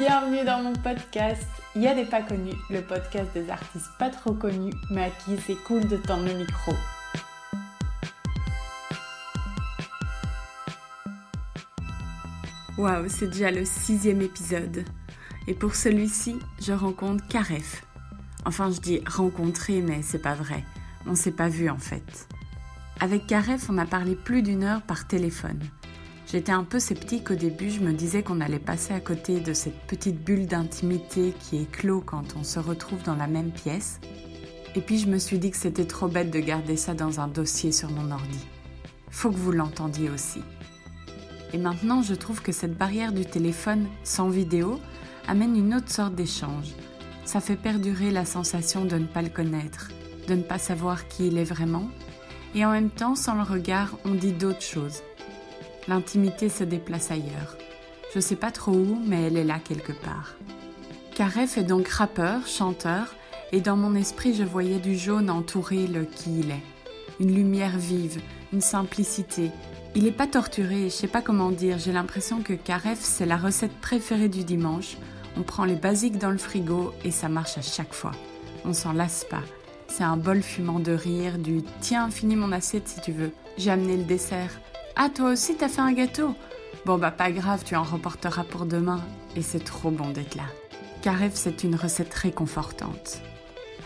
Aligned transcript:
bienvenue 0.00 0.46
dans 0.46 0.62
mon 0.62 0.72
podcast. 0.72 1.46
Il 1.76 1.82
y 1.82 1.86
a 1.86 1.94
des 1.94 2.06
pas 2.06 2.22
connus, 2.22 2.56
le 2.70 2.80
podcast 2.80 3.28
des 3.34 3.50
artistes 3.50 3.90
pas 3.98 4.08
trop 4.08 4.32
connus, 4.32 4.72
mais 4.90 5.04
à 5.04 5.10
qui 5.10 5.36
c'est 5.46 5.62
cool 5.64 5.86
de 5.88 5.98
tendre 5.98 6.24
le 6.24 6.38
micro. 6.38 6.72
Waouh, 12.78 13.10
c'est 13.10 13.26
déjà 13.26 13.50
le 13.50 13.66
sixième 13.66 14.22
épisode. 14.22 14.86
Et 15.46 15.52
pour 15.52 15.74
celui-ci, 15.74 16.38
je 16.62 16.72
rencontre 16.72 17.28
Karef. 17.28 17.84
Enfin, 18.46 18.70
je 18.70 18.80
dis 18.80 19.02
rencontrer, 19.06 19.82
mais 19.82 20.00
c'est 20.00 20.22
pas 20.22 20.34
vrai. 20.34 20.64
On 21.06 21.14
s'est 21.14 21.30
pas 21.30 21.50
vu 21.50 21.68
en 21.68 21.78
fait. 21.78 22.26
Avec 23.00 23.26
Karef, 23.26 23.68
on 23.68 23.76
a 23.76 23.84
parlé 23.84 24.16
plus 24.16 24.40
d'une 24.40 24.64
heure 24.64 24.80
par 24.80 25.06
téléphone. 25.06 25.60
J'étais 26.30 26.52
un 26.52 26.62
peu 26.62 26.78
sceptique 26.78 27.32
au 27.32 27.34
début, 27.34 27.70
je 27.70 27.80
me 27.80 27.92
disais 27.92 28.22
qu'on 28.22 28.40
allait 28.40 28.60
passer 28.60 28.94
à 28.94 29.00
côté 29.00 29.40
de 29.40 29.52
cette 29.52 29.80
petite 29.88 30.22
bulle 30.22 30.46
d'intimité 30.46 31.34
qui 31.40 31.66
clos 31.66 32.02
quand 32.02 32.36
on 32.36 32.44
se 32.44 32.60
retrouve 32.60 33.02
dans 33.02 33.16
la 33.16 33.26
même 33.26 33.50
pièce. 33.50 33.98
Et 34.76 34.80
puis 34.80 34.98
je 34.98 35.08
me 35.08 35.18
suis 35.18 35.40
dit 35.40 35.50
que 35.50 35.56
c'était 35.56 35.86
trop 35.86 36.06
bête 36.06 36.30
de 36.30 36.38
garder 36.38 36.76
ça 36.76 36.94
dans 36.94 37.18
un 37.18 37.26
dossier 37.26 37.72
sur 37.72 37.90
mon 37.90 38.12
ordi. 38.12 38.46
Faut 39.10 39.32
que 39.32 39.36
vous 39.38 39.50
l'entendiez 39.50 40.08
aussi. 40.08 40.40
Et 41.52 41.58
maintenant, 41.58 42.00
je 42.00 42.14
trouve 42.14 42.42
que 42.42 42.52
cette 42.52 42.78
barrière 42.78 43.12
du 43.12 43.26
téléphone 43.26 43.88
sans 44.04 44.28
vidéo 44.28 44.78
amène 45.26 45.56
une 45.56 45.74
autre 45.74 45.90
sorte 45.90 46.14
d'échange. 46.14 46.68
Ça 47.24 47.40
fait 47.40 47.56
perdurer 47.56 48.12
la 48.12 48.24
sensation 48.24 48.84
de 48.84 48.98
ne 48.98 49.06
pas 49.06 49.22
le 49.22 49.30
connaître, 49.30 49.90
de 50.28 50.34
ne 50.36 50.42
pas 50.42 50.58
savoir 50.58 51.08
qui 51.08 51.26
il 51.26 51.38
est 51.38 51.44
vraiment. 51.44 51.88
Et 52.54 52.64
en 52.64 52.70
même 52.70 52.90
temps, 52.90 53.16
sans 53.16 53.34
le 53.34 53.42
regard, 53.42 53.96
on 54.04 54.14
dit 54.14 54.32
d'autres 54.32 54.62
choses 54.62 55.02
L'intimité 55.90 56.48
se 56.48 56.62
déplace 56.62 57.10
ailleurs. 57.10 57.56
Je 58.14 58.20
sais 58.20 58.36
pas 58.36 58.52
trop 58.52 58.70
où, 58.70 59.02
mais 59.04 59.24
elle 59.24 59.36
est 59.36 59.42
là 59.42 59.58
quelque 59.58 59.90
part. 59.90 60.36
Karef 61.16 61.58
est 61.58 61.64
donc 61.64 61.88
rappeur, 61.88 62.46
chanteur, 62.46 63.16
et 63.50 63.60
dans 63.60 63.76
mon 63.76 63.96
esprit 63.96 64.32
je 64.32 64.44
voyais 64.44 64.78
du 64.78 64.96
jaune 64.96 65.28
entourer 65.28 65.88
le 65.88 66.04
qui 66.04 66.38
il 66.38 66.52
est. 66.52 66.62
Une 67.18 67.34
lumière 67.34 67.76
vive, 67.76 68.20
une 68.52 68.60
simplicité. 68.60 69.50
Il 69.96 70.06
est 70.06 70.12
pas 70.12 70.28
torturé, 70.28 70.84
je 70.84 70.94
sais 70.94 71.08
pas 71.08 71.22
comment 71.22 71.50
dire, 71.50 71.80
j'ai 71.80 71.90
l'impression 71.90 72.40
que 72.40 72.52
Karef 72.52 73.00
c'est 73.00 73.26
la 73.26 73.36
recette 73.36 73.74
préférée 73.80 74.28
du 74.28 74.44
dimanche. 74.44 74.96
On 75.36 75.42
prend 75.42 75.64
les 75.64 75.74
basiques 75.74 76.18
dans 76.18 76.30
le 76.30 76.38
frigo 76.38 76.94
et 77.04 77.10
ça 77.10 77.28
marche 77.28 77.58
à 77.58 77.62
chaque 77.62 77.94
fois. 77.94 78.12
On 78.64 78.74
s'en 78.74 78.92
lasse 78.92 79.26
pas. 79.28 79.42
C'est 79.88 80.04
un 80.04 80.16
bol 80.16 80.40
fumant 80.40 80.78
de 80.78 80.92
rire, 80.92 81.36
du 81.36 81.64
tiens, 81.80 82.10
finis 82.10 82.36
mon 82.36 82.52
assiette 82.52 82.86
si 82.86 83.00
tu 83.00 83.10
veux. 83.10 83.32
J'ai 83.58 83.72
amené 83.72 83.96
le 83.96 84.04
dessert. 84.04 84.52
Ah, 84.96 85.08
toi 85.08 85.30
aussi, 85.30 85.56
t'as 85.56 85.68
fait 85.68 85.80
un 85.80 85.92
gâteau 85.92 86.34
Bon, 86.86 86.98
bah, 86.98 87.10
pas 87.10 87.30
grave, 87.30 87.62
tu 87.64 87.76
en 87.76 87.82
reporteras 87.82 88.44
pour 88.44 88.66
demain. 88.66 89.00
Et 89.36 89.42
c'est 89.42 89.64
trop 89.64 89.90
bon 89.90 90.10
d'être 90.10 90.34
là. 90.34 90.44
Caref, 91.02 91.32
c'est 91.34 91.64
une 91.64 91.76
recette 91.76 92.12
réconfortante. 92.12 93.20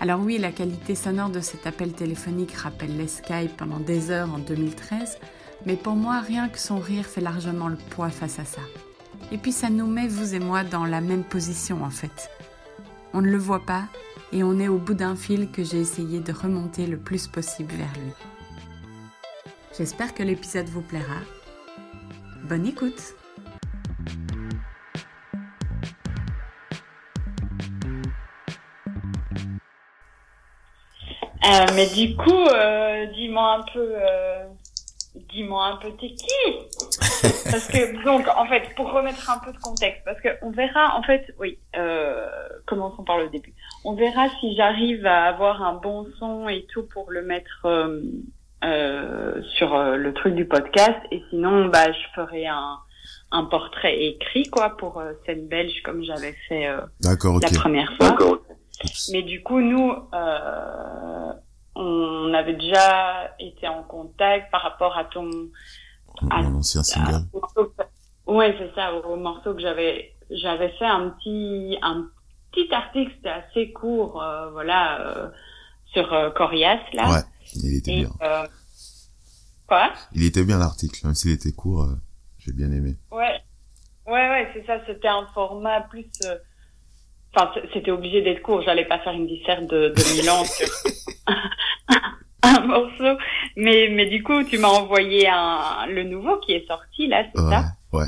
Alors 0.00 0.20
oui, 0.20 0.38
la 0.38 0.50
qualité 0.50 0.94
sonore 0.94 1.31
de 1.31 1.41
cet 1.41 1.66
appel 1.66 1.93
téléphonique 1.93 2.53
rappelle 2.53 2.97
les 2.97 3.06
Skype 3.06 3.56
pendant 3.56 3.78
des 3.78 4.10
heures 4.10 4.32
en 4.34 4.38
2013, 4.38 5.19
mais 5.66 5.76
pour 5.76 5.94
moi, 5.94 6.20
rien 6.20 6.48
que 6.48 6.59
son 6.59 6.78
rire 6.78 7.06
fait 7.06 7.20
largement 7.20 7.69
le 7.69 7.76
poids 7.76 8.10
face 8.10 8.38
à 8.38 8.44
ça. 8.44 8.60
Et 9.31 9.38
puis 9.38 9.53
ça 9.53 9.70
nous 9.70 9.87
met, 9.87 10.09
vous 10.09 10.34
et 10.34 10.41
moi, 10.41 10.64
dans 10.64 10.84
la 10.84 11.00
même 11.00 11.25
position 11.25 11.84
en 11.84 11.91
fait. 11.91 12.31
On 13.12 13.20
ne 13.20 13.31
le 13.31 13.38
voit 13.38 13.64
pas, 13.64 13.84
et 14.32 14.43
on 14.43 14.59
est 14.59 14.69
au 14.69 14.78
bout 14.78 14.94
d'un 14.94 15.14
fil 15.14 15.50
que 15.50 15.62
j'ai 15.62 15.81
essayé 15.81 16.19
de 16.19 16.32
remonter 16.32 16.87
le 16.87 16.97
plus 16.97 17.28
possible 17.28 17.72
vers 17.75 17.93
lui. 18.03 18.12
J'espère 19.77 20.15
que 20.15 20.23
l'épisode 20.23 20.67
vous 20.67 20.83
plaira. 20.83 21.19
Bonne 22.45 22.65
écoute 22.65 23.17
euh, 31.45 31.67
mais 31.75 31.87
du 31.89 32.15
coup, 32.15 32.31
euh, 32.31 33.07
dis-moi 33.07 33.55
un 33.55 33.62
peu, 33.73 33.95
euh, 33.97 34.45
dis-moi 35.33 35.67
un 35.67 35.77
peu 35.79 35.91
t'es 35.97 36.15
qui? 36.15 36.53
Parce 37.51 37.67
que 37.67 38.05
donc 38.05 38.29
en 38.29 38.47
fait, 38.47 38.73
pour 38.77 38.93
remettre 38.93 39.29
un 39.29 39.39
peu 39.39 39.53
de 39.53 39.59
contexte, 39.59 40.05
parce 40.05 40.21
que 40.21 40.29
on 40.43 40.51
verra 40.51 40.97
en 40.97 41.03
fait, 41.03 41.35
oui, 41.41 41.59
commençons 42.67 43.03
par 43.03 43.19
le 43.19 43.29
début. 43.29 43.55
On 43.85 43.95
verra 43.95 44.29
si 44.41 44.55
j'arrive 44.56 45.05
à 45.05 45.25
avoir 45.25 45.62
un 45.62 45.75
bon 45.75 46.06
son 46.19 46.49
et 46.49 46.65
tout 46.73 46.85
pour 46.85 47.11
le 47.11 47.23
mettre 47.23 47.67
euh, 48.64 49.42
sur 49.56 49.75
euh, 49.75 49.97
le 49.97 50.14
truc 50.14 50.34
du 50.34 50.47
podcast. 50.47 50.98
Et 51.10 51.22
sinon, 51.30 51.66
bah, 51.66 51.92
je 51.92 52.14
ferai 52.14 52.47
un, 52.47 52.78
un 53.30 53.44
portrait 53.44 54.04
écrit, 54.04 54.44
quoi, 54.44 54.70
pour 54.76 54.98
euh, 55.00 55.12
scène 55.26 55.48
belge, 55.48 55.82
comme 55.84 56.02
j'avais 56.02 56.34
fait 56.48 56.69
euh, 56.69 56.80
la 57.02 57.50
première 57.58 57.92
fois. 57.97 58.16
Mais 59.12 59.22
du 59.22 59.42
coup, 59.42 59.60
nous, 59.60 59.92
on 61.76 62.34
avait 62.34 62.54
déjà 62.54 63.34
été 63.38 63.69
en 63.69 63.82
contact 63.82 64.50
par 64.50 64.62
rapport 64.62 64.96
à 64.96 65.04
ton... 65.04 65.31
À, 66.31 66.42
mon 66.42 66.58
ancien 66.58 66.82
single. 66.82 67.26
Ouais, 68.26 68.54
c'est 68.58 68.75
ça, 68.75 68.94
au, 68.94 69.16
morceau 69.16 69.52
que 69.52 69.60
j'avais 69.60 70.12
j'avais 70.31 70.70
fait 70.78 70.86
un 70.86 71.10
petit 71.10 71.76
un 71.82 72.06
petit 72.50 72.72
article, 72.72 73.12
c'était 73.16 73.28
assez 73.28 73.72
court, 73.72 74.25
voilà, 74.52 75.31
sur 75.94 76.32
Corias, 76.37 76.81
là. 76.93 77.10
Ouais. 77.10 77.21
Il 77.62 77.77
était 77.77 77.97
bien. 77.97 78.10
Euh, 78.22 78.47
quoi? 79.66 79.93
Il 80.12 80.25
était 80.25 80.44
bien 80.44 80.59
l'article, 80.59 80.99
même 81.05 81.15
s'il 81.15 81.31
était 81.32 81.53
court, 81.53 81.82
euh, 81.82 81.94
j'ai 82.38 82.53
bien 82.53 82.71
aimé. 82.71 82.97
Ouais, 83.10 83.41
ouais, 84.06 84.28
ouais, 84.28 84.50
c'est 84.55 84.66
ça. 84.66 84.81
C'était 84.87 85.09
un 85.09 85.27
format 85.34 85.82
plus. 85.82 86.06
Euh, 86.25 86.37
enfin, 87.34 87.53
c'était 87.72 87.91
obligé 87.91 88.22
d'être 88.22 88.43
court. 88.43 88.62
J'allais 88.62 88.87
pas 88.87 88.99
faire 89.00 89.12
une 89.12 89.27
disserte 89.27 89.66
de, 89.66 89.88
de 89.97 90.16
Milan 90.16 90.44
sur 90.44 90.69
un 92.43 92.61
morceau. 92.61 93.19
Mais, 93.56 93.88
mais 93.91 94.06
du 94.06 94.22
coup, 94.22 94.43
tu 94.44 94.59
m'as 94.59 94.69
envoyé 94.69 95.28
un, 95.28 95.87
le 95.87 96.05
nouveau 96.05 96.38
qui 96.41 96.53
est 96.53 96.66
sorti 96.66 97.06
là, 97.06 97.25
c'est 97.34 97.41
ça? 97.43 97.65
Ouais. 97.93 98.06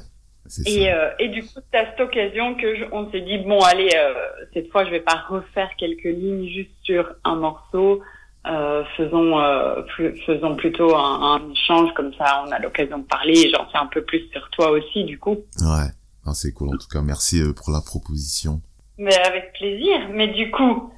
Et, 0.67 0.93
euh, 0.93 1.11
et 1.19 1.29
du 1.29 1.43
coup, 1.43 1.61
c'est 1.73 1.79
à 1.79 1.91
cette 1.91 2.01
occasion 2.01 2.55
que 2.55 2.77
je, 2.77 2.85
on 2.93 3.11
s'est 3.11 3.21
dit 3.21 3.39
bon, 3.39 3.61
allez, 3.61 3.91
euh, 3.97 4.15
cette 4.55 4.71
fois, 4.71 4.85
je 4.85 4.91
vais 4.91 5.01
pas 5.01 5.25
refaire 5.29 5.71
quelques 5.79 6.05
lignes 6.05 6.49
juste 6.49 6.71
sur 6.83 7.15
un 7.25 7.37
morceau. 7.37 8.03
Euh, 8.47 8.85
faisons 8.97 9.41
euh, 9.41 9.83
faisons 10.25 10.55
plutôt 10.55 10.95
un, 10.95 11.35
un, 11.35 11.51
échange 11.51 11.93
comme 11.97 12.15
ça 12.15 12.45
on 12.47 12.53
a 12.53 12.61
l'occasion 12.61 12.99
de 12.99 13.05
parler 13.05 13.33
et 13.41 13.51
j'en 13.51 13.69
sais 13.73 13.77
un 13.77 13.87
peu 13.87 14.05
plus 14.05 14.29
sur 14.31 14.49
toi 14.51 14.71
aussi 14.71 15.03
du 15.03 15.19
coup. 15.19 15.39
Ouais. 15.63 15.89
C'est 16.33 16.53
cool. 16.53 16.69
En 16.69 16.79
tout 16.79 16.87
cas 16.87 17.03
merci 17.03 17.41
euh, 17.41 17.53
pour 17.53 17.73
la 17.73 17.81
proposition. 17.81 18.61
Mais 18.99 19.17
avec 19.17 19.53
plaisir. 19.55 19.97
Mais 20.13 20.29
du 20.29 20.53
coup 20.53 20.93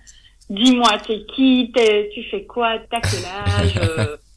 dis-moi 0.51 0.99
t'es 1.07 1.25
qui? 1.35 1.73
Es, 1.75 2.11
tu 2.13 2.23
fais 2.25 2.45
quoi? 2.45 2.81
T'as 2.91 3.01
quel 3.01 3.25
âge? 3.25 4.19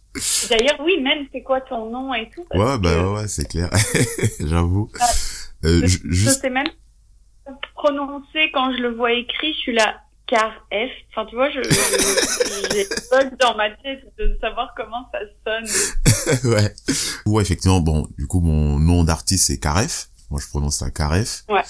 d'ailleurs 0.50 0.80
oui 0.84 1.02
même 1.02 1.26
c'est 1.32 1.42
quoi 1.42 1.62
ton 1.62 1.90
nom 1.90 2.14
et 2.14 2.30
tout? 2.30 2.46
Ouais 2.54 2.78
bah 2.78 3.04
ouais, 3.04 3.20
ouais 3.22 3.28
c'est 3.28 3.48
clair 3.48 3.70
j'avoue 4.40 4.90
euh, 5.64 5.82
je, 5.86 6.00
je 6.04 6.30
sais 6.30 6.50
même 6.50 6.68
prononcer 7.76 8.52
quand 8.54 8.74
je 8.74 8.82
le 8.82 8.94
vois 8.96 9.14
écrit 9.14 9.54
je 9.54 9.60
suis 9.60 9.74
là 9.74 10.02
car 10.32 10.66
F. 10.72 10.90
Enfin, 11.12 11.28
tu 11.30 11.36
vois, 11.36 11.50
je, 11.52 11.62
j'ai 12.72 12.88
bug 13.12 13.38
dans 13.38 13.56
ma 13.58 13.70
tête 13.70 14.02
de 14.18 14.38
savoir 14.40 14.74
comment 14.78 15.06
ça 15.12 15.20
sonne. 15.46 16.50
ouais. 16.52 16.74
Ouais, 17.26 17.42
effectivement, 17.44 17.82
bon, 17.82 18.08
du 18.18 18.28
coup, 18.28 18.40
mon 18.40 18.80
nom 18.80 19.04
d'artiste, 19.04 19.48
c'est 19.48 19.60
Karef. 19.60 20.08
Moi, 20.30 20.40
je 20.42 20.48
prononce 20.48 20.78
ça 20.78 20.90
Karef. 20.90 21.44
Ouais. 21.50 21.64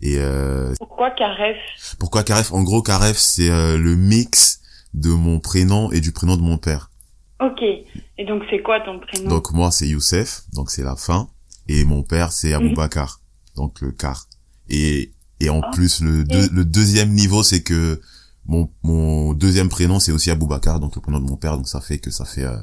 Et 0.00 0.18
euh... 0.18 0.72
Pourquoi 0.78 1.10
Karef 1.10 1.56
Pourquoi 1.98 2.22
Karef 2.22 2.52
En 2.52 2.62
gros, 2.62 2.82
Karef, 2.82 3.16
c'est 3.16 3.50
euh, 3.50 3.76
le 3.76 3.96
mix 3.96 4.60
de 4.94 5.10
mon 5.10 5.40
prénom 5.40 5.90
et 5.90 6.00
du 6.00 6.12
prénom 6.12 6.36
de 6.36 6.42
mon 6.42 6.56
père. 6.56 6.90
Ok. 7.40 7.62
Et 7.62 8.24
donc, 8.26 8.42
c'est 8.50 8.62
quoi 8.62 8.80
ton 8.80 9.00
prénom? 9.00 9.28
Donc, 9.28 9.52
moi, 9.52 9.70
c'est 9.70 9.88
Youssef. 9.88 10.42
Donc, 10.52 10.70
c'est 10.70 10.82
la 10.84 10.96
fin. 10.96 11.28
et 11.66 11.84
mon 11.86 12.02
père 12.02 12.30
c'est 12.30 12.50
Mhm. 12.50 12.66
Aboubacar, 12.66 13.20
donc 13.56 13.80
le 13.80 13.90
car. 13.90 14.26
Et 14.68 15.12
et 15.40 15.48
en 15.48 15.62
plus 15.72 16.02
le 16.02 16.22
deux- 16.22 16.50
le 16.52 16.62
deuxième 16.66 17.08
niveau 17.14 17.42
c'est 17.42 17.62
que 17.62 18.02
mon 18.44 18.70
mon 18.82 19.32
deuxième 19.32 19.70
prénom 19.70 19.98
c'est 19.98 20.12
aussi 20.12 20.30
Aboubacar, 20.30 20.78
donc 20.78 20.94
le 20.94 21.00
prénom 21.00 21.20
de 21.20 21.24
mon 21.26 21.36
père, 21.38 21.56
donc 21.56 21.66
ça 21.66 21.80
fait 21.80 21.96
que 21.98 22.10
ça 22.10 22.26
fait 22.26 22.44
euh, 22.44 22.58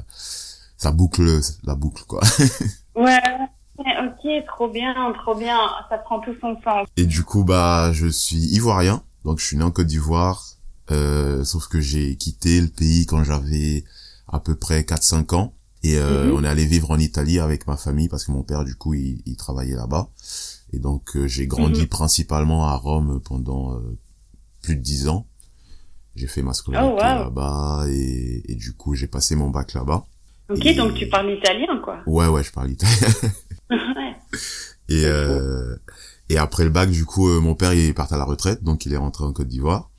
ça 0.76 0.92
boucle 0.92 1.40
la 1.64 1.74
boucle 1.74 2.04
quoi. 2.06 2.20
Ouais, 2.94 3.18
ok, 3.78 4.44
trop 4.46 4.68
bien, 4.70 4.94
trop 5.24 5.34
bien. 5.34 5.58
Ça 5.90 5.98
prend 5.98 6.20
tout 6.20 6.34
son 6.40 6.54
sens. 6.62 6.86
Et 6.96 7.04
du 7.06 7.24
coup, 7.24 7.42
bah, 7.42 7.90
je 7.92 8.06
suis 8.06 8.36
ivoirien, 8.54 9.02
donc 9.24 9.40
je 9.40 9.46
suis 9.46 9.56
né 9.56 9.64
en 9.64 9.72
Côte 9.72 9.88
d'Ivoire, 9.88 10.44
euh, 10.92 11.42
sauf 11.42 11.66
que 11.66 11.80
j'ai 11.80 12.14
quitté 12.16 12.60
le 12.60 12.68
pays 12.68 13.04
quand 13.06 13.24
j'avais 13.24 13.82
à 14.28 14.40
peu 14.40 14.54
près 14.56 14.82
4-5 14.82 15.34
ans. 15.34 15.54
Et 15.84 15.98
euh, 15.98 16.26
Mhm. 16.28 16.32
on 16.34 16.44
est 16.44 16.48
allé 16.48 16.64
vivre 16.64 16.90
en 16.92 16.98
Italie 16.98 17.40
avec 17.40 17.66
ma 17.66 17.76
famille 17.76 18.08
parce 18.08 18.24
que 18.24 18.32
mon 18.32 18.42
père, 18.44 18.64
du 18.64 18.76
coup, 18.76 18.94
il, 18.94 19.20
il 19.26 19.36
travaillait 19.36 19.74
là-bas. 19.74 20.10
Et 20.72 20.78
donc, 20.78 21.16
euh, 21.16 21.26
j'ai 21.26 21.46
grandi 21.46 21.82
Mhm. 21.82 21.88
principalement 21.88 22.66
à 22.68 22.76
Rome 22.76 23.20
pendant 23.24 23.74
euh, 23.74 23.98
plus 24.62 24.76
de 24.76 24.80
10 24.82 25.08
ans. 25.08 25.26
J'ai 26.14 26.26
fait 26.28 26.42
ma 26.42 26.52
scolarité 26.52 26.92
Oh, 26.94 26.98
wow. 27.00 27.24
là-bas 27.24 27.84
et, 27.88 28.42
et 28.52 28.54
du 28.54 28.74
coup, 28.74 28.94
j'ai 28.94 29.06
passé 29.08 29.34
mon 29.34 29.50
bac 29.50 29.72
là-bas. 29.74 30.06
Ok, 30.50 30.64
Et- 30.66 30.74
donc 30.74 30.94
tu 30.94 31.08
parles 31.08 31.30
italien, 31.32 31.80
quoi. 31.82 32.00
Ouais, 32.06 32.28
ouais, 32.28 32.44
je 32.44 32.52
parle 32.52 32.70
italien. 32.70 33.08
ouais. 33.70 34.16
Et, 34.88 35.04
euh, 35.06 35.74
et 36.28 36.36
après 36.38 36.64
le 36.64 36.70
bac, 36.70 36.90
du 36.90 37.04
coup, 37.06 37.28
euh, 37.28 37.40
mon 37.40 37.54
père 37.54 37.72
il 37.72 37.80
est 37.86 37.92
parti 37.94 38.14
à 38.14 38.18
la 38.18 38.24
retraite, 38.24 38.62
donc 38.62 38.84
il 38.86 38.92
est 38.92 38.96
rentré 38.98 39.24
en 39.24 39.32
Côte 39.32 39.48
d'Ivoire. 39.48 39.90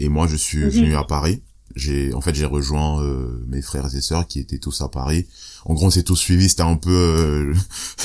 Et 0.00 0.08
moi, 0.08 0.26
je 0.26 0.36
suis 0.36 0.64
Mhm. 0.64 0.70
venu 0.70 0.94
à 0.96 1.04
Paris. 1.04 1.42
J'ai, 1.76 2.14
en 2.14 2.20
fait, 2.20 2.34
j'ai 2.34 2.46
rejoint 2.46 3.02
euh, 3.02 3.44
mes 3.46 3.62
frères 3.62 3.94
et 3.94 4.00
sœurs 4.00 4.26
qui 4.26 4.40
étaient 4.40 4.58
tous 4.58 4.80
à 4.80 4.88
Paris. 4.88 5.26
En 5.64 5.74
gros, 5.74 5.86
on 5.86 5.90
s'est 5.90 6.02
tous 6.02 6.16
suivis. 6.16 6.48
C'était 6.48 6.62
un 6.62 6.76
peu 6.76 6.90
euh, 6.90 7.54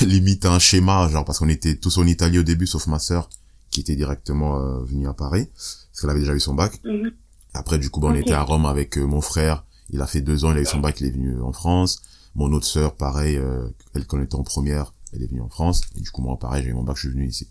limite 0.06 0.46
un 0.46 0.58
schéma, 0.58 1.08
genre 1.08 1.24
parce 1.24 1.38
qu'on 1.38 1.48
était 1.48 1.76
tous 1.76 1.98
en 1.98 2.06
Italie 2.06 2.38
au 2.38 2.42
début, 2.42 2.66
sauf 2.66 2.86
ma 2.86 2.98
sœur 2.98 3.28
qui 3.70 3.80
était 3.80 3.96
directement 3.96 4.60
euh, 4.60 4.84
venue 4.84 5.08
à 5.08 5.14
Paris 5.14 5.48
parce 5.94 6.00
qu'elle 6.00 6.10
avait 6.10 6.20
déjà 6.20 6.34
eu 6.34 6.40
son 6.40 6.54
bac. 6.54 6.72
Mhm. 6.84 7.12
Après, 7.54 7.78
du 7.78 7.88
coup, 7.88 8.00
bah, 8.00 8.08
on 8.10 8.14
était 8.14 8.32
à 8.32 8.42
Rome 8.42 8.66
avec 8.66 8.98
euh, 8.98 9.06
mon 9.06 9.20
frère. 9.20 9.64
Il 9.90 10.00
a 10.00 10.06
fait 10.06 10.20
deux 10.20 10.44
ans, 10.44 10.50
il 10.50 10.58
a 10.58 10.60
eu 10.60 10.66
son 10.66 10.80
bac, 10.80 11.00
il 11.00 11.06
est 11.06 11.10
venu 11.10 11.40
en 11.40 11.52
France. 11.52 12.02
Mon 12.34 12.52
autre 12.52 12.66
sœur, 12.66 12.96
pareil, 12.96 13.36
euh, 13.36 13.68
elle, 13.94 14.06
quand 14.06 14.18
on 14.18 14.22
était 14.22 14.34
en 14.34 14.42
première, 14.42 14.92
elle 15.12 15.22
est 15.22 15.28
venue 15.28 15.40
en 15.40 15.48
France. 15.48 15.82
Et 15.96 16.00
du 16.00 16.10
coup, 16.10 16.20
moi, 16.20 16.36
pareil, 16.36 16.64
j'ai 16.64 16.70
eu 16.70 16.74
mon 16.74 16.82
bac, 16.82 16.96
je 16.96 17.02
suis 17.02 17.10
venu 17.10 17.28
ici. 17.28 17.48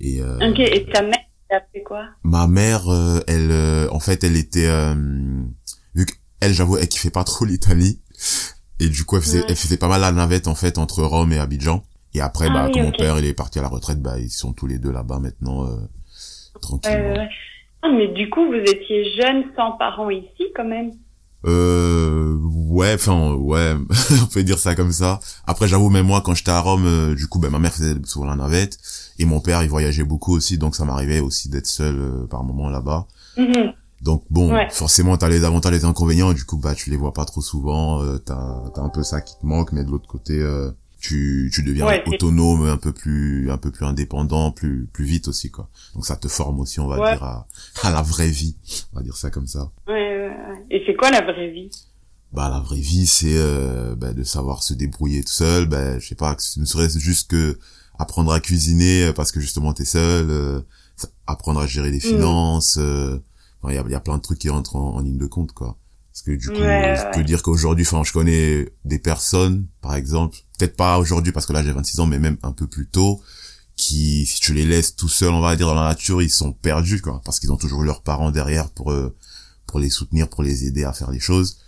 Et 0.00 0.20
euh, 0.20 0.50
Ok, 0.50 0.58
et 0.58 0.84
ta 0.92 1.02
mère, 1.02 1.20
elle 1.48 1.56
a 1.58 1.62
fait 1.72 1.82
quoi? 1.82 2.06
Ma 2.22 2.46
mère, 2.46 2.88
euh, 2.88 3.20
elle, 3.26 3.50
euh, 3.50 3.88
en 3.90 4.00
fait, 4.00 4.22
elle 4.24 4.36
était, 4.36 4.66
euh, 4.68 4.94
vu 5.94 6.06
qu'elle, 6.06 6.52
j'avoue, 6.52 6.76
elle 6.78 6.88
kiffait 6.88 7.10
pas 7.10 7.24
trop 7.24 7.44
l'Italie. 7.44 8.00
Et 8.80 8.88
du 8.88 9.04
coup, 9.04 9.16
elle 9.16 9.22
faisait, 9.22 9.38
Ouais. 9.40 9.46
elle 9.48 9.56
faisait 9.56 9.76
pas 9.76 9.88
mal 9.88 10.00
la 10.00 10.12
navette, 10.12 10.46
en 10.48 10.54
fait, 10.54 10.78
entre 10.78 11.02
Rome 11.02 11.32
et 11.32 11.38
Abidjan. 11.38 11.82
Et 12.14 12.20
après, 12.20 12.46
Ah 12.48 12.52
bah, 12.54 12.64
oui, 12.66 12.72
quand 12.74 12.82
mon 12.82 12.92
père, 12.92 13.18
il 13.18 13.24
est 13.24 13.34
parti 13.34 13.58
à 13.58 13.62
la 13.62 13.68
retraite, 13.68 14.00
bah, 14.00 14.18
ils 14.18 14.30
sont 14.30 14.52
tous 14.52 14.66
les 14.66 14.78
deux 14.78 14.92
là-bas 14.92 15.18
maintenant, 15.18 15.66
euh, 15.66 15.76
tranquillement. 16.60 17.16
Euh, 17.18 17.24
ah, 17.82 17.88
mais 17.92 18.08
du 18.08 18.30
coup, 18.30 18.46
vous 18.46 18.54
étiez 18.54 19.04
jeune 19.20 19.44
sans 19.56 19.72
parents 19.72 20.10
ici, 20.10 20.44
quand 20.54 20.64
même? 20.64 20.92
Euh, 21.46 22.36
ouais, 22.42 22.94
enfin, 22.94 23.32
ouais, 23.34 23.74
on 24.22 24.26
peut 24.26 24.42
dire 24.42 24.58
ça 24.58 24.74
comme 24.74 24.92
ça. 24.92 25.20
Après, 25.46 25.68
j'avoue, 25.68 25.88
même 25.90 26.06
moi, 26.06 26.20
quand 26.20 26.34
j'étais 26.34 26.50
à 26.50 26.60
Rome, 26.60 26.84
euh, 26.86 27.14
du 27.14 27.26
coup, 27.28 27.38
ben, 27.38 27.50
ma 27.50 27.58
mère 27.58 27.72
faisait 27.72 27.94
souvent 28.04 28.26
la 28.26 28.36
navette, 28.36 28.78
et 29.18 29.24
mon 29.24 29.40
père, 29.40 29.62
il 29.62 29.68
voyageait 29.70 30.04
beaucoup 30.04 30.34
aussi, 30.34 30.58
donc 30.58 30.74
ça 30.74 30.84
m'arrivait 30.84 31.20
aussi 31.20 31.48
d'être 31.48 31.66
seul 31.66 31.96
euh, 31.98 32.26
par 32.26 32.42
moment 32.44 32.68
là-bas. 32.68 33.06
Mhm. 33.36 33.72
Donc 34.02 34.24
bon, 34.30 34.52
Ouais. 34.52 34.68
forcément, 34.70 35.16
t'as 35.16 35.28
les 35.28 35.44
avantages, 35.44 35.72
les 35.72 35.84
inconvénients, 35.84 36.32
du 36.32 36.44
coup, 36.44 36.56
bah, 36.56 36.74
tu 36.74 36.90
les 36.90 36.96
vois 36.96 37.12
pas 37.12 37.24
trop 37.24 37.40
souvent, 37.40 38.02
euh, 38.02 38.18
t'as, 38.18 38.62
t'as 38.74 38.82
un 38.82 38.88
peu 38.90 39.02
ça 39.02 39.20
qui 39.20 39.34
te 39.40 39.46
manque, 39.46 39.72
mais 39.72 39.84
de 39.84 39.90
l'autre 39.90 40.06
côté, 40.08 40.38
euh, 40.40 40.70
tu, 41.00 41.50
tu 41.52 41.62
deviens 41.62 41.86
Ouais, 41.86 42.02
autonome, 42.06 42.66
un 42.66 42.76
peu 42.76 42.92
plus, 42.92 43.50
un 43.50 43.58
peu 43.58 43.70
plus 43.70 43.84
indépendant, 43.86 44.50
plus, 44.52 44.86
plus 44.92 45.04
vite 45.04 45.28
aussi, 45.28 45.50
quoi. 45.50 45.68
Donc 45.94 46.04
ça 46.06 46.16
te 46.16 46.28
forme 46.28 46.60
aussi, 46.60 46.80
on 46.80 46.86
va 46.88 46.98
Ouais. 47.00 47.12
dire, 47.12 47.22
à, 47.22 47.46
à 47.82 47.90
la 47.90 48.02
vraie 48.02 48.28
vie. 48.30 48.56
On 48.92 48.96
va 48.98 49.02
dire 49.02 49.16
ça 49.16 49.30
comme 49.30 49.46
ça. 49.46 49.70
Ouais. 49.86 50.30
Et 50.70 50.82
c'est 50.86 50.94
quoi 50.96 51.10
la 51.10 51.20
vraie 51.22 51.50
vie? 51.50 51.70
Bah 52.30 52.50
la 52.50 52.60
vraie 52.60 52.78
vie 52.80 53.06
c'est 53.06 53.38
euh, 53.38 53.94
bah, 53.96 54.12
de 54.12 54.22
savoir 54.22 54.62
se 54.62 54.74
débrouiller 54.74 55.22
tout 55.24 55.32
seul 55.32 55.64
bah 55.64 55.98
je 55.98 56.06
sais 56.08 56.14
pas 56.14 56.36
ce 56.38 56.60
ne 56.60 56.66
serait 56.66 56.90
juste 56.90 57.30
que 57.30 57.58
apprendre 57.98 58.30
à 58.32 58.38
cuisiner 58.40 59.04
euh, 59.06 59.12
parce 59.14 59.32
que 59.32 59.40
justement 59.40 59.72
t'es 59.72 59.86
seul 59.86 60.28
euh, 60.28 60.60
apprendre 61.26 61.58
à 61.60 61.66
gérer 61.66 61.90
les 61.90 62.00
finances 62.00 62.76
euh, 62.78 63.18
il 63.66 63.74
y 63.74 63.78
a, 63.78 63.84
y 63.88 63.94
a 63.94 64.00
plein 64.00 64.18
de 64.18 64.22
trucs 64.22 64.40
qui 64.40 64.50
rentrent 64.50 64.76
en, 64.76 64.96
en 64.96 65.00
ligne 65.00 65.16
de 65.16 65.24
compte 65.26 65.52
quoi 65.52 65.78
parce 66.18 66.22
que 66.22 66.32
du 66.32 66.48
coup 66.48 66.54
Ouais, 66.60 66.94
je 66.96 67.02
ouais. 67.02 67.10
peux 67.12 67.22
dire 67.24 67.42
qu'aujourd'hui 67.42 67.84
enfin 67.86 68.02
je 68.04 68.12
connais 68.12 68.68
des 68.84 68.98
personnes 68.98 69.66
par 69.80 69.94
exemple 69.94 70.36
peut-être 70.58 70.76
pas 70.76 70.98
aujourd'hui 70.98 71.32
parce 71.32 71.46
que 71.46 71.52
là 71.52 71.62
j'ai 71.62 71.72
26 71.72 72.00
ans 72.00 72.06
mais 72.06 72.18
même 72.18 72.38
un 72.42 72.52
peu 72.52 72.66
plus 72.66 72.88
tôt 72.88 73.20
qui 73.76 74.26
si 74.26 74.40
tu 74.40 74.52
les 74.52 74.64
laisses 74.64 74.96
tout 74.96 75.08
seuls 75.08 75.32
on 75.32 75.40
va 75.40 75.54
dire 75.54 75.66
dans 75.66 75.74
la 75.74 75.88
nature 75.88 76.20
ils 76.22 76.30
sont 76.30 76.52
perdus 76.52 77.00
quoi 77.00 77.20
parce 77.24 77.38
qu'ils 77.38 77.52
ont 77.52 77.56
toujours 77.56 77.82
eu 77.82 77.86
leurs 77.86 78.02
parents 78.02 78.32
derrière 78.32 78.68
pour 78.70 78.90
euh, 78.90 79.14
pour 79.66 79.78
les 79.78 79.90
soutenir 79.90 80.28
pour 80.28 80.42
les 80.42 80.66
aider 80.66 80.84
à 80.84 80.92
faire 80.92 81.10
les 81.10 81.20
choses 81.20 81.58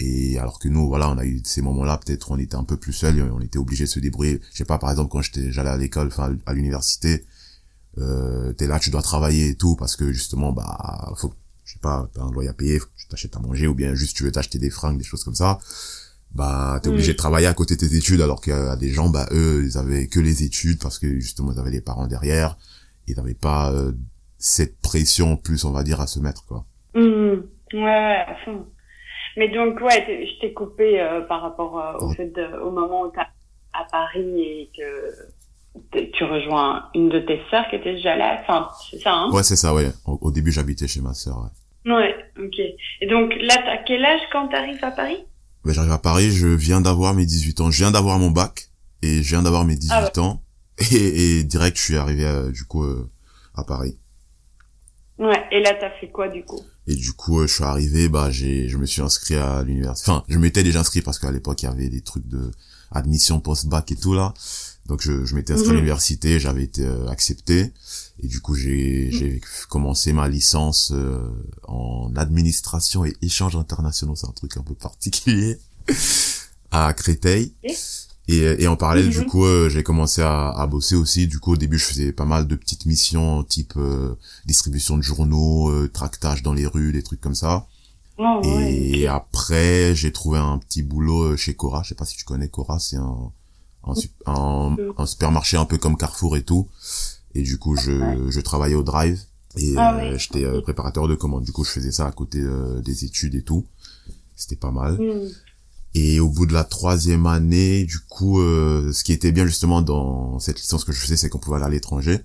et 0.00 0.38
alors 0.38 0.60
que 0.60 0.68
nous, 0.68 0.86
voilà, 0.86 1.10
on 1.10 1.18
a 1.18 1.24
eu 1.24 1.42
ces 1.44 1.60
moments-là, 1.60 1.98
peut-être 1.98 2.30
on 2.30 2.38
était 2.38 2.54
un 2.54 2.62
peu 2.62 2.76
plus 2.76 2.92
seuls, 2.92 3.18
et 3.18 3.22
on 3.22 3.40
était 3.40 3.58
obligé 3.58 3.82
de 3.82 3.88
se 3.88 3.98
débrouiller. 3.98 4.40
Je 4.52 4.58
sais 4.58 4.64
pas, 4.64 4.78
par 4.78 4.92
exemple, 4.92 5.10
quand 5.10 5.22
j'étais, 5.22 5.50
j'allais 5.50 5.70
à 5.70 5.76
l'école, 5.76 6.06
enfin, 6.06 6.36
à 6.46 6.52
l'université, 6.52 7.26
euh, 7.98 8.52
t'es 8.52 8.68
là, 8.68 8.78
tu 8.78 8.90
dois 8.90 9.02
travailler 9.02 9.48
et 9.48 9.54
tout, 9.56 9.74
parce 9.74 9.96
que 9.96 10.12
justement, 10.12 10.52
bah, 10.52 11.12
faut, 11.16 11.34
je 11.68 11.74
sais 11.74 11.80
pas, 11.80 12.08
t'as 12.14 12.22
un 12.22 12.30
loyer 12.32 12.48
à 12.48 12.54
payer, 12.54 12.80
tu 12.96 13.06
t'achètes 13.08 13.36
à 13.36 13.40
manger, 13.40 13.66
ou 13.66 13.74
bien 13.74 13.94
juste 13.94 14.16
tu 14.16 14.22
veux 14.24 14.32
t'acheter 14.32 14.58
des 14.58 14.70
fringues, 14.70 14.96
des 14.96 15.04
choses 15.04 15.22
comme 15.22 15.34
ça. 15.34 15.58
Bah, 16.34 16.80
t'es 16.82 16.88
obligé 16.88 17.12
de 17.12 17.16
travailler 17.18 17.46
à 17.46 17.52
côté 17.52 17.74
de 17.74 17.80
tes 17.80 17.94
études, 17.94 18.22
alors 18.22 18.40
qu'il 18.40 18.54
y 18.54 18.56
a 18.56 18.74
des 18.76 18.88
gens, 18.88 19.10
bah, 19.10 19.26
eux, 19.32 19.62
ils 19.66 19.76
avaient 19.76 20.06
que 20.06 20.18
les 20.18 20.42
études, 20.44 20.78
parce 20.80 20.98
que 20.98 21.20
justement, 21.20 21.52
ils 21.52 21.58
avaient 21.58 21.70
les 21.70 21.82
parents 21.82 22.06
derrière, 22.06 22.56
ils 23.06 23.16
n'avaient 23.16 23.34
pas 23.34 23.70
euh, 23.72 23.92
cette 24.38 24.80
pression 24.80 25.32
en 25.32 25.36
plus, 25.36 25.64
on 25.66 25.70
va 25.72 25.82
dire, 25.82 26.00
à 26.00 26.06
se 26.06 26.20
mettre, 26.20 26.46
quoi. 26.46 26.64
Mhm. 26.94 27.46
Ouais, 27.74 27.80
ouais, 27.82 28.24
à 28.26 28.34
fond. 28.46 28.66
Mais 29.36 29.50
donc, 29.50 29.78
ouais, 29.82 30.06
je 30.26 30.40
t'ai 30.40 30.54
coupé 30.54 30.98
euh, 31.00 31.20
par 31.20 31.42
rapport 31.42 31.78
euh, 31.78 31.92
au 31.98 32.10
Oh. 32.10 32.14
fait 32.14 32.28
de, 32.34 32.58
au 32.62 32.70
moment 32.70 33.02
où 33.02 33.10
t'es 33.10 33.20
à 33.20 33.84
Paris 33.90 34.40
et 34.40 34.70
que 34.74 35.12
tu 36.12 36.24
rejoins 36.24 36.84
une 36.94 37.08
de 37.08 37.18
tes 37.20 37.40
sœurs 37.50 37.64
qui 37.70 37.76
était 37.76 37.94
déjà 37.94 38.16
là. 38.16 38.38
Enfin, 38.42 38.68
c'est 38.90 38.98
ça, 39.00 39.12
hein? 39.12 39.30
Ouais, 39.32 39.42
c'est 39.42 39.56
ça, 39.56 39.74
ouais. 39.74 39.90
Au, 40.06 40.18
au 40.22 40.30
début, 40.30 40.52
j'habitais 40.52 40.88
chez 40.88 41.00
ma 41.00 41.14
sœur, 41.14 41.38
ouais. 41.84 41.92
Ouais, 41.92 42.14
ok. 42.38 42.58
Et 43.00 43.06
donc, 43.06 43.32
là, 43.40 43.54
t'as 43.64 43.78
quel 43.86 44.04
âge 44.04 44.20
quand 44.32 44.48
t'arrives 44.48 44.82
à 44.84 44.90
Paris? 44.90 45.18
Ben, 45.64 45.72
j'arrive 45.72 45.92
à 45.92 45.98
Paris, 45.98 46.30
je 46.30 46.48
viens 46.48 46.80
d'avoir 46.80 47.14
mes 47.14 47.24
18 47.26 47.60
ans. 47.60 47.70
Je 47.70 47.78
viens 47.78 47.90
d'avoir 47.90 48.18
mon 48.18 48.30
bac 48.30 48.68
et 49.02 49.22
je 49.22 49.28
viens 49.30 49.42
d'avoir 49.42 49.64
mes 49.64 49.76
18 49.76 49.92
Ah 49.94 50.04
ouais. 50.04 50.18
ans. 50.18 50.42
Et, 50.92 51.38
et 51.38 51.44
direct, 51.44 51.76
je 51.76 51.82
suis 51.82 51.96
arrivé 51.96 52.24
à- 52.26 52.44
du 52.50 52.64
coup 52.64 52.84
euh, 52.84 53.10
à 53.54 53.64
Paris. 53.64 53.96
Ouais, 55.18 55.44
et 55.50 55.60
là, 55.60 55.74
t'as 55.74 55.90
fait 55.98 56.08
quoi, 56.08 56.28
du 56.28 56.44
coup? 56.44 56.60
Et 56.86 56.94
du 56.94 57.12
coup, 57.12 57.40
euh, 57.40 57.46
je 57.48 57.54
suis 57.54 57.64
arrivé, 57.64 58.08
bah 58.08 58.30
j'ai, 58.30 58.68
je 58.68 58.78
me 58.78 58.86
suis 58.86 59.02
inscrit 59.02 59.34
à 59.34 59.62
l'université. 59.64 60.10
Enfin, 60.12 60.24
je 60.28 60.38
m'étais 60.38 60.62
déjà 60.62 60.78
inscrit 60.80 61.02
parce 61.02 61.18
qu'à 61.18 61.32
l'époque, 61.32 61.60
il 61.62 61.66
y 61.66 61.68
avait 61.68 61.88
des 61.88 62.02
trucs 62.02 62.26
de 62.28 62.52
admission 62.92 63.40
post-bac 63.40 63.90
et 63.90 63.96
tout 63.96 64.14
là. 64.14 64.32
Donc 64.88 65.02
je, 65.02 65.24
je 65.26 65.34
m'étais 65.34 65.52
inscrit 65.52 65.68
à 65.68 65.72
Mhm. 65.72 65.76
l'université, 65.78 66.40
j'avais 66.40 66.64
été 66.64 66.84
euh, 66.84 67.08
accepté. 67.08 67.72
Et 68.22 68.26
du 68.26 68.40
coup, 68.40 68.54
j'ai, 68.54 69.10
j'ai 69.12 69.40
commencé 69.68 70.12
ma 70.12 70.28
licence 70.28 70.90
euh, 70.94 71.20
en 71.68 72.10
administration 72.16 73.04
et 73.04 73.14
échanges 73.22 73.54
internationaux. 73.56 74.16
C'est 74.16 74.26
un 74.26 74.32
truc 74.32 74.56
un 74.56 74.62
peu 74.62 74.74
particulier 74.74 75.58
à 76.70 76.92
Créteil. 76.94 77.52
Et, 78.30 78.62
et 78.62 78.66
en 78.68 78.76
parallèle, 78.76 79.06
Mhm. 79.06 79.12
du 79.12 79.26
coup, 79.26 79.44
euh, 79.44 79.68
j'ai 79.70 79.82
commencé 79.82 80.20
à, 80.22 80.50
à 80.50 80.66
bosser 80.66 80.96
aussi. 80.96 81.26
Du 81.28 81.38
coup, 81.38 81.52
au 81.52 81.56
début, 81.56 81.78
je 81.78 81.84
faisais 81.84 82.12
pas 82.12 82.26
mal 82.26 82.46
de 82.46 82.56
petites 82.56 82.84
missions, 82.86 83.42
type 83.44 83.74
euh, 83.76 84.14
distribution 84.46 84.96
de 84.98 85.02
journaux, 85.02 85.70
euh, 85.70 85.88
tractage 85.92 86.42
dans 86.42 86.52
les 86.52 86.66
rues, 86.66 86.92
des 86.92 87.02
trucs 87.02 87.20
comme 87.20 87.34
ça. 87.34 87.66
Oh, 88.18 88.40
ouais. 88.44 88.72
Et 88.74 89.06
après, 89.06 89.94
j'ai 89.94 90.12
trouvé 90.12 90.38
un 90.38 90.58
petit 90.58 90.82
boulot 90.82 91.36
chez 91.36 91.54
Cora. 91.54 91.82
Je 91.84 91.90
sais 91.90 91.94
pas 91.94 92.04
si 92.04 92.16
tu 92.16 92.24
connais 92.24 92.48
Cora, 92.48 92.78
c'est 92.78 92.96
un, 92.96 93.30
un 93.84 95.06
supermarché 95.06 95.56
un 95.56 95.64
peu 95.64 95.78
comme 95.78 95.96
Carrefour 95.96 96.36
et 96.36 96.42
tout. 96.42 96.68
Et 97.34 97.42
du 97.42 97.58
coup, 97.58 97.76
je, 97.76 98.26
je 98.30 98.40
travaillais 98.40 98.74
au 98.74 98.82
drive. 98.82 99.20
Et 99.56 99.74
Ah 99.76 99.96
euh, 99.98 100.18
j'étais 100.18 100.44
euh, 100.44 100.60
préparateur 100.60 101.08
de 101.08 101.14
commandes. 101.14 101.44
Du 101.44 101.52
coup, 101.52 101.64
je 101.64 101.70
faisais 101.70 101.90
ça 101.92 102.06
à 102.06 102.12
côté 102.12 102.38
euh, 102.40 102.80
des 102.80 103.04
études 103.04 103.34
et 103.34 103.42
tout. 103.42 103.66
C'était 104.36 104.56
pas 104.56 104.70
mal. 104.70 104.98
Mhm. 104.98 105.30
Et 105.94 106.20
au 106.20 106.28
bout 106.28 106.46
de 106.46 106.52
la 106.52 106.64
troisième 106.64 107.26
année, 107.26 107.84
du 107.84 107.98
coup, 107.98 108.40
euh, 108.40 108.92
ce 108.92 109.02
qui 109.02 109.12
était 109.12 109.32
bien 109.32 109.46
justement 109.46 109.80
dans 109.82 110.38
cette 110.38 110.60
licence 110.60 110.84
que 110.84 110.92
je 110.92 111.00
faisais, 111.00 111.16
c'est 111.16 111.28
qu'on 111.28 111.38
pouvait 111.38 111.56
aller 111.56 111.64
à 111.64 111.70
l'étranger. 111.70 112.20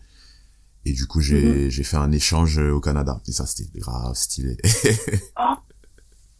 Et 0.85 0.91
du 0.91 1.07
coup, 1.07 1.21
j'ai 1.21 1.69
j'ai 1.69 1.83
fait 1.83 1.95
un 1.95 2.11
échange 2.11 2.57
au 2.57 2.81
Canada. 2.81 3.21
Et 3.27 3.31
ça, 3.31 3.45
c'était 3.45 3.79
grave 3.79 4.15
stylé. 4.15 4.57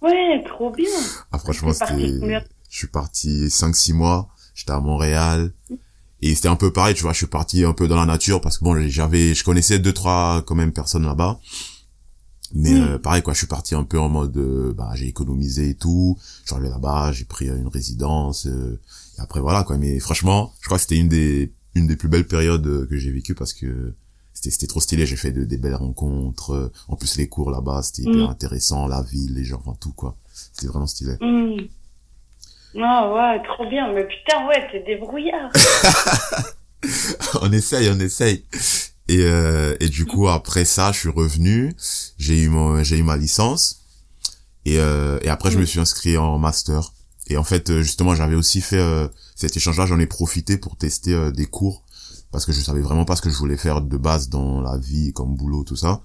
Ouais, 0.01 0.43
trop 0.46 0.70
bien. 0.70 0.89
ah, 1.32 1.39
franchement, 1.39 1.72
c'était... 1.72 2.20
Je 2.70 2.77
suis 2.77 2.88
parti 2.88 3.46
5-6 3.46 3.93
mois. 3.93 4.27
J'étais 4.54 4.72
à 4.72 4.80
Montréal. 4.80 5.52
Et 6.22 6.36
c'était 6.36 6.48
un 6.48 6.56
peu 6.56 6.72
pareil, 6.72 6.96
tu 6.96 7.02
vois, 7.04 7.12
je 7.12 7.18
suis 7.18 7.28
parti 7.28 7.66
un 7.66 7.74
peu 7.74 7.88
dans 7.88 7.98
la 7.98 8.06
nature 8.06 8.40
parce 8.40 8.58
que 8.58 8.64
bon, 8.64 8.80
j'avais, 8.88 9.34
je 9.34 9.44
connaissais 9.44 9.80
deux, 9.80 9.92
trois 9.94 10.42
quand 10.46 10.56
même 10.56 10.72
personnes 10.72 11.06
là-bas. 11.06 11.40
Mais 12.56 12.72
Mm. 12.74 12.82
euh, 12.84 12.98
pareil 13.00 13.22
quoi, 13.24 13.34
je 13.34 13.40
suis 13.40 13.48
parti 13.48 13.74
un 13.76 13.84
peu 13.84 14.00
en 14.00 14.10
mode, 14.10 14.38
euh, 14.38 14.74
bah 14.74 14.92
j'ai 14.96 15.08
économisé 15.08 15.70
et 15.70 15.76
tout. 15.76 16.18
Je 16.44 16.48
suis 16.48 16.54
arrivé 16.56 16.70
là-bas, 16.70 17.12
j'ai 17.12 17.26
pris 17.26 17.50
euh, 17.50 17.58
une 17.58 17.68
résidence. 17.68 18.46
euh, 18.46 18.80
Et 19.18 19.22
après 19.22 19.40
voilà 19.42 19.64
quoi. 19.64 19.78
Mais 19.78 20.00
franchement, 20.00 20.54
je 20.62 20.66
crois 20.68 20.78
que 20.78 20.84
c'était 20.84 20.98
une 20.98 21.10
des 21.10 21.52
une 21.76 21.88
des 21.88 21.96
plus 21.96 22.08
belles 22.10 22.28
périodes 22.28 22.66
euh, 22.68 22.86
que 22.88 22.96
j'ai 22.98 23.12
vécues 23.12 23.34
parce 23.34 23.54
que 23.54 23.94
c'était 24.36 24.52
c'était 24.52 24.68
trop 24.68 24.80
stylé. 24.80 25.06
J'ai 25.08 25.16
fait 25.16 25.32
de, 25.32 25.44
des 25.46 25.58
belles 25.58 25.74
rencontres. 25.76 26.72
En 26.88 26.96
plus 26.96 27.18
les 27.18 27.28
cours 27.28 27.50
là-bas, 27.50 27.82
c'était 27.82 28.04
hyper 28.04 28.28
Mm. 28.28 28.32
intéressant. 28.32 28.88
La 28.88 29.02
ville, 29.02 29.34
les 29.34 29.44
gens, 29.44 29.60
enfin 29.66 29.76
tout 29.80 29.92
quoi. 29.94 30.16
C'était 30.54 30.68
vraiment 30.68 30.88
stylé. 30.88 31.14
Hmm. 32.75 32.82
Ah 32.84 33.12
ouais, 33.13 33.44
trop 33.44 33.68
bien. 33.70 33.92
Mais 33.94 34.06
putain, 34.08 34.48
ouais, 34.48 34.68
t'es 34.72 34.84
débrouillard. 34.84 35.51
on 37.42 37.51
essaye, 37.51 37.89
on 37.89 38.00
essaye. 38.00 38.46
Et, 39.08 39.20
euh, 39.22 39.75
et 39.80 39.89
du 39.89 40.06
coup, 40.06 40.27
après 40.27 40.65
ça, 40.65 40.92
je 40.92 41.00
suis 41.00 41.10
revenu. 41.10 41.74
J'ai 42.18 42.42
eu 42.42 42.50
mon, 42.50 42.84
j'ai 42.84 42.98
eu 42.98 43.03
ma 43.03 43.18
licence. 43.18 43.82
Et, 44.65 44.80
euh, 44.80 45.20
et 45.22 45.30
après, 45.30 45.51
je 45.51 45.60
me 45.60 45.65
suis 45.65 45.80
inscrit 45.80 46.18
en 46.18 46.38
master. 46.39 46.94
Et 47.27 47.38
en 47.38 47.44
fait, 47.44 47.82
justement, 47.82 48.15
j'avais 48.15 48.36
aussi 48.36 48.62
fait 48.62 48.80
euh, 48.80 49.08
cet 49.36 49.56
échange-là. 49.58 49.86
J'en 49.86 50.00
ai 50.00 50.08
profité 50.08 50.58
pour 50.58 50.77
tester 50.77 51.13
euh, 51.13 51.32
des 51.32 51.46
cours 51.46 51.84
parce 52.32 52.46
que 52.46 52.51
je 52.51 52.62
savais 52.62 52.82
vraiment 52.82 53.06
pas 53.06 53.15
ce 53.15 53.22
que 53.22 53.30
je 53.30 53.36
voulais 53.38 53.58
faire 53.58 53.82
de 53.82 53.98
base 53.98 54.27
dans 54.30 54.60
la 54.62 54.77
vie, 54.77 55.13
comme 55.13 55.36
boulot, 55.36 55.63
tout 55.63 55.75
ça. 55.75 56.01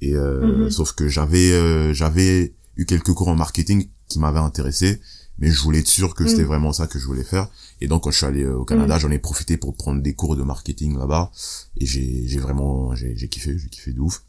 Et 0.00 0.14
euh, 0.14 0.64
Mhm. 0.64 0.70
sauf 0.70 0.92
que 0.92 1.06
j'avais, 1.08 1.52
euh, 1.52 1.92
j'avais 1.92 2.54
eu 2.76 2.86
quelques 2.86 3.12
cours 3.12 3.28
en 3.28 3.34
marketing 3.36 3.88
qui 4.08 4.18
m'avaient 4.18 4.38
intéressé, 4.38 5.00
mais 5.38 5.48
je 5.50 5.60
voulais 5.62 5.78
être 5.80 5.88
sûr 5.88 6.14
que 6.14 6.26
c'était 6.26 6.42
Mhm. 6.42 6.48
vraiment 6.48 6.72
ça 6.72 6.86
que 6.86 6.98
je 6.98 7.06
voulais 7.06 7.24
faire. 7.24 7.48
Et 7.80 7.88
donc, 7.88 8.02
quand 8.04 8.10
je 8.10 8.16
suis 8.18 8.26
allé 8.26 8.42
euh, 8.44 8.56
au 8.58 8.64
Canada, 8.64 8.98
j'en 8.98 9.10
ai 9.10 9.18
profité 9.18 9.56
pour 9.56 9.74
prendre 9.74 10.02
des 10.02 10.14
cours 10.14 10.36
de 10.36 10.42
marketing 10.42 10.98
là-bas. 10.98 11.30
Et 11.78 11.86
j'ai, 11.86 12.26
j'ai 12.26 12.38
vraiment, 12.38 12.94
j'ai, 12.94 13.16
j'ai 13.16 13.28
kiffé, 13.28 13.56
j'ai 13.58 13.68
kiffé 13.68 13.92
de 13.92 14.00
ouf. 14.00 14.22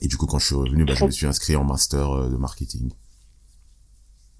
Et 0.00 0.08
du 0.08 0.16
coup, 0.16 0.26
quand 0.26 0.38
je 0.38 0.46
suis 0.46 0.54
revenu, 0.54 0.84
bah, 0.84 0.94
je 0.94 1.04
me 1.04 1.10
suis 1.10 1.26
inscrit 1.26 1.56
en 1.56 1.64
master 1.64 2.10
euh, 2.10 2.28
de 2.28 2.36
marketing. 2.36 2.92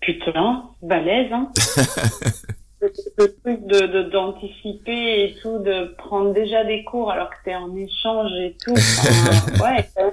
Putain, 0.00 0.70
balèze, 0.80 1.30
hein. 1.32 1.50
le, 2.80 2.90
le 3.18 3.34
truc 3.42 3.66
de 3.66 3.86
de- 3.86 4.10
d'anticiper 4.10 5.24
et 5.24 5.36
tout, 5.42 5.58
de 5.58 5.94
prendre 5.98 6.32
déjà 6.32 6.64
des 6.64 6.84
cours 6.84 7.10
alors 7.10 7.28
que 7.28 7.34
t'es 7.44 7.54
en 7.54 7.76
échange 7.76 8.30
et 8.40 8.56
tout. 8.64 8.72
Enfin, 8.72 9.52
ouais, 9.62 9.90
euh, 9.98 10.10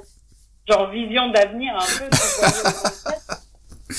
genre 0.67 0.91
vision 0.91 1.31
d'avenir 1.31 1.73
un 1.77 1.87
peu. 1.99 2.09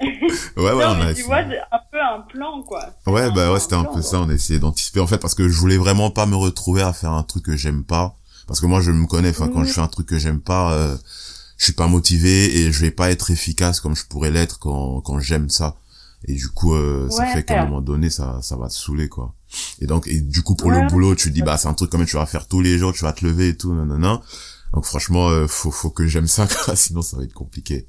Ouais, 0.00 0.10
ouais, 0.56 0.72
non, 0.72 0.78
on 0.96 1.00
a 1.00 1.04
tu 1.06 1.10
essayé. 1.12 1.26
vois, 1.26 1.38
un 1.38 1.80
peu 1.90 2.00
un 2.00 2.20
plan, 2.22 2.62
quoi. 2.62 2.84
Ouais, 3.06 3.30
bah 3.30 3.52
ouais, 3.52 3.60
c'était 3.60 3.74
un 3.76 3.84
peu 3.84 4.02
ça, 4.02 4.20
on 4.20 4.30
essayait 4.30 4.58
d'anticiper 4.58 5.00
en 5.00 5.06
fait 5.06 5.18
parce 5.18 5.34
que 5.34 5.48
je 5.48 5.56
voulais 5.58 5.76
vraiment 5.78 6.10
pas 6.10 6.26
me 6.26 6.34
retrouver 6.36 6.82
à 6.82 6.92
faire 6.92 7.12
un 7.12 7.22
truc 7.22 7.44
que 7.44 7.56
j'aime 7.56 7.84
pas 7.84 8.16
parce 8.46 8.60
que 8.60 8.66
moi 8.66 8.80
je 8.80 8.90
me 8.90 9.06
connais, 9.06 9.30
enfin 9.30 9.48
quand 9.48 9.60
Mhm. 9.60 9.66
je 9.66 9.72
fais 9.72 9.80
un 9.80 9.88
truc 9.88 10.06
que 10.06 10.18
j'aime 10.18 10.40
pas, 10.40 10.72
euh, 10.74 10.96
je 11.56 11.64
suis 11.64 11.72
pas 11.72 11.86
motivé 11.86 12.58
et 12.58 12.72
je 12.72 12.80
vais 12.80 12.90
pas 12.90 13.10
être 13.10 13.30
efficace 13.30 13.80
comme 13.80 13.94
je 13.96 14.04
pourrais 14.04 14.30
l'être 14.30 14.58
quand 14.58 15.00
quand 15.00 15.18
j'aime 15.20 15.48
ça. 15.48 15.76
Et 16.26 16.34
du 16.34 16.48
coup 16.48 16.74
euh, 16.74 17.08
ça 17.10 17.24
fait 17.26 17.44
qu'à 17.44 17.62
un 17.62 17.66
moment 17.66 17.80
donné 17.80 18.10
ça 18.10 18.38
ça 18.42 18.56
va 18.56 18.68
te 18.68 18.74
saouler 18.74 19.08
quoi. 19.08 19.34
Et 19.80 19.86
donc 19.86 20.06
et 20.08 20.20
du 20.20 20.42
coup 20.42 20.56
pour 20.56 20.68
Ouais. 20.70 20.82
le 20.82 20.88
boulot, 20.88 21.14
tu 21.14 21.28
te 21.30 21.34
dis 21.34 21.42
bah 21.42 21.56
c'est 21.56 21.68
un 21.68 21.74
truc 21.74 21.90
quand 21.90 21.98
même 21.98 22.06
tu 22.06 22.16
vas 22.16 22.26
faire 22.26 22.46
tous 22.48 22.60
les 22.60 22.76
jours, 22.78 22.92
tu 22.92 23.04
vas 23.04 23.12
te 23.12 23.24
lever 23.24 23.48
et 23.50 23.56
tout 23.56 23.72
nanana. 23.74 24.20
Donc 24.74 24.84
franchement 24.84 25.28
euh, 25.28 25.46
faut 25.46 25.70
faut 25.70 25.90
que 25.90 26.06
j'aime 26.06 26.26
ça 26.26 26.46
quoi, 26.64 26.74
sinon 26.76 27.00
ça 27.02 27.16
va 27.16 27.22
être 27.24 27.32
compliqué. 27.32 27.86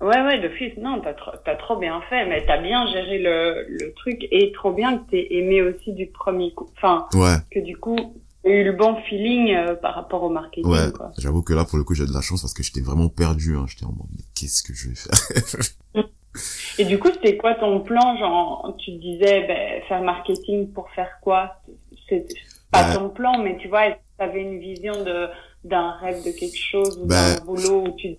Ouais, 0.00 0.20
ouais, 0.22 0.40
d'office, 0.40 0.76
non, 0.76 1.00
t'as 1.00 1.14
trop, 1.14 1.30
t'as 1.44 1.56
trop 1.56 1.76
bien 1.76 2.00
fait, 2.10 2.26
mais 2.26 2.44
t'as 2.44 2.58
bien 2.58 2.86
géré 2.92 3.18
le, 3.18 3.64
le 3.68 3.94
truc 3.94 4.26
et 4.30 4.52
trop 4.52 4.72
bien 4.72 4.98
que 4.98 5.10
t'aies 5.10 5.26
aimé 5.30 5.62
aussi 5.62 5.92
du 5.94 6.06
premier 6.08 6.52
coup. 6.52 6.68
Enfin, 6.76 7.06
Ouais. 7.14 7.36
que 7.50 7.60
du 7.60 7.76
coup, 7.78 7.96
t'as 8.44 8.50
eu 8.50 8.62
le 8.64 8.72
bon 8.72 8.96
feeling 9.08 9.54
euh, 9.54 9.74
par 9.74 9.94
rapport 9.94 10.22
au 10.22 10.28
marketing, 10.28 10.70
Ouais, 10.70 10.92
j'avoue 11.18 11.42
que 11.42 11.54
là 11.54 11.64
pour 11.64 11.78
le 11.78 11.84
coup 11.84 11.94
j'ai 11.94 12.04
de 12.06 12.12
la 12.12 12.20
chance 12.20 12.42
parce 12.42 12.52
que 12.52 12.62
j'étais 12.62 12.82
vraiment 12.82 13.08
perdu 13.08 13.56
hein. 13.56 13.64
j'étais 13.66 13.86
en 13.86 13.92
mode 13.92 14.06
mais 14.12 14.22
qu'est-ce 14.38 14.62
que 14.62 14.74
je 14.74 14.90
vais 14.90 14.94
faire? 14.94 16.04
Et 16.78 16.84
du 16.84 16.98
coup, 16.98 17.08
c'était 17.14 17.38
quoi 17.38 17.54
ton 17.54 17.80
plan 17.80 18.18
Genre, 18.18 18.76
tu 18.78 18.92
te 18.92 19.00
disais, 19.00 19.46
ben, 19.46 19.82
faire 19.88 20.02
marketing 20.02 20.70
pour 20.72 20.90
faire 20.90 21.08
quoi? 21.22 21.62
C'est 22.10 22.26
pas 22.70 22.82
Bah. 22.90 22.96
ton 22.98 23.08
plan, 23.08 23.38
mais 23.42 23.56
tu 23.56 23.68
vois, 23.68 23.84
t'avais 24.18 24.42
une 24.42 24.58
vision 24.60 24.92
de 25.02 25.28
d'un 25.64 25.92
rêve 25.92 26.22
de 26.24 26.30
quelque 26.38 26.58
chose 26.58 26.98
ou 27.02 27.06
Bah. 27.06 27.36
d'un 27.38 27.44
boulot 27.46 27.84
où 27.88 27.92
tu 27.96 28.16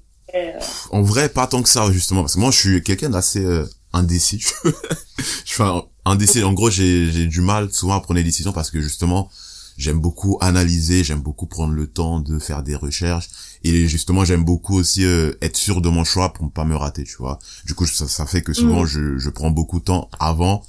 En 0.91 1.01
vrai, 1.01 1.29
pas 1.29 1.47
tant 1.47 1.61
que 1.63 1.69
ça, 1.69 1.91
justement, 1.91 2.21
parce 2.21 2.35
que 2.35 2.39
moi, 2.39 2.51
je 2.51 2.57
suis 2.57 2.83
quelqu'un 2.83 3.09
d'assez 3.09 3.43
euh, 3.43 3.65
indécis. 3.93 4.43
je 5.17 5.23
suis 5.53 5.63
un- 5.63 5.83
indécis. 6.05 6.43
En 6.43 6.53
gros, 6.53 6.69
j'ai 6.69 7.11
j'ai 7.11 7.25
du 7.27 7.41
mal 7.41 7.71
souvent 7.71 7.95
à 7.95 8.01
prendre 8.01 8.17
des 8.19 8.23
décisions 8.23 8.51
parce 8.53 8.69
que 8.71 8.81
justement, 8.81 9.29
j'aime 9.77 9.99
beaucoup 9.99 10.37
analyser, 10.41 11.03
j'aime 11.03 11.21
beaucoup 11.21 11.45
prendre 11.47 11.73
le 11.73 11.87
temps 11.87 12.19
de 12.19 12.39
faire 12.39 12.63
des 12.63 12.75
recherches 12.75 13.29
et 13.63 13.87
justement, 13.87 14.25
j'aime 14.25 14.43
beaucoup 14.43 14.75
aussi 14.75 15.05
euh, 15.05 15.33
être 15.41 15.55
sûr 15.57 15.81
de 15.81 15.89
mon 15.89 16.03
choix 16.03 16.33
pour 16.33 16.45
ne 16.45 16.49
pas 16.49 16.65
me 16.65 16.75
rater, 16.75 17.03
tu 17.03 17.15
vois. 17.17 17.39
Du 17.65 17.73
coup, 17.73 17.85
ça, 17.85 18.07
ça 18.07 18.25
fait 18.25 18.41
que 18.41 18.53
souvent, 18.53 18.81
Mhm. 18.81 18.87
je, 18.87 19.17
je 19.17 19.29
prends 19.29 19.51
beaucoup 19.51 19.79
de 19.79 19.85
temps 19.85 20.09
avant 20.19 20.63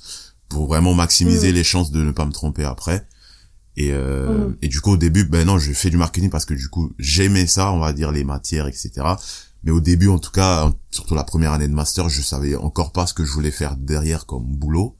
pour 0.48 0.66
vraiment 0.68 0.94
maximiser 0.94 1.48
Mhm. 1.48 1.54
les 1.54 1.64
chances 1.64 1.90
de 1.90 2.02
ne 2.02 2.10
pas 2.12 2.26
me 2.26 2.32
tromper 2.32 2.64
après. 2.64 3.06
Et, 3.76 3.90
euh, 3.92 4.48
Mhm. 4.48 4.56
et 4.62 4.68
du 4.68 4.80
coup, 4.80 4.92
au 4.92 4.96
début, 4.96 5.24
ben 5.24 5.46
non, 5.46 5.58
je 5.58 5.72
fais 5.72 5.90
du 5.90 5.96
marketing 5.96 6.30
parce 6.30 6.44
que 6.44 6.54
du 6.54 6.68
coup, 6.68 6.92
j'aimais 6.98 7.46
ça, 7.46 7.70
on 7.72 7.78
va 7.78 7.92
dire 7.92 8.10
les 8.12 8.24
matières, 8.24 8.66
etc. 8.66 9.06
Mais 9.68 9.74
au 9.74 9.80
début, 9.82 10.08
en 10.08 10.18
tout 10.18 10.30
cas, 10.30 10.72
surtout 10.90 11.14
la 11.14 11.24
première 11.24 11.52
année 11.52 11.68
de 11.68 11.74
master, 11.74 12.08
je 12.08 12.22
savais 12.22 12.56
encore 12.56 12.90
pas 12.90 13.06
ce 13.06 13.12
que 13.12 13.22
je 13.22 13.30
voulais 13.30 13.50
faire 13.50 13.76
derrière 13.76 14.24
comme 14.24 14.42
boulot. 14.46 14.96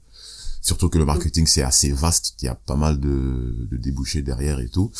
Surtout 0.61 0.89
que 0.89 0.99
le 0.99 1.05
marketing, 1.05 1.47
c'est 1.47 1.63
assez 1.63 1.91
vaste, 1.91 2.35
il 2.39 2.45
y 2.45 2.49
a 2.49 2.53
pas 2.53 2.75
mal 2.75 2.99
de, 2.99 3.67
de 3.71 3.77
débouchés 3.77 4.21
derrière 4.21 4.59
et 4.59 4.69
tout. 4.69 4.91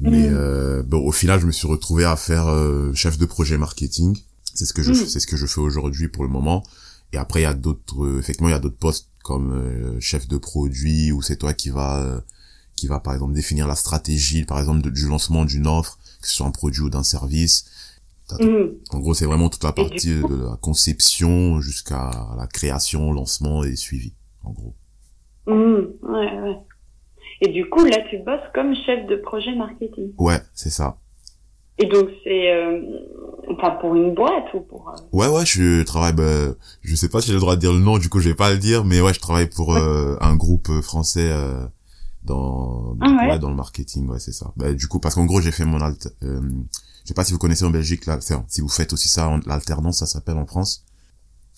Mais 0.00 0.30
Mhm. 0.30 0.34
euh, 0.34 0.82
bon, 0.84 1.06
au 1.06 1.12
final, 1.12 1.38
je 1.38 1.44
me 1.44 1.52
suis 1.52 1.66
retrouvé 1.68 2.06
à 2.06 2.16
faire 2.16 2.46
euh, 2.46 2.90
chef 2.94 3.18
de 3.18 3.26
projet 3.26 3.58
marketing. 3.58 4.16
C'est 4.54 4.64
ce 4.64 4.72
que 4.72 4.82
je 4.82 4.92
Mhm. 4.92 5.06
c'est 5.06 5.20
ce 5.20 5.26
que 5.26 5.36
je 5.36 5.44
fais 5.44 5.60
aujourd'hui 5.60 6.08
pour 6.08 6.22
le 6.24 6.30
moment. 6.30 6.64
Et 7.12 7.18
après, 7.18 7.40
il 7.40 7.42
y 7.42 7.46
a 7.46 7.52
d'autres, 7.52 8.02
euh, 8.06 8.18
effectivement, 8.18 8.48
il 8.48 8.52
y 8.52 8.54
a 8.54 8.58
d'autres 8.58 8.78
postes 8.78 9.08
comme 9.22 9.52
euh, 9.52 10.00
chef 10.00 10.28
de 10.28 10.38
produit 10.38 11.12
où 11.12 11.20
c'est 11.20 11.36
toi 11.36 11.52
qui 11.52 11.68
va 11.68 11.98
euh, 12.00 12.20
qui 12.74 12.86
va 12.86 13.00
par 13.00 13.12
exemple 13.12 13.34
définir 13.34 13.66
la 13.68 13.76
stratégie, 13.76 14.44
par 14.46 14.58
exemple 14.60 14.80
de- 14.80 14.88
du 14.88 15.08
lancement 15.08 15.44
d'une 15.44 15.66
offre, 15.66 15.98
que 16.22 16.28
ce 16.28 16.32
soit 16.36 16.46
un 16.46 16.52
produit 16.52 16.80
ou 16.80 16.88
d'un 16.88 17.02
service. 17.02 17.66
Hum, 18.40 18.74
En 18.90 18.98
gros, 19.00 19.14
c'est 19.14 19.26
vraiment 19.26 19.48
toute 19.48 19.64
la 19.64 19.72
partie 19.72 20.20
coup- 20.20 20.28
de 20.28 20.44
la 20.44 20.56
conception 20.60 21.60
jusqu'à 21.60 22.10
la 22.36 22.46
création, 22.46 23.12
lancement 23.12 23.64
et 23.64 23.76
suivi, 23.76 24.14
en 24.44 24.52
gros. 24.52 24.74
ouais, 25.46 26.40
ouais. 26.40 26.56
Et 27.40 27.48
du 27.48 27.68
coup, 27.68 27.84
là, 27.84 27.98
tu 28.10 28.18
bosses 28.18 28.40
comme 28.54 28.74
chef 28.86 29.06
de 29.06 29.16
projet 29.16 29.54
marketing. 29.54 30.12
Ouais, 30.18 30.40
c'est 30.54 30.70
ça. 30.70 30.98
Et 31.80 31.86
donc, 31.86 32.08
c'est, 32.24 32.52
euh, 32.52 32.80
enfin, 33.56 33.70
pour 33.80 33.94
une 33.94 34.12
boîte 34.12 34.52
ou 34.54 34.60
pour... 34.60 34.88
euh, 34.90 34.96
Ouais, 35.12 35.28
ouais, 35.28 35.46
je 35.46 35.84
travaille, 35.84 36.12
bah, 36.12 36.48
je 36.82 36.94
sais 36.96 37.08
pas 37.08 37.20
si 37.20 37.28
j'ai 37.28 37.34
le 37.34 37.38
droit 37.40 37.54
de 37.54 37.60
dire 37.60 37.72
le 37.72 37.78
nom, 37.78 37.98
du 37.98 38.08
coup, 38.08 38.18
je 38.18 38.28
vais 38.28 38.34
pas 38.34 38.50
le 38.50 38.58
dire, 38.58 38.84
mais 38.84 39.00
ouais, 39.00 39.14
je 39.14 39.20
travaille 39.20 39.48
pour 39.48 39.76
euh, 39.76 40.16
un 40.20 40.34
groupe 40.34 40.68
français 40.82 41.30
euh, 41.30 41.64
dans, 42.24 42.96
Ah 43.00 43.16
ouais. 43.22 43.30
ouais, 43.30 43.38
dans 43.38 43.48
le 43.50 43.54
marketing, 43.54 44.08
ouais, 44.08 44.18
c'est 44.18 44.32
ça. 44.32 44.52
Bah, 44.56 44.72
du 44.72 44.88
coup, 44.88 44.98
parce 44.98 45.14
qu'en 45.14 45.24
gros, 45.24 45.40
j'ai 45.40 45.52
fait 45.52 45.64
mon 45.64 45.80
alt, 45.80 46.12
euh, 46.24 46.40
sais 47.08 47.14
pas 47.14 47.24
si 47.24 47.32
vous 47.32 47.38
connaissez 47.38 47.64
en 47.64 47.70
Belgique, 47.70 48.06
là, 48.06 48.18
si 48.48 48.60
vous 48.60 48.68
faites 48.68 48.92
aussi 48.92 49.08
ça, 49.08 49.30
l'alternance, 49.46 49.98
ça 49.98 50.06
s'appelle 50.06 50.36
en 50.36 50.46
France. 50.46 50.84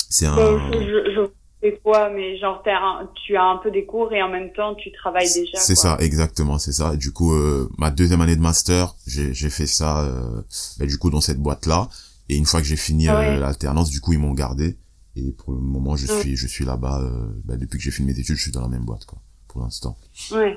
C'est 0.08 0.26
un, 0.26 0.36
euh, 0.38 0.58
je, 0.72 1.12
je 1.14 1.20
sais 1.62 1.80
quoi, 1.84 2.10
mais 2.10 2.38
genre, 2.38 2.62
un- 2.66 3.08
tu 3.26 3.36
as 3.36 3.44
un 3.44 3.56
peu 3.58 3.70
des 3.70 3.84
cours 3.86 4.12
et 4.12 4.22
en 4.22 4.28
même 4.28 4.52
temps, 4.52 4.74
tu 4.74 4.90
travailles 4.92 5.32
déjà. 5.32 5.58
C'est 5.58 5.74
ça, 5.76 5.96
exactement, 6.00 6.58
c'est 6.58 6.72
ça. 6.72 6.94
Et 6.94 6.96
du 6.96 7.12
coup, 7.12 7.32
euh, 7.34 7.68
ma 7.78 7.90
deuxième 7.90 8.20
année 8.20 8.34
de 8.36 8.40
master, 8.40 8.94
j'ai 9.06 9.50
fait 9.50 9.66
ça, 9.66 10.04
euh, 10.04 10.42
bah, 10.78 10.86
du 10.86 10.98
coup, 10.98 11.10
dans 11.10 11.20
cette 11.20 11.38
boîte-là. 11.38 11.88
Et 12.28 12.36
une 12.36 12.44
fois 12.46 12.60
que 12.60 12.66
j'ai 12.66 12.76
fini 12.76 13.08
Ah 13.08 13.16
euh, 13.20 13.40
l'alternance, 13.40 13.90
du 13.90 14.00
coup, 14.00 14.12
ils 14.12 14.18
m'ont 14.18 14.34
gardé. 14.34 14.78
Et 15.16 15.32
pour 15.32 15.52
le 15.52 15.58
moment, 15.60 15.96
je 15.96 16.06
Ouais. 16.06 16.20
suis, 16.20 16.36
je 16.36 16.46
suis 16.46 16.64
là-bas. 16.64 17.00
euh, 17.02 17.28
bah, 17.44 17.56
depuis 17.56 17.78
que 17.78 17.82
j'ai 17.84 17.90
fini 17.90 18.12
mes 18.12 18.18
études, 18.18 18.36
je 18.36 18.42
suis 18.42 18.52
dans 18.52 18.62
la 18.62 18.68
même 18.68 18.84
boîte, 18.84 19.04
quoi, 19.04 19.18
pour 19.48 19.60
l'instant. 19.62 19.96
Ouais. 20.32 20.56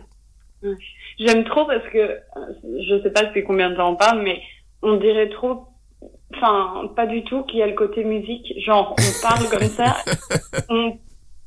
J'aime 1.20 1.44
trop 1.46 1.66
parce 1.66 1.84
que 1.92 2.18
je 2.64 3.02
sais 3.04 3.10
pas 3.12 3.26
depuis 3.26 3.44
combien 3.44 3.70
de 3.72 3.76
temps 3.76 3.92
on 3.92 3.96
parle, 3.98 4.24
mais 4.24 4.40
on 4.84 4.98
dirait 4.98 5.30
trop, 5.30 5.68
enfin 6.36 6.88
pas 6.96 7.08
du 7.08 7.24
tout 7.24 7.44
qu'il 7.44 7.60
y 7.60 7.64
a 7.64 7.68
le 7.68 7.76
côté 7.76 8.04
musique. 8.04 8.54
Genre 8.66 8.96
on 9.00 9.22
parle 9.22 9.50
comme 9.50 9.70
ça, 9.70 9.98
on, 10.70 10.98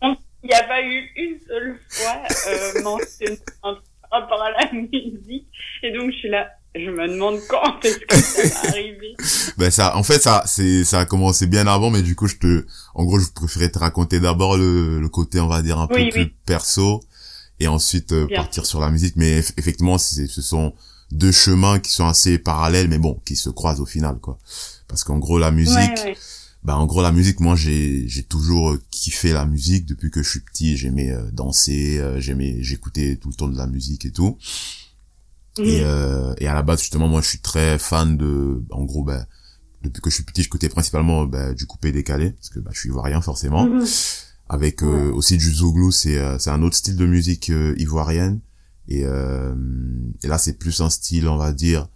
il 0.02 0.48
n'y 0.48 0.54
a 0.54 0.62
pas 0.64 0.82
eu 0.82 1.10
une 1.16 1.38
seule 1.46 1.78
fois 1.88 2.22
euh, 2.48 2.82
mentionné 2.82 3.38
par 3.62 3.80
rapport 4.10 4.42
à 4.42 4.50
la 4.52 4.72
musique, 4.72 5.46
et 5.82 5.92
donc 5.92 6.12
je 6.12 6.16
suis 6.16 6.28
là, 6.28 6.48
je 6.74 6.88
me 6.90 7.08
demande 7.08 7.38
quand 7.48 7.84
est-ce 7.84 7.98
que 7.98 8.16
ça 8.16 8.62
va 8.64 8.68
arriver. 8.70 9.14
Ben 9.58 9.70
ça, 9.70 9.96
en 9.96 10.02
fait, 10.02 10.20
ça, 10.20 10.42
c'est, 10.44 10.84
ça 10.84 11.00
a 11.00 11.04
commencé 11.06 11.46
bien 11.46 11.66
avant, 11.66 11.88
mais 11.90 12.02
du 12.02 12.14
coup, 12.14 12.26
je 12.28 12.36
te, 12.36 12.66
en 12.94 13.04
gros, 13.06 13.18
je 13.18 13.32
préférais 13.34 13.70
te 13.70 13.78
raconter 13.78 14.20
d'abord 14.20 14.58
le, 14.58 15.00
le 15.00 15.08
côté, 15.08 15.40
on 15.40 15.46
va 15.46 15.62
dire, 15.62 15.78
un 15.78 15.86
peu 15.86 15.94
Oui, 15.94 16.10
plus 16.10 16.28
perso, 16.44 17.00
et 17.58 17.66
ensuite 17.66 18.12
euh, 18.12 18.26
partir 18.34 18.66
sur 18.66 18.80
la 18.80 18.90
musique. 18.90 19.14
Mais 19.16 19.40
eff- 19.40 19.54
effectivement, 19.56 19.96
ce 19.96 20.26
sont 20.42 20.74
deux 21.12 21.32
chemins 21.32 21.78
qui 21.78 21.92
sont 21.92 22.06
assez 22.06 22.38
parallèles, 22.38 22.88
mais 22.88 22.98
bon, 22.98 23.20
qui 23.24 23.36
se 23.36 23.48
croisent 23.50 23.80
au 23.80 23.86
final, 23.86 24.18
quoi. 24.18 24.38
Parce 24.88 25.04
qu'en 25.04 25.18
gros, 25.18 25.38
la 25.38 25.50
musique, 25.50 25.76
Ouais, 25.76 26.04
ouais. 26.04 26.16
bah 26.62 26.76
en 26.76 26.86
gros 26.86 27.00
la 27.02 27.12
musique 27.12 27.38
moi 27.40 27.54
j'ai 27.54 28.08
j'ai 28.08 28.24
toujours 28.24 28.70
euh, 28.72 28.82
kiffé 28.90 29.32
la 29.32 29.46
musique 29.46 29.86
depuis 29.86 30.10
que 30.10 30.20
je 30.22 30.28
suis 30.30 30.40
petit 30.40 30.76
j'aimais 30.76 31.12
euh, 31.12 31.30
danser 31.30 31.98
euh, 32.00 32.18
j'aimais 32.20 32.56
j'écoutais 32.60 33.16
tout 33.16 33.28
le 33.28 33.34
temps 33.34 33.46
de 33.48 33.56
la 33.56 33.68
musique 33.68 34.04
et 34.04 34.10
tout 34.10 34.36
et 35.58 35.80
euh, 35.82 36.34
et 36.38 36.48
à 36.48 36.54
la 36.54 36.62
base 36.62 36.80
justement 36.80 37.06
moi 37.08 37.20
je 37.22 37.28
suis 37.28 37.38
très 37.38 37.78
fan 37.78 38.16
de 38.16 38.62
en 38.70 38.84
gros 38.84 39.04
bah 39.04 39.26
depuis 39.82 40.02
que 40.02 40.10
je 40.10 40.16
suis 40.16 40.24
petit 40.24 40.42
j'écoutais 40.42 40.68
principalement 40.68 41.24
bah, 41.24 41.54
du 41.54 41.66
coupé 41.66 41.92
décalé 41.92 42.30
parce 42.32 42.48
que 42.50 42.58
bah 42.58 42.70
je 42.74 42.80
suis 42.80 42.88
ivoirien 42.88 43.20
forcément 43.20 43.66
Mhm. 43.68 43.84
avec 44.48 44.82
euh, 44.82 45.12
aussi 45.12 45.36
du 45.36 45.52
zouglou 45.52 45.92
c'est 45.92 46.18
c'est 46.40 46.50
un 46.50 46.62
autre 46.62 46.76
style 46.76 46.96
de 46.96 47.06
musique 47.06 47.50
euh, 47.50 47.74
ivoirienne 47.78 48.40
et 48.88 49.00
et 50.22 50.28
là 50.28 50.38
c'est 50.38 50.54
plus 50.54 50.80
un 50.80 50.90
style 50.90 51.28
on 51.28 51.36
va 51.36 51.52
dire 51.52 51.88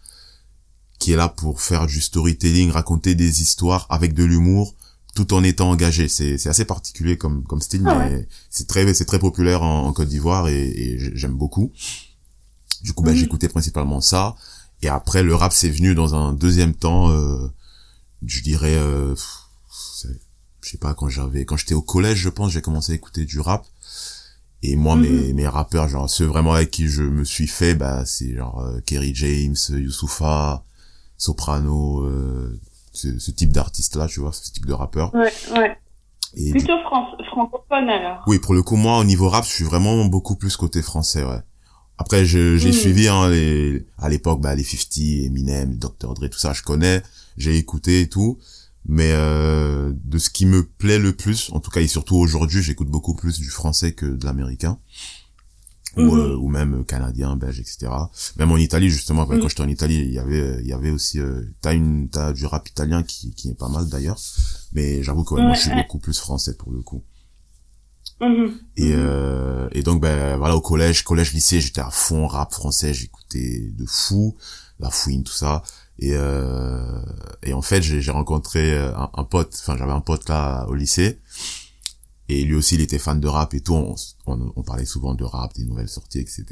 qui 0.98 1.12
est 1.12 1.16
là 1.16 1.28
pour 1.28 1.62
faire 1.62 1.86
du 1.86 2.00
storytelling 2.00 2.70
raconter 2.70 3.14
des 3.14 3.42
histoires 3.42 3.86
avec 3.90 4.12
de 4.12 4.24
l'humour 4.24 4.74
tout 5.14 5.32
en 5.34 5.42
étant 5.42 5.70
engagé. 5.70 6.08
C'est 6.08 6.36
c'est 6.38 6.48
assez 6.50 6.64
particulier 6.64 7.16
comme 7.16 7.42
comme 7.44 7.60
style 7.60 7.82
Ah 7.86 7.98
mais 7.98 8.28
c'est 8.50 8.68
très 8.68 8.92
c'est 8.94 9.06
très 9.06 9.18
populaire 9.18 9.62
en, 9.62 9.86
en 9.86 9.92
Côte 9.92 10.08
d'Ivoire 10.08 10.48
et, 10.48 10.68
et 10.68 11.16
j'aime 11.16 11.34
beaucoup. 11.34 11.72
Du 12.82 12.92
coup 12.92 13.02
ben 13.02 13.12
Mhm. 13.12 13.16
j'écoutais 13.18 13.48
principalement 13.48 14.00
ça. 14.00 14.36
Et 14.82 14.88
après 14.88 15.22
le 15.22 15.34
rap 15.34 15.52
c'est 15.52 15.68
venu 15.70 15.94
dans 15.94 16.14
un 16.14 16.32
deuxième 16.32 16.74
temps 16.74 17.10
euh, 17.10 17.48
je 18.24 18.42
dirais 18.42 18.76
euh, 18.76 19.14
je 20.62 20.70
sais 20.70 20.78
pas 20.78 20.94
quand 20.94 21.08
j'avais 21.08 21.44
quand 21.44 21.56
j'étais 21.56 21.74
au 21.74 21.82
collège 21.82 22.18
je 22.18 22.28
pense 22.28 22.52
j'ai 22.52 22.60
commencé 22.62 22.92
à 22.92 22.94
écouter 22.94 23.24
du 23.24 23.40
rap 23.40 23.66
et 24.62 24.76
moi 24.76 24.94
mes 24.96 25.32
mes 25.32 25.48
rappeurs 25.48 25.88
genre 25.88 26.08
ceux 26.10 26.26
vraiment 26.26 26.52
avec 26.52 26.70
qui 26.70 26.86
je 26.88 27.02
me 27.02 27.24
suis 27.24 27.46
fait 27.46 27.74
bah 27.74 28.04
c'est 28.04 28.34
genre 28.34 28.60
euh, 28.60 28.80
Kerry 28.84 29.14
James 29.14 29.56
Youssoufa 29.70 30.64
Soprano 31.16 32.02
euh, 32.04 32.58
ce, 32.92 33.18
ce 33.18 33.30
type 33.30 33.52
d'artiste 33.52 33.96
là 33.96 34.06
tu 34.06 34.20
vois 34.20 34.32
ce 34.32 34.50
type 34.50 34.66
de 34.66 34.72
rappeur 34.72 35.14
Ouais, 35.14 35.32
ouais. 35.54 35.76
et 36.34 36.50
Plutôt 36.52 36.78
France, 36.86 37.08
francophone 37.30 37.88
alors. 37.88 38.22
oui, 38.26 38.38
pour 38.38 38.54
le 38.54 38.62
coup, 38.62 38.76
moi, 38.76 38.98
au 38.98 39.04
niveau 39.04 39.28
rap, 39.28 39.44
je 39.44 39.50
suis 39.50 39.64
vraiment 39.64 40.04
beaucoup 40.04 40.36
plus 40.36 40.56
côté 40.56 40.80
français, 40.82 41.24
ouais. 41.24 41.40
Après, 41.98 42.24
j'ai 42.24 42.54
Mhm. 42.54 42.72
suivi, 42.72 43.08
hein, 43.08 43.28
les, 43.28 43.84
à 43.98 44.08
l'époque, 44.08 44.40
bah, 44.40 44.54
les 44.54 44.62
50, 44.64 44.98
Eminem, 45.26 45.74
Dr. 45.76 46.14
Dre, 46.14 46.28
tout 46.30 46.38
ça, 46.38 46.52
je 46.52 46.62
connais, 46.62 47.02
j'ai 47.36 47.56
écouté 47.56 48.02
et 48.02 48.08
tout. 48.08 48.38
Mais, 48.86 49.12
euh, 49.12 49.92
de 50.04 50.18
ce 50.18 50.30
qui 50.30 50.46
me 50.46 50.64
plaît 50.64 50.98
le 50.98 51.12
plus, 51.14 51.50
en 51.52 51.60
tout 51.60 51.70
cas, 51.70 51.80
et 51.80 51.86
surtout 51.88 52.16
aujourd'hui, 52.16 52.62
j'écoute 52.62 52.88
beaucoup 52.88 53.14
plus 53.14 53.38
du 53.38 53.50
français 53.50 53.92
que 53.92 54.06
de 54.06 54.24
l'américain. 54.24 54.78
Ou, 55.96 56.02
Mhm. 56.02 56.20
euh, 56.20 56.36
ou 56.36 56.48
même 56.48 56.84
canadien, 56.84 57.36
belge, 57.36 57.58
etc. 57.58 57.88
Même 58.36 58.52
en 58.52 58.56
Italie, 58.56 58.90
justement, 58.90 59.26
quand 59.26 59.34
Mhm. 59.34 59.40
quand 59.40 59.48
j'étais 59.48 59.62
en 59.62 59.68
Italie, 59.68 59.96
il 59.98 60.12
y 60.12 60.20
avait, 60.20 60.60
il 60.60 60.66
y 60.68 60.72
avait 60.72 60.90
aussi, 60.92 61.18
euh, 61.18 61.42
t'as 61.62 61.74
une, 61.74 62.08
t'as 62.08 62.32
du 62.32 62.46
rap 62.46 62.68
italien 62.68 63.02
qui, 63.02 63.34
qui 63.34 63.48
est 63.50 63.54
pas 63.54 63.68
mal 63.68 63.88
d'ailleurs. 63.88 64.20
Mais 64.72 65.02
j'avoue 65.02 65.24
que 65.24 65.34
ouais, 65.34 65.42
moi, 65.42 65.54
je 65.54 65.62
suis 65.62 65.70
ouais. 65.70 65.76
beaucoup 65.76 65.98
plus 65.98 66.16
français 66.16 66.54
pour 66.56 66.70
le 66.72 66.80
coup. 66.82 67.02
Mhm. 68.20 68.52
Et, 68.76 68.92
euh, 68.94 69.68
et 69.72 69.82
donc, 69.82 70.00
ben, 70.00 70.36
voilà, 70.36 70.54
au 70.54 70.60
collège, 70.60 71.02
collège, 71.02 71.32
lycée, 71.32 71.60
j'étais 71.60 71.80
à 71.80 71.90
fond 71.90 72.26
rap 72.28 72.52
français, 72.52 72.94
j'écoutais 72.94 73.72
de 73.76 73.84
fou, 73.86 74.36
la 74.78 74.90
fouine, 74.90 75.24
tout 75.24 75.32
ça. 75.32 75.62
Et, 76.00 76.12
euh, 76.14 76.98
et 77.42 77.52
en 77.52 77.62
fait, 77.62 77.82
j'ai 77.82 78.10
rencontré 78.10 78.72
euh, 78.72 78.94
un, 78.96 79.10
un 79.14 79.24
pote, 79.24 79.54
enfin, 79.60 79.76
j'avais 79.78 79.92
un 79.92 80.00
pote 80.00 80.28
là 80.28 80.66
au 80.68 80.74
lycée. 80.74 81.20
Et 82.30 82.44
lui 82.44 82.54
aussi, 82.54 82.76
il 82.76 82.80
était 82.80 82.98
fan 82.98 83.18
de 83.20 83.26
rap 83.28 83.54
et 83.54 83.60
tout. 83.60 83.74
On, 83.74 83.94
on, 84.26 84.52
on 84.56 84.62
parlait 84.62 84.86
souvent 84.86 85.14
de 85.14 85.24
rap, 85.24 85.52
des 85.54 85.64
nouvelles 85.64 85.88
sorties, 85.88 86.20
etc. 86.20 86.44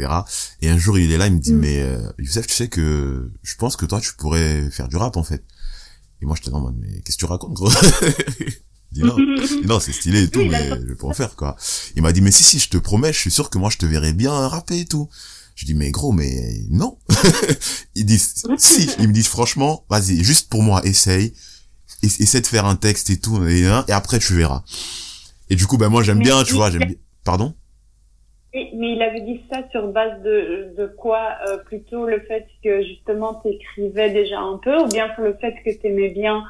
Et 0.61 0.69
un 0.69 0.76
jour, 0.76 0.99
il 0.99 1.12
est 1.12 1.17
là, 1.19 1.28
il 1.28 1.35
me 1.35 1.38
dit, 1.38 1.52
Mm. 1.55 1.59
mais 1.59 1.81
euh, 1.83 2.11
Youssef, 2.19 2.47
tu 2.47 2.55
sais 2.55 2.69
que 2.69 3.31
je 3.43 3.55
pense 3.57 3.76
que 3.76 3.87
toi, 3.87 4.00
tu 4.00 4.12
pourrais 4.14 4.71
faire 4.71 4.88
du 4.88 4.97
rap, 4.97 5.17
en 5.17 5.23
fait. 5.23 5.45
Et 6.21 6.26
moi, 6.26 6.35
j'étais 6.37 6.52
en 6.55 6.61
mode, 6.61 6.76
mais 6.78 7.00
qu'est-ce 7.00 7.17
que 7.17 7.25
tu 7.25 7.26
racontes, 7.26 7.55
gros? 7.55 7.71
Dit, 8.90 9.02
non, 9.02 9.17
non, 9.67 9.81
c'est 9.81 9.93
stylé 9.93 10.23
et 10.25 10.31
tout, 10.31 10.45
mais 10.50 10.69
je 10.71 10.95
peux 10.95 11.07
en 11.07 11.12
faire, 11.12 11.37
quoi. 11.37 11.57
Il 11.95 12.02
m'a 12.02 12.11
dit, 12.12 12.23
mais 12.23 12.31
si, 12.33 12.43
si, 12.43 12.59
je 12.59 12.71
te 12.71 12.78
promets, 12.78 13.12
je 13.12 13.19
suis 13.19 13.31
sûr 13.31 13.49
que 13.50 13.59
moi, 13.59 13.69
je 13.71 13.76
te 13.76 13.87
verrais 13.87 14.14
bien 14.14 14.33
rapper 14.49 14.81
et 14.81 14.85
tout. 14.87 15.09
Je 15.59 15.67
dis, 15.67 15.75
mais 15.75 15.91
gros, 15.91 16.12
mais 16.12 16.53
non. 16.71 16.99
il 17.97 18.07
dit, 18.07 18.19
si, 18.59 18.88
il 19.00 19.09
me 19.09 19.12
dit, 19.12 19.25
franchement, 19.25 19.85
vas-y, 19.91 20.23
juste 20.23 20.49
pour 20.50 20.62
moi, 20.62 20.81
essaye. 20.85 21.33
Ess- 22.05 22.21
Essaie 22.23 22.41
de 22.41 22.47
faire 22.47 22.65
un 22.65 22.77
texte 22.77 23.11
et 23.11 23.19
tout, 23.19 23.45
et, 23.45 23.62
et 23.62 23.93
après, 23.93 24.21
tu 24.21 24.35
verras. 24.35 24.62
Et 25.50 25.57
du 25.57 25.67
coup, 25.67 25.77
ben, 25.77 25.88
moi, 25.88 26.05
j'aime 26.05 26.21
bien, 26.21 26.45
tu 26.45 26.55
vois, 26.55 26.71
j'aime 26.71 26.85
bien. 26.87 26.95
Pardon? 27.25 27.55
Mais 28.55 28.71
il 28.95 29.03
avait 29.03 29.21
dit 29.23 29.41
ça 29.50 29.62
sur 29.73 29.88
base 29.93 30.23
de, 30.23 30.75
de 30.79 30.87
quoi 30.97 31.31
euh, 31.49 31.59
Plutôt 31.59 32.07
le 32.07 32.21
fait 32.21 32.47
que 32.62 32.83
justement 32.83 33.35
t'écrivais 33.35 34.11
déjà 34.11 34.38
un 34.38 34.59
peu 34.62 34.77
ou 34.85 34.87
bien 34.87 35.12
sur 35.14 35.23
le 35.25 35.37
fait 35.40 35.55
que 35.64 35.71
t'aimais 35.83 36.09
bien 36.11 36.42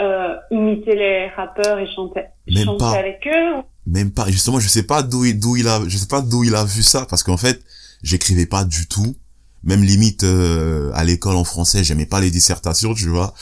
euh, 0.00 0.34
imiter 0.50 0.96
les 0.96 1.28
rappeurs 1.28 1.78
et 1.78 1.86
chanter, 1.94 2.22
Même 2.50 2.64
chanter 2.64 2.78
pas. 2.78 2.98
avec 2.98 3.20
eux 3.26 3.58
ou- 3.58 3.62
Même 3.86 4.12
pas. 4.12 4.26
Justement, 4.28 4.58
je 4.60 4.68
sais 4.68 4.82
pas 4.82 5.02
d'où 5.02 5.24
il, 5.24 5.38
d'où 5.38 5.56
il 5.56 5.68
a, 5.68 5.80
je 5.86 5.96
sais 5.96 6.08
pas 6.08 6.20
d'où 6.22 6.42
il 6.42 6.54
a 6.54 6.64
vu 6.64 6.82
ça, 6.82 7.06
parce 7.08 7.22
qu'en 7.22 7.36
fait, 7.36 7.60
j'écrivais 8.06 8.46
pas 8.46 8.64
du 8.64 8.86
tout. 8.86 9.16
Même 9.64 9.82
limite, 9.82 10.22
euh, 10.22 10.90
à 10.94 11.02
l'école 11.02 11.34
en 11.36 11.42
français, 11.42 11.82
j'aimais 11.82 12.06
pas 12.06 12.20
les 12.20 12.30
dissertations, 12.30 12.94
tu 12.94 13.08
vois. 13.08 13.34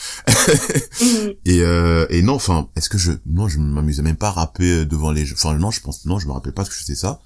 Mhm. 1.01 1.33
Et, 1.45 1.61
euh, 1.61 2.07
et 2.09 2.21
non, 2.23 2.33
enfin, 2.33 2.69
est-ce 2.75 2.89
que 2.89 2.97
je, 2.97 3.11
non, 3.27 3.47
je 3.47 3.59
m'amusais 3.59 4.01
même 4.01 4.15
pas 4.15 4.29
à 4.29 4.31
rapper 4.31 4.85
devant 4.85 5.11
les, 5.11 5.25
gens. 5.25 5.35
enfin, 5.37 5.53
non, 5.57 5.69
je 5.71 5.81
pense, 5.81 6.05
non, 6.05 6.17
je 6.17 6.25
me 6.27 6.31
rappelle 6.31 6.53
pas 6.53 6.65
ce 6.65 6.69
que 6.71 6.75
c'était 6.75 6.95
ça. 6.95 7.21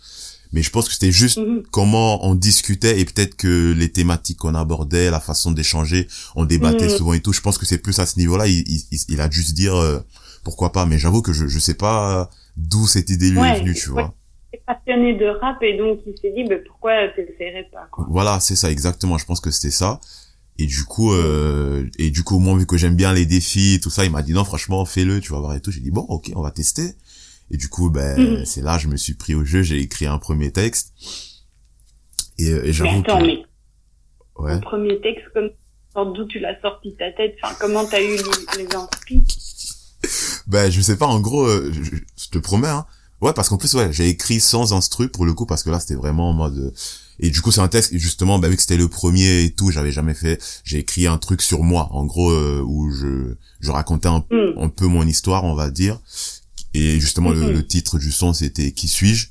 Mais 0.52 0.64
je 0.64 0.72
pense 0.72 0.88
que 0.88 0.94
c'était 0.94 1.12
juste 1.12 1.38
Mhm. 1.38 1.64
comment 1.72 2.26
on 2.28 2.34
discutait 2.36 3.00
et 3.00 3.06
peut-être 3.06 3.36
que 3.36 3.72
les 3.72 3.90
thématiques 3.92 4.40
qu'on 4.40 4.56
abordait, 4.56 5.12
la 5.12 5.20
façon 5.20 5.52
d'échanger, 5.52 6.08
on 6.36 6.44
débattait 6.46 6.88
Mhm. 6.90 6.98
souvent 6.98 7.14
et 7.14 7.22
tout. 7.22 7.32
Je 7.34 7.42
pense 7.42 7.58
que 7.60 7.66
c'est 7.68 7.78
plus 7.78 8.00
à 8.00 8.06
ce 8.08 8.18
niveau-là. 8.18 8.48
Il, 8.48 8.64
il, 8.68 8.84
il- 8.92 9.06
il 9.10 9.22
a 9.22 9.30
dû 9.30 9.44
se 9.44 9.54
dire 9.54 9.76
euh, 9.76 10.00
pourquoi 10.44 10.72
pas. 10.72 10.86
Mais 10.88 10.98
j'avoue 10.98 11.22
que 11.22 11.32
je, 11.34 11.48
je 11.48 11.60
sais 11.60 11.76
pas 11.76 12.30
d'où 12.58 12.88
cette 12.88 13.12
idée 13.12 13.30
lui 13.30 13.40
est 13.40 13.60
venue, 13.60 13.76
tu 13.76 13.90
ouais. 13.92 14.02
vois. 14.02 14.16
Est 14.52 14.64
passionné 14.66 15.14
de 15.14 15.26
rap 15.28 15.62
et 15.62 15.78
donc 15.78 16.00
il 16.08 16.18
s'est 16.20 16.32
dit 16.36 16.44
bah, 16.44 16.56
pourquoi 16.68 17.08
t'essaierais 17.16 17.70
pas 17.72 17.88
quoi. 17.92 18.06
Voilà, 18.10 18.40
c'est 18.40 18.56
ça 18.56 18.72
exactement. 18.72 19.18
Je 19.18 19.26
pense 19.26 19.40
que 19.42 19.52
c'était 19.52 19.70
ça. 19.72 20.00
Et 20.58 20.66
du 20.66 20.84
coup, 20.84 21.14
euh, 21.14 21.88
et 22.00 22.10
du 22.12 22.24
coup, 22.24 22.40
moi 22.40 22.58
vu 22.58 22.66
que 22.66 22.76
j'aime 22.76 22.96
bien 22.96 23.14
les 23.14 23.26
défis, 23.26 23.80
tout 23.82 23.90
ça, 23.92 24.06
il 24.06 24.12
m'a 24.12 24.24
dit 24.24 24.34
non, 24.34 24.44
franchement, 24.44 24.84
fais-le, 24.86 25.22
tu 25.22 25.32
vas 25.32 25.40
voir 25.40 25.54
et 25.56 25.62
tout. 25.62 25.72
J'ai 25.72 25.80
dit 25.82 25.92
bon, 25.92 26.02
ok, 26.02 26.32
on 26.36 26.42
va 26.42 26.52
tester. 26.52 26.96
Et 27.52 27.58
du 27.58 27.70
coup, 27.70 27.90
ben, 27.90 28.20
Mhm. 28.40 28.46
c'est 28.46 28.62
là, 28.62 28.78
je 28.78 28.88
me 28.88 28.98
suis 28.98 29.14
pris 29.14 29.36
au 29.36 29.44
jeu, 29.46 29.62
j'ai 29.62 29.78
écrit 29.80 30.06
un 30.08 30.18
premier 30.18 30.52
texte. 30.52 30.94
Et, 32.40 32.50
euh, 32.50 32.66
et 32.66 32.74
j'avoue 32.74 33.04
que, 33.04 33.12
mais 33.26 33.44
ouais. 34.38 34.56
ton 34.56 34.62
premier 34.62 35.00
texte, 35.02 35.26
comme 35.94 36.14
d'où 36.14 36.26
tu 36.26 36.40
l'as 36.40 36.60
sorti 36.62 36.92
de 36.92 36.98
ta 36.98 37.12
tête, 37.12 37.36
enfin 37.44 37.56
comment 37.60 37.86
t'as 37.86 38.02
eu 38.02 38.16
les, 38.18 38.64
les 38.64 38.76
inscrits 38.76 39.22
Ben, 40.48 40.70
je 40.72 40.82
sais 40.82 40.98
pas, 40.98 41.06
en 41.08 41.20
gros, 41.20 41.46
euh, 41.46 41.72
je, 41.74 41.96
je 42.24 42.30
te 42.30 42.38
promets, 42.38 42.68
hein. 42.70 42.86
Ouais, 43.22 43.34
parce 43.34 43.50
qu'en 43.50 43.58
plus, 43.58 43.74
ouais, 43.74 43.92
j'ai 43.92 44.08
écrit 44.08 44.40
sans 44.40 44.72
instru 44.74 45.10
pour 45.10 45.26
le 45.26 45.34
coup, 45.34 45.46
parce 45.46 45.64
que 45.64 45.70
là, 45.70 45.80
c'était 45.80 45.96
vraiment 45.96 46.30
en 46.30 46.34
mode... 46.34 46.58
euh, 46.58 46.72
Et 47.20 47.30
du 47.30 47.42
coup, 47.42 47.52
c'est 47.52 47.60
un 47.60 47.68
texte, 47.68 47.96
justement, 47.98 48.40
bah, 48.40 48.48
vu 48.48 48.56
que 48.56 48.62
c'était 48.62 48.78
le 48.78 48.88
premier 48.88 49.44
et 49.44 49.52
tout, 49.52 49.72
j'avais 49.72 49.92
jamais 49.92 50.14
fait... 50.14 50.42
J'ai 50.64 50.80
écrit 50.80 51.06
un 51.06 51.18
truc 51.18 51.42
sur 51.42 51.64
moi, 51.64 51.90
en 51.92 52.06
gros, 52.06 52.32
euh, 52.32 52.64
où 52.66 52.90
je, 52.92 53.36
je 53.60 53.72
racontais 53.72 54.08
un, 54.08 54.24
Mhm. 54.32 54.54
un 54.64 54.70
peu 54.70 54.86
mon 54.88 55.04
histoire, 55.06 55.44
on 55.44 55.54
va 55.54 55.70
dire. 55.70 56.00
Et 56.74 57.00
justement, 57.02 57.32
le, 57.32 57.42
Mhm. 57.48 57.52
le 57.52 57.68
titre 57.68 58.00
du 58.00 58.12
son, 58.12 58.32
c'était 58.34 58.72
«Qui 58.74 58.88
suis-je» 58.88 59.28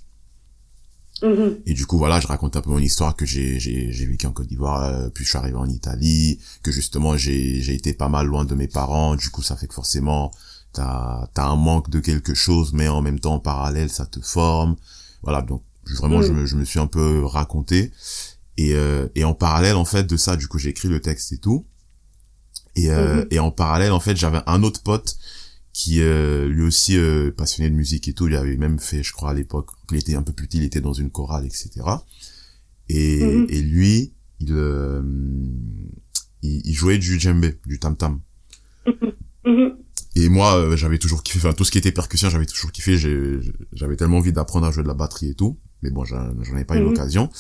Mhm. 1.23 1.57
Et 1.67 1.75
du 1.75 1.85
coup, 1.87 1.99
voilà, 1.99 2.21
je 2.21 2.27
raconte 2.29 2.55
un 2.57 2.61
peu 2.61 2.71
mon 2.71 2.79
histoire 2.79 3.17
que 3.17 3.27
j'ai 3.27 3.59
j'ai 3.59 3.91
j'ai 3.93 4.07
vécu 4.07 4.25
en 4.27 4.31
Côte 4.33 4.47
d'Ivoire, 4.47 4.85
euh, 4.85 5.09
puis 5.09 5.25
je 5.25 5.31
suis 5.31 5.39
arrivé 5.39 5.57
en 5.57 5.69
Italie, 5.69 6.39
que 6.63 6.71
justement 6.71 7.17
j'ai 7.17 7.61
j'ai 7.61 7.75
été 7.75 7.93
pas 7.93 8.09
mal 8.09 8.27
loin 8.29 8.45
de 8.45 8.55
mes 8.55 8.69
parents. 8.69 9.17
Du 9.17 9.29
coup, 9.31 9.43
ça 9.43 9.57
fait 9.57 9.67
que 9.67 9.75
forcément 9.75 10.31
t'as 10.73 11.27
t'as 11.35 11.47
un 11.49 11.57
manque 11.57 11.91
de 11.91 12.01
quelque 12.01 12.35
chose, 12.35 12.73
mais 12.73 12.89
en 12.89 13.03
même 13.03 13.21
temps 13.21 13.35
en 13.35 13.41
parallèle 13.41 13.91
ça 13.91 14.07
te 14.07 14.21
forme. 14.21 14.77
Voilà, 15.23 15.43
donc 15.43 15.63
vraiment 15.97 16.23
je 16.23 16.33
Mm. 16.33 16.37
me 16.37 16.47
je 16.47 16.57
me 16.57 16.65
suis 16.65 16.79
un 16.81 16.87
peu 16.87 17.25
raconté 17.25 17.93
et 18.57 18.75
euh, 18.75 19.09
et 19.15 19.25
en 19.25 19.35
parallèle 19.35 19.77
en 19.77 19.85
fait 19.85 20.05
de 20.05 20.17
ça, 20.17 20.37
du 20.37 20.49
coup 20.49 20.59
j'ai 20.59 20.71
écrit 20.71 20.89
le 20.89 21.01
texte 21.01 21.33
et 21.33 21.39
tout. 21.39 21.67
Et 22.77 22.91
euh, 22.91 23.23
Mhm. 23.23 23.27
et 23.31 23.39
en 23.39 23.51
parallèle 23.51 23.93
en 23.93 24.01
fait 24.01 24.17
j'avais 24.17 24.41
un 24.47 24.63
autre 24.63 24.83
pote 24.83 25.17
qui 25.73 26.01
euh, 26.01 26.49
lui 26.49 26.63
aussi 26.63 26.97
euh, 26.97 27.31
passionné 27.31 27.71
de 27.71 27.75
musique 27.77 28.09
et 28.09 28.13
tout, 28.13 28.27
il 28.27 28.35
avait 28.35 28.57
même 28.57 28.81
fait, 28.81 29.03
je 29.05 29.13
crois 29.13 29.31
à 29.31 29.35
l'époque, 29.35 29.71
il 29.93 29.97
était 29.99 30.17
un 30.17 30.23
peu 30.23 30.33
plus 30.33 30.47
petit, 30.49 30.57
il 30.59 30.65
était 30.65 30.81
dans 30.81 30.93
une 30.93 31.11
chorale, 31.11 31.47
etc. 31.47 31.71
Et, 32.89 33.23
Mhm. 33.23 33.47
et 33.49 33.61
lui, 33.63 34.15
il, 34.41 34.53
euh, 34.53 35.03
il, 36.43 36.63
il 36.67 36.75
jouait 36.75 36.99
du 36.99 37.21
djembé, 37.21 37.59
du 37.67 37.79
tam 37.79 37.97
tam. 37.97 38.21
Mhm. 39.45 39.78
Et 40.21 40.29
moi, 40.29 40.57
euh, 40.57 40.77
j'avais 40.77 40.99
toujours 40.99 41.23
kiffé, 41.23 41.39
enfin 41.39 41.53
tout 41.53 41.65
ce 41.65 41.71
qui 41.71 41.79
était 41.79 41.93
percussion, 41.93 42.29
j'avais 42.29 42.47
toujours 42.47 42.73
kiffé. 42.73 42.97
J'avais 43.73 43.95
tellement 43.97 44.17
envie 44.19 44.33
d'apprendre 44.33 44.67
à 44.67 44.73
jouer 44.73 44.83
de 44.83 44.89
la 44.89 44.95
batterie 44.95 45.31
et 45.31 45.35
tout, 45.35 45.59
mais 45.83 45.91
bon, 45.91 46.05
j'en 46.05 46.57
ai 46.57 46.65
pas 46.65 46.77
eu 46.77 46.81
Mhm. 46.81 46.85
l'occasion. 46.87 47.31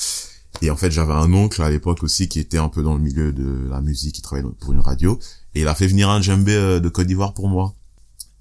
Et 0.62 0.70
en 0.70 0.76
fait, 0.76 0.90
j'avais 0.92 1.12
un 1.12 1.32
oncle 1.32 1.60
à 1.62 1.70
l'époque 1.70 2.02
aussi 2.04 2.28
qui 2.28 2.38
était 2.40 2.58
un 2.58 2.68
peu 2.68 2.82
dans 2.82 2.94
le 2.94 3.00
milieu 3.00 3.32
de 3.32 3.68
la 3.68 3.80
musique, 3.80 4.14
qui 4.14 4.22
travaillait 4.22 4.48
pour 4.60 4.72
une 4.72 4.80
radio, 4.80 5.18
et 5.54 5.62
il 5.62 5.68
a 5.68 5.74
fait 5.74 5.86
venir 5.88 6.08
un 6.08 6.22
djembé 6.22 6.54
euh, 6.54 6.78
de 6.80 6.88
Côte 6.88 7.06
d'Ivoire 7.08 7.34
pour 7.34 7.48
moi. 7.48 7.74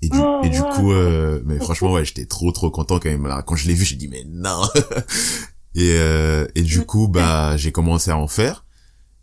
Et 0.04 0.10
du, 0.10 0.18
Oh, 0.20 0.42
et 0.44 0.50
du 0.50 0.62
wow. 0.62 0.68
coup, 0.70 0.92
euh, 0.94 1.42
mais 1.46 1.58
franchement, 1.60 1.92
ouais, 1.94 2.06
j'étais 2.06 2.26
trop 2.28 2.52
trop 2.52 2.70
content 2.70 3.00
quand 3.00 3.10
même. 3.10 3.26
Là, 3.26 3.42
quand 3.42 3.56
je 3.56 3.68
l'ai 3.68 3.74
vu, 3.74 3.84
j'ai 3.86 3.96
dit 3.96 4.08
mais 4.08 4.24
non. 4.30 4.62
et 5.76 5.94
euh, 6.00 6.46
et 6.54 6.62
du 6.62 6.82
coup, 6.86 7.08
bah, 7.08 7.58
j'ai 7.58 7.72
commencé 7.72 8.12
à 8.12 8.18
en 8.18 8.28
faire. 8.28 8.66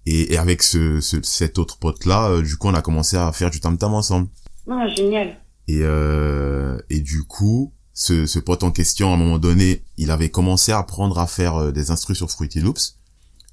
Et, 0.06 0.34
et 0.34 0.38
avec 0.38 0.62
ce, 0.62 1.00
ce 1.00 1.16
cet 1.22 1.58
autre 1.58 1.78
pote 1.78 2.04
là, 2.04 2.40
du 2.42 2.56
coup, 2.56 2.66
on 2.68 2.74
a 2.74 2.82
commencé 2.82 3.16
à 3.16 3.30
faire 3.32 3.50
du 3.50 3.60
tam 3.60 3.78
tam 3.78 3.94
ensemble. 3.94 4.28
Ah, 4.70 4.88
génial. 4.88 5.36
Et, 5.68 5.80
euh, 5.82 6.78
et 6.90 7.00
du 7.00 7.24
coup, 7.24 7.72
ce, 7.92 8.26
ce 8.26 8.38
pote 8.38 8.62
en 8.62 8.70
question, 8.70 9.10
à 9.10 9.14
un 9.14 9.16
moment 9.16 9.38
donné, 9.38 9.82
il 9.96 10.10
avait 10.10 10.30
commencé 10.30 10.72
à 10.72 10.78
apprendre 10.78 11.18
à 11.18 11.26
faire 11.26 11.56
euh, 11.56 11.72
des 11.72 11.90
instrus 11.90 12.16
sur 12.16 12.30
Fruity 12.30 12.60
Loops. 12.60 12.96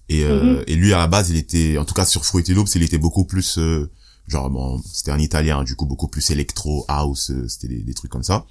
Et, 0.10 0.26
euh, 0.26 0.58
Mhm. 0.58 0.63
et 0.67 0.76
lui, 0.76 0.93
à 0.93 0.97
la 0.97 1.08
base, 1.08 1.30
il 1.30 1.38
était, 1.38 1.78
en 1.78 1.86
tout 1.86 1.93
cas 1.93 2.06
sur 2.06 2.26
Fruity 2.26 2.54
Loops, 2.54 2.76
il 2.76 2.84
était 2.84 2.97
beaucoup 2.97 3.24
plus, 3.24 3.58
euh, 3.58 3.89
genre, 4.28 4.50
bon, 4.50 4.82
c'était 4.91 5.12
un 5.12 5.19
italien, 5.19 5.63
du 5.63 5.76
coup, 5.76 5.86
beaucoup 5.86 6.08
plus 6.08 6.32
électro, 6.32 6.86
house, 6.89 7.32
euh, 7.32 7.47
c'était 7.47 7.67
des, 7.69 7.82
des 7.84 7.93
trucs 7.93 8.12
comme 8.12 8.24
ça. 8.24 8.45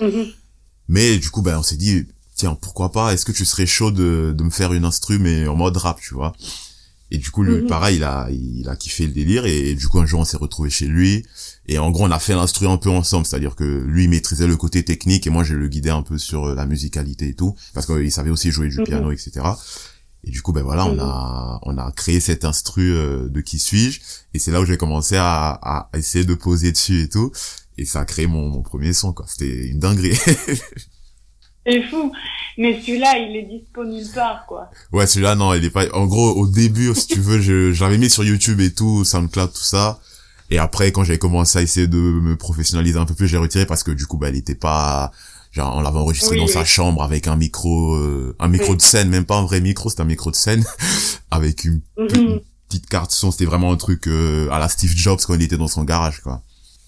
Mhm. 0.00 0.26
Mais 0.88 1.16
du 1.18 1.30
coup, 1.30 1.40
ben, 1.42 1.58
on 1.58 1.62
s'est 1.62 1.76
dit, 1.76 2.06
tiens, 2.34 2.54
pourquoi 2.60 2.92
pas, 2.92 3.14
est-ce 3.14 3.24
que 3.24 3.32
tu 3.32 3.44
serais 3.46 3.64
chaud 3.66 3.90
de, 3.90 4.34
de 4.36 4.44
me 4.44 4.50
faire 4.50 4.72
une 4.74 4.84
instru, 4.84 5.18
mais 5.18 5.46
en 5.48 5.56
mode 5.56 5.76
rap, 5.78 5.98
tu 6.00 6.14
vois 6.14 6.34
Et 7.12 7.18
du 7.18 7.30
coup, 7.30 7.42
lui, 7.44 7.62
Mhm. 7.62 7.66
pareil, 7.68 7.96
il 7.98 8.04
a, 8.04 8.28
il 8.30 8.68
a 8.68 8.74
kiffé 8.74 9.06
le 9.06 9.12
délire, 9.12 9.46
et, 9.46 9.74
du 9.74 9.86
coup, 9.86 10.00
un 10.00 10.06
jour, 10.06 10.20
on 10.20 10.24
s'est 10.24 10.36
retrouvé 10.36 10.70
chez 10.70 10.86
lui, 10.86 11.24
et 11.66 11.78
en 11.78 11.90
gros, 11.92 12.04
on 12.04 12.10
a 12.10 12.18
fait 12.18 12.34
l'instru 12.34 12.66
un 12.66 12.78
peu 12.78 12.90
ensemble, 12.90 13.24
c'est-à-dire 13.26 13.54
que 13.54 13.64
lui 13.86 14.04
il 14.04 14.10
maîtrisait 14.10 14.46
le 14.48 14.56
côté 14.56 14.84
technique, 14.84 15.26
et 15.26 15.30
moi, 15.30 15.44
je 15.44 15.54
le 15.54 15.68
guidais 15.68 15.90
un 15.90 16.02
peu 16.02 16.18
sur 16.18 16.46
euh, 16.46 16.54
la 16.56 16.66
musicalité 16.66 17.28
et 17.28 17.34
tout, 17.34 17.54
parce 17.74 17.86
qu'il 17.86 18.10
savait 18.10 18.30
aussi 18.30 18.50
jouer 18.50 18.68
du 18.68 18.78
Mhm. 18.78 18.84
piano, 18.84 19.12
etc. 19.12 19.46
Et 20.24 20.30
du 20.32 20.42
coup, 20.42 20.52
ben 20.52 20.62
voilà, 20.62 20.84
on 20.86 20.94
Mhm. 20.94 21.00
a, 21.00 21.60
on 21.62 21.78
a 21.78 21.92
créé 21.92 22.18
cette 22.18 22.44
instru 22.44 22.90
euh, 22.92 23.28
de 23.28 23.40
Qui 23.40 23.60
suis-je, 23.60 24.00
et 24.34 24.40
c'est 24.40 24.50
là 24.50 24.60
où 24.60 24.64
j'ai 24.64 24.76
commencé 24.76 25.14
à, 25.16 25.50
à 25.62 25.88
essayer 25.96 26.24
de 26.24 26.34
poser 26.34 26.72
dessus 26.72 27.02
et 27.02 27.08
tout, 27.08 27.30
et 27.78 27.84
ça 27.84 28.00
a 28.00 28.04
créé 28.04 28.26
mon, 28.26 28.48
mon 28.48 28.62
premier 28.62 28.92
son, 28.92 29.12
quoi. 29.12 29.26
C'était 29.28 29.68
une 29.68 29.78
dinguerie. 29.78 30.18
C'est 31.66 31.82
fou. 31.84 32.12
Mais 32.58 32.80
celui-là, 32.80 33.18
il 33.18 33.36
est 33.36 33.42
dispo 33.42 33.84
nulle 33.84 34.06
part, 34.14 34.46
quoi. 34.46 34.70
Ouais, 34.92 35.06
celui-là, 35.06 35.34
non, 35.34 35.52
il 35.54 35.64
est 35.64 35.70
pas, 35.70 35.84
en 35.94 36.06
gros, 36.06 36.30
au 36.30 36.46
début, 36.46 36.94
si 36.94 37.06
tu 37.08 37.20
veux, 37.20 37.40
je, 37.40 37.72
je 37.72 37.84
l'avais 37.84 37.98
mis 37.98 38.08
sur 38.08 38.24
YouTube 38.24 38.60
et 38.60 38.72
tout, 38.72 39.04
SoundCloud, 39.04 39.52
tout 39.52 39.58
ça. 39.60 39.98
Et 40.50 40.58
après, 40.58 40.92
quand 40.92 41.02
j'ai 41.04 41.18
commencé 41.18 41.58
à 41.58 41.62
essayer 41.62 41.86
de 41.88 41.96
me 41.98 42.36
professionnaliser 42.36 42.98
un 42.98 43.04
peu 43.04 43.14
plus, 43.14 43.26
j'ai 43.28 43.36
retiré 43.36 43.66
parce 43.66 43.82
que 43.82 43.90
du 43.90 44.06
coup, 44.06 44.16
bah, 44.16 44.28
il 44.30 44.36
était 44.36 44.54
pas, 44.54 45.10
genre, 45.50 45.74
on 45.76 45.80
l'avait 45.80 45.98
enregistré 45.98 46.32
Oui, 46.36 46.38
dans 46.38 46.46
oui. 46.46 46.52
sa 46.52 46.64
chambre 46.64 47.02
avec 47.02 47.26
un 47.26 47.34
micro, 47.36 47.94
euh, 47.96 48.36
un 48.38 48.46
micro 48.48 48.70
Oui. 48.70 48.76
de 48.76 48.82
scène, 48.82 49.08
même 49.10 49.24
pas 49.24 49.36
un 49.38 49.42
vrai 49.44 49.60
micro, 49.60 49.90
c'était 49.90 50.02
un 50.02 50.06
micro 50.06 50.30
de 50.30 50.36
scène, 50.36 50.64
avec 51.32 51.64
une 51.64 51.80
Mhm. 51.98 52.40
petite 52.68 52.88
carte 52.88 53.10
son, 53.10 53.32
c'était 53.32 53.44
vraiment 53.44 53.72
un 53.72 53.76
truc, 53.76 54.06
euh, 54.06 54.48
à 54.50 54.60
la 54.60 54.68
Steve 54.68 54.92
Jobs 54.94 55.18
quand 55.26 55.34
il 55.34 55.42
était 55.42 55.56
dans 55.58 55.68
son 55.68 55.82
garage, 55.82 56.20
quoi. 56.20 56.42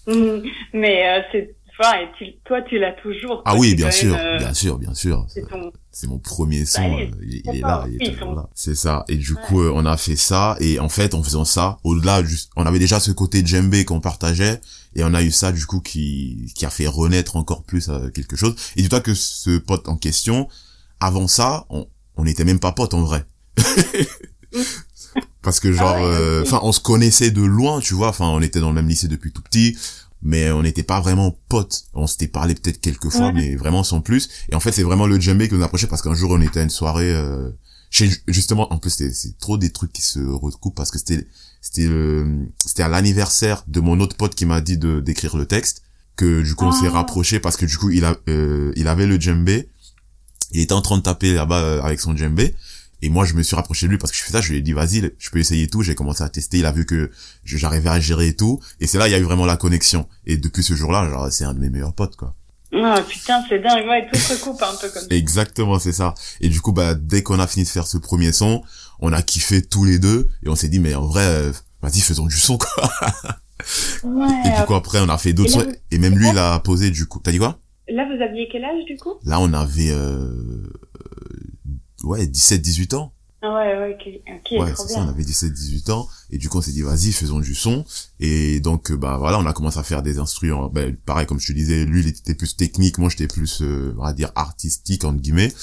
Mhm. 0.07 0.41
Mais 0.73 1.03
euh, 1.07 1.21
c'est, 1.33 1.55
et 1.81 2.07
tu- 2.17 2.37
toi, 2.45 2.61
tu 2.61 2.77
l'as 2.77 2.91
toujours. 3.01 3.41
Ah 3.45 3.55
oui, 3.55 3.73
bien 3.75 3.89
sûr, 3.91 4.15
euh, 4.19 4.37
bien 4.37 4.53
sûr, 4.53 4.77
bien 4.77 4.93
sûr. 4.93 5.25
C'est 5.91 6.07
mon 6.07 6.19
premier 6.19 6.65
son, 6.65 6.81
Bah, 6.81 6.87
il 6.89 6.99
est- 6.99 7.05
euh, 7.07 7.15
il, 7.21 7.29
il 7.29 7.37
est 7.37 7.61
d'accord. 7.61 7.69
là, 7.69 7.85
il 7.89 8.03
est 8.07 8.11
toujours 8.13 8.35
là. 8.35 8.49
C'est 8.53 8.75
ça. 8.75 9.05
Et 9.07 9.15
du 9.15 9.33
coup, 9.35 9.61
euh, 9.61 9.71
on 9.73 9.85
a 9.85 9.95
fait 9.97 10.15
ça. 10.17 10.57
Et 10.59 10.79
en 10.79 10.89
fait, 10.89 11.13
en 11.13 11.23
faisant 11.23 11.45
ça, 11.45 11.77
au-delà, 11.83 12.21
on 12.57 12.65
avait 12.65 12.79
déjà 12.79 12.99
ce 12.99 13.11
côté 13.11 13.45
djembé 13.45 13.85
qu'on 13.85 14.01
partageait. 14.01 14.59
Et 14.95 15.03
on 15.03 15.13
a 15.13 15.21
eu 15.23 15.31
ça, 15.31 15.51
du 15.51 15.65
coup, 15.65 15.79
qui, 15.79 16.51
qui 16.55 16.65
a 16.65 16.69
fait 16.69 16.87
renaître 16.87 17.35
encore 17.37 17.63
plus 17.63 17.89
quelque 18.13 18.35
chose. 18.35 18.55
Et 18.75 18.81
dis-toi 18.81 18.99
que 19.01 19.13
ce 19.13 19.57
pote 19.57 19.87
en 19.87 19.95
question, 19.95 20.47
avant 20.99 21.27
ça, 21.27 21.65
on, 21.69 21.87
on 22.17 22.23
n'était 22.25 22.43
même 22.45 22.59
pas 22.59 22.71
potes 22.73 22.93
en 22.93 23.03
vrai. 23.03 23.23
Parce 25.41 25.59
que 25.59 25.71
genre, 25.71 25.95
Ah 25.95 26.01
ouais, 26.01 26.05
euh, 26.05 26.43
on 26.61 26.71
se 26.73 26.79
connaissait 26.81 27.31
de 27.31 27.41
loin, 27.41 27.79
tu 27.79 27.93
vois. 27.93 28.09
Enfin, 28.09 28.27
on 28.27 28.41
était 28.41 28.59
dans 28.59 28.69
le 28.69 28.75
même 28.75 28.87
lycée 28.89 29.07
depuis 29.07 29.31
tout 29.31 29.41
petit 29.41 29.77
mais 30.21 30.51
on 30.51 30.63
n'était 30.63 30.83
pas 30.83 30.99
vraiment 30.99 31.37
potes. 31.49 31.83
On 31.93 32.07
s'était 32.07 32.27
parlé 32.27 32.55
peut-être 32.55 32.81
quelques 32.81 33.09
fois, 33.09 33.27
Ouais. 33.27 33.33
mais 33.33 33.55
vraiment 33.55 33.83
sans 33.83 34.01
plus. 34.01 34.29
Et 34.51 34.55
en 34.55 34.59
fait, 34.59 34.71
c'est 34.71 34.83
vraiment 34.83 35.07
le 35.07 35.19
djembé 35.19 35.47
qui 35.47 35.55
nous 35.55 35.63
approchait 35.63 35.87
parce 35.87 36.01
qu'un 36.01 36.13
jour, 36.13 36.31
on 36.31 36.41
était 36.41 36.59
à 36.59 36.63
une 36.63 36.69
soirée 36.69 37.11
euh, 37.13 37.49
chez 37.89 38.09
justement. 38.27 38.71
En 38.73 38.77
plus, 38.77 38.89
c'est 38.91 39.37
trop 39.39 39.57
des 39.57 39.69
trucs 39.71 39.93
qui 39.93 40.01
se 40.01 40.19
recoupent 40.19 40.75
parce 40.75 40.91
que 40.91 40.97
c'était 40.99 41.25
c'était 41.61 41.87
le- 41.87 42.47
c'était 42.65 42.83
à 42.83 42.87
l'anniversaire 42.89 43.63
de 43.67 43.79
mon 43.79 43.99
autre 43.99 44.15
pote 44.15 44.35
qui 44.35 44.45
m'a 44.45 44.61
dit 44.61 44.77
de 44.77 44.99
d'écrire 44.99 45.35
le 45.37 45.45
texte 45.45 45.83
que 46.15 46.41
du 46.41 46.53
coup 46.55 46.65
on 46.65 46.71
s'est 46.71 46.87
Ah. 46.87 46.91
rapproché 46.91 47.39
parce 47.39 47.55
que 47.57 47.65
du 47.65 47.77
coup 47.77 47.89
il 47.89 48.03
a 48.05 48.15
euh, 48.27 48.71
il 48.75 48.87
avait 48.87 49.07
le 49.07 49.19
djembé. 49.19 49.69
Il 50.51 50.61
était 50.61 50.73
en 50.73 50.81
train 50.81 50.97
de 50.97 51.03
taper 51.03 51.33
là-bas 51.33 51.61
euh, 51.61 51.81
avec 51.81 51.99
son 51.99 52.15
djembé. 52.15 52.55
Et 53.01 53.09
moi, 53.09 53.25
je 53.25 53.33
me 53.33 53.43
suis 53.43 53.55
rapproché 53.55 53.85
de 53.85 53.91
lui 53.91 53.97
parce 53.97 54.11
que 54.11 54.17
je 54.17 54.23
fais 54.23 54.31
ça, 54.31 54.41
je 54.41 54.51
lui 54.51 54.57
ai 54.57 54.61
dit, 54.61 54.73
vas-y, 54.73 55.13
je 55.17 55.29
peux 55.29 55.39
essayer 55.39 55.67
tout. 55.67 55.81
J'ai 55.81 55.95
commencé 55.95 56.23
à 56.23 56.29
tester, 56.29 56.59
il 56.59 56.65
a 56.65 56.71
vu 56.71 56.85
que 56.85 57.11
j'arrivais 57.45 57.89
à 57.89 57.99
gérer 57.99 58.27
et 58.27 58.35
tout. 58.35 58.59
Et 58.79 58.87
c'est 58.87 58.97
là, 58.97 59.07
il 59.07 59.11
y 59.11 59.15
a 59.15 59.19
eu 59.19 59.23
vraiment 59.23 59.45
la 59.45 59.57
connexion. 59.57 60.07
Et 60.25 60.37
depuis 60.37 60.63
ce 60.63 60.73
jour-là, 60.73 61.09
genre, 61.09 61.31
c'est 61.31 61.45
un 61.45 61.53
de 61.53 61.59
mes 61.59 61.69
meilleurs 61.69 61.93
potes, 61.93 62.15
quoi. 62.15 62.35
Ah, 62.73 63.01
putain, 63.07 63.43
c'est 63.49 63.59
dingue. 63.59 63.87
Ouais, 63.87 64.07
tout 64.11 64.19
se 64.19 64.33
recoupe 64.33 64.61
un 64.61 64.75
peu 64.79 64.89
comme 64.89 65.01
ça. 65.01 65.07
Exactement, 65.09 65.79
c'est 65.79 65.91
ça. 65.91 66.13
Et 66.39 66.49
du 66.49 66.61
coup, 66.61 66.71
bah, 66.71 66.93
dès 66.93 67.23
qu'on 67.23 67.39
a 67.39 67.47
fini 67.47 67.65
de 67.65 67.69
faire 67.69 67.87
ce 67.87 67.97
premier 67.97 68.31
son, 68.31 68.61
on 68.99 69.11
a 69.11 69.21
kiffé 69.21 69.61
tous 69.61 69.85
les 69.85 69.97
deux. 69.97 70.29
Et 70.43 70.49
on 70.49 70.55
s'est 70.55 70.69
dit, 70.69 70.79
mais 70.79 70.93
en 70.93 71.07
vrai, 71.07 71.25
euh, 71.25 71.51
vas-y, 71.81 72.01
faisons 72.01 72.27
du 72.27 72.37
son, 72.37 72.57
quoi. 72.57 72.89
Ouais. 74.03 74.27
Et 74.45 74.59
du 74.59 74.65
coup, 74.67 74.75
après, 74.75 74.99
on 74.99 75.09
a 75.09 75.17
fait 75.17 75.33
d'autres 75.33 75.51
sons. 75.51 75.65
Et 75.89 75.97
même 75.97 76.17
lui, 76.17 76.29
il 76.29 76.37
a 76.37 76.59
posé, 76.59 76.91
du 76.91 77.07
coup. 77.07 77.19
T'as 77.23 77.31
dit 77.31 77.39
quoi? 77.39 77.59
Là, 77.87 78.05
vous 78.05 78.21
aviez 78.21 78.47
quel 78.51 78.63
âge, 78.63 78.85
du 78.85 78.97
coup? 78.97 79.15
Là, 79.23 79.39
on 79.39 79.51
avait, 79.53 79.89
euh, 79.89 80.71
ouais, 82.03 82.27
17, 82.27 82.61
18 82.61 82.93
ans. 82.93 83.13
Ah 83.41 83.53
ouais, 83.55 83.77
ouais, 83.79 83.97
ok, 83.97 84.33
ok, 84.35 84.59
ouais, 84.59 84.73
trop 84.73 84.83
c'est 84.85 84.93
ça, 84.93 84.99
bien. 84.99 85.05
on 85.05 85.09
avait 85.09 85.23
17, 85.23 85.53
18 85.53 85.89
ans. 85.91 86.09
Et 86.29 86.37
du 86.37 86.49
coup, 86.49 86.57
on 86.57 86.61
s'est 86.61 86.73
dit, 86.73 86.81
vas-y, 86.81 87.13
faisons 87.13 87.39
du 87.39 87.55
son. 87.55 87.85
Et 88.19 88.59
donc, 88.59 88.91
euh, 88.91 88.97
bah, 88.97 89.15
voilà, 89.17 89.39
on 89.39 89.45
a 89.45 89.53
commencé 89.53 89.79
à 89.79 89.83
faire 89.83 90.01
des 90.03 90.17
instruments. 90.19 90.67
Ben, 90.67 90.93
pareil, 90.97 91.25
comme 91.25 91.39
je 91.39 91.47
te 91.47 91.53
disais, 91.53 91.85
lui, 91.85 92.01
il 92.01 92.07
était 92.09 92.35
plus 92.35 92.57
technique. 92.57 92.97
Moi, 92.97 93.09
j'étais 93.09 93.27
plus, 93.27 93.61
euh, 93.61 93.95
on 93.97 94.03
va 94.03 94.11
dire, 94.11 94.31
artistique, 94.35 95.05
entre 95.05 95.19
guillemets. 95.21 95.53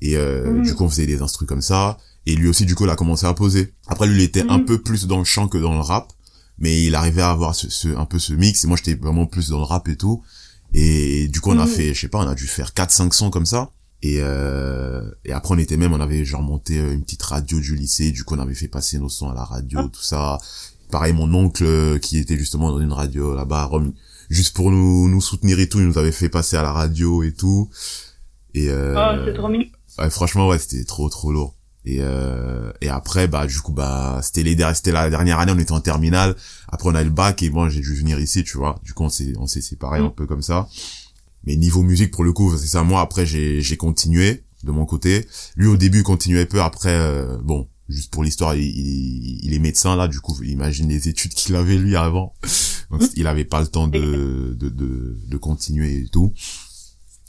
Et, 0.00 0.16
euh, 0.16 0.52
Mhm. 0.58 0.62
du 0.62 0.74
coup, 0.74 0.84
on 0.84 0.88
faisait 0.88 1.06
des 1.06 1.20
instruments 1.20 1.48
comme 1.48 1.62
ça. 1.62 1.98
Et 2.26 2.36
lui 2.36 2.46
aussi, 2.48 2.64
du 2.64 2.76
coup, 2.76 2.84
il 2.84 2.90
a 2.90 2.96
commencé 2.96 3.26
à 3.26 3.34
poser. 3.34 3.74
Après, 3.88 4.06
lui, 4.06 4.14
il 4.14 4.24
était 4.24 4.44
un 4.48 4.58
Mhm. 4.58 4.66
peu 4.66 4.80
plus 4.80 5.06
dans 5.08 5.18
le 5.18 5.24
chant 5.24 5.48
que 5.48 5.58
dans 5.58 5.74
le 5.74 5.80
rap. 5.80 6.12
Mais 6.58 6.84
il 6.84 6.94
arrivait 6.94 7.22
à 7.22 7.30
avoir 7.30 7.54
ce, 7.56 7.68
ce- 7.70 7.88
un 7.96 8.04
peu 8.04 8.18
ce 8.20 8.34
mix. 8.34 8.62
Et 8.64 8.68
moi, 8.68 8.76
j'étais 8.76 8.94
vraiment 8.94 9.26
plus 9.26 9.48
dans 9.48 9.58
le 9.58 9.64
rap 9.64 9.88
et 9.88 9.96
tout. 9.96 10.22
Et 10.74 11.26
du 11.26 11.40
coup, 11.40 11.50
on 11.50 11.58
a 11.58 11.66
Mhm. 11.66 11.72
fait, 11.72 11.92
je 11.94 12.00
sais 12.02 12.08
pas, 12.08 12.18
on 12.18 12.28
a 12.28 12.34
dû 12.36 12.46
faire 12.46 12.72
4, 12.72 12.92
5 12.92 13.12
sons 13.14 13.30
comme 13.30 13.46
ça. 13.46 13.72
Et, 14.02 14.18
euh, 14.20 15.02
et 15.24 15.32
après, 15.32 15.54
on 15.54 15.58
était 15.58 15.76
même, 15.76 15.92
on 15.92 16.00
avait 16.00 16.24
genre 16.24 16.42
monté 16.42 16.78
euh, 16.78 16.92
une 16.92 17.02
petite 17.02 17.22
radio 17.22 17.60
du 17.60 17.74
lycée. 17.76 18.12
Du 18.12 18.24
coup, 18.24 18.34
on 18.34 18.38
avait 18.38 18.54
fait 18.54 18.68
passer 18.68 18.98
nos 18.98 19.08
sons 19.10 19.28
à 19.30 19.34
la 19.34 19.44
radio, 19.44 19.80
Ah. 19.82 19.88
tout 19.92 20.02
ça. 20.02 20.38
Pareil, 20.90 21.12
mon 21.12 21.32
oncle, 21.34 21.64
euh, 21.64 21.98
qui 21.98 22.18
était 22.18 22.36
justement 22.38 22.70
dans 22.72 22.80
une 22.80 22.92
radio 22.92 23.34
là-bas 23.34 23.60
à 23.60 23.64
Rome, 23.64 23.92
juste 24.30 24.56
pour 24.56 24.70
nous, 24.70 25.08
nous 25.08 25.20
soutenir 25.20 25.60
et 25.60 25.68
tout, 25.68 25.78
il 25.80 25.86
nous 25.86 25.98
avait 25.98 26.12
fait 26.12 26.28
passer 26.30 26.56
à 26.56 26.62
la 26.62 26.72
radio 26.72 27.22
et 27.22 27.32
tout. 27.32 27.68
Et, 28.54 28.68
euh, 28.70 28.94
Oh, 28.96 29.22
c'est 29.26 29.34
trop 29.34 29.48
mignon. 29.48 29.66
Ouais, 29.98 30.08
franchement, 30.10 30.48
ouais, 30.48 30.58
c'était 30.58 30.84
trop, 30.84 31.08
trop 31.10 31.30
lourd. 31.30 31.54
Et, 31.84 31.98
euh, 32.00 32.72
et 32.80 32.88
après, 32.88 33.26
bah, 33.28 33.46
du 33.46 33.58
coup, 33.60 33.72
bah, 33.72 34.20
c'était 34.22 34.42
les 34.42 34.56
c'était 34.74 34.92
la 34.92 35.08
dernière 35.10 35.38
année, 35.38 35.52
on 35.54 35.58
était 35.58 35.72
en 35.72 35.80
terminale. 35.80 36.36
Après, 36.68 36.88
on 36.88 36.94
a 36.94 37.00
eu 37.02 37.06
le 37.06 37.10
bac 37.10 37.42
et 37.42 37.50
moi, 37.50 37.68
j'ai 37.68 37.80
dû 37.80 37.94
venir 37.94 38.18
ici, 38.18 38.44
tu 38.44 38.58
vois. 38.58 38.78
Du 38.82 38.92
coup, 38.92 39.04
on 39.04 39.08
s'est, 39.08 39.32
on 39.38 39.46
s'est 39.46 39.60
séparés 39.62 40.00
Mm. 40.00 40.06
un 40.06 40.10
peu 40.10 40.26
comme 40.26 40.42
ça. 40.42 40.68
Mais 41.44 41.56
niveau 41.56 41.82
musique, 41.82 42.10
pour 42.10 42.24
le 42.24 42.32
coup, 42.32 42.56
c'est 42.56 42.66
ça. 42.66 42.82
Moi, 42.82 43.00
après, 43.00 43.24
j'ai, 43.26 43.60
j'ai 43.62 43.76
continué 43.76 44.44
de 44.64 44.70
mon 44.72 44.84
côté. 44.86 45.26
Lui, 45.56 45.66
au 45.68 45.76
début, 45.76 45.98
il 45.98 46.04
continuait 46.04 46.44
peu. 46.46 46.60
Après, 46.60 46.94
euh, 46.94 47.38
bon, 47.42 47.68
juste 47.88 48.10
pour 48.12 48.22
l'histoire, 48.22 48.54
il, 48.54 48.62
il, 48.62 49.40
il 49.44 49.54
est 49.54 49.58
médecin, 49.58 49.96
là. 49.96 50.06
Du 50.06 50.20
coup, 50.20 50.36
imagine 50.42 50.88
les 50.88 51.08
études 51.08 51.32
qu'il 51.34 51.54
avait, 51.56 51.78
lui, 51.78 51.96
avant. 51.96 52.34
Donc, 52.90 53.02
il 53.16 53.26
avait 53.26 53.44
pas 53.46 53.60
le 53.60 53.68
temps 53.68 53.88
de, 53.88 54.54
de, 54.58 54.68
de, 54.68 55.18
de 55.26 55.36
continuer 55.38 55.96
et 56.02 56.08
tout. 56.08 56.32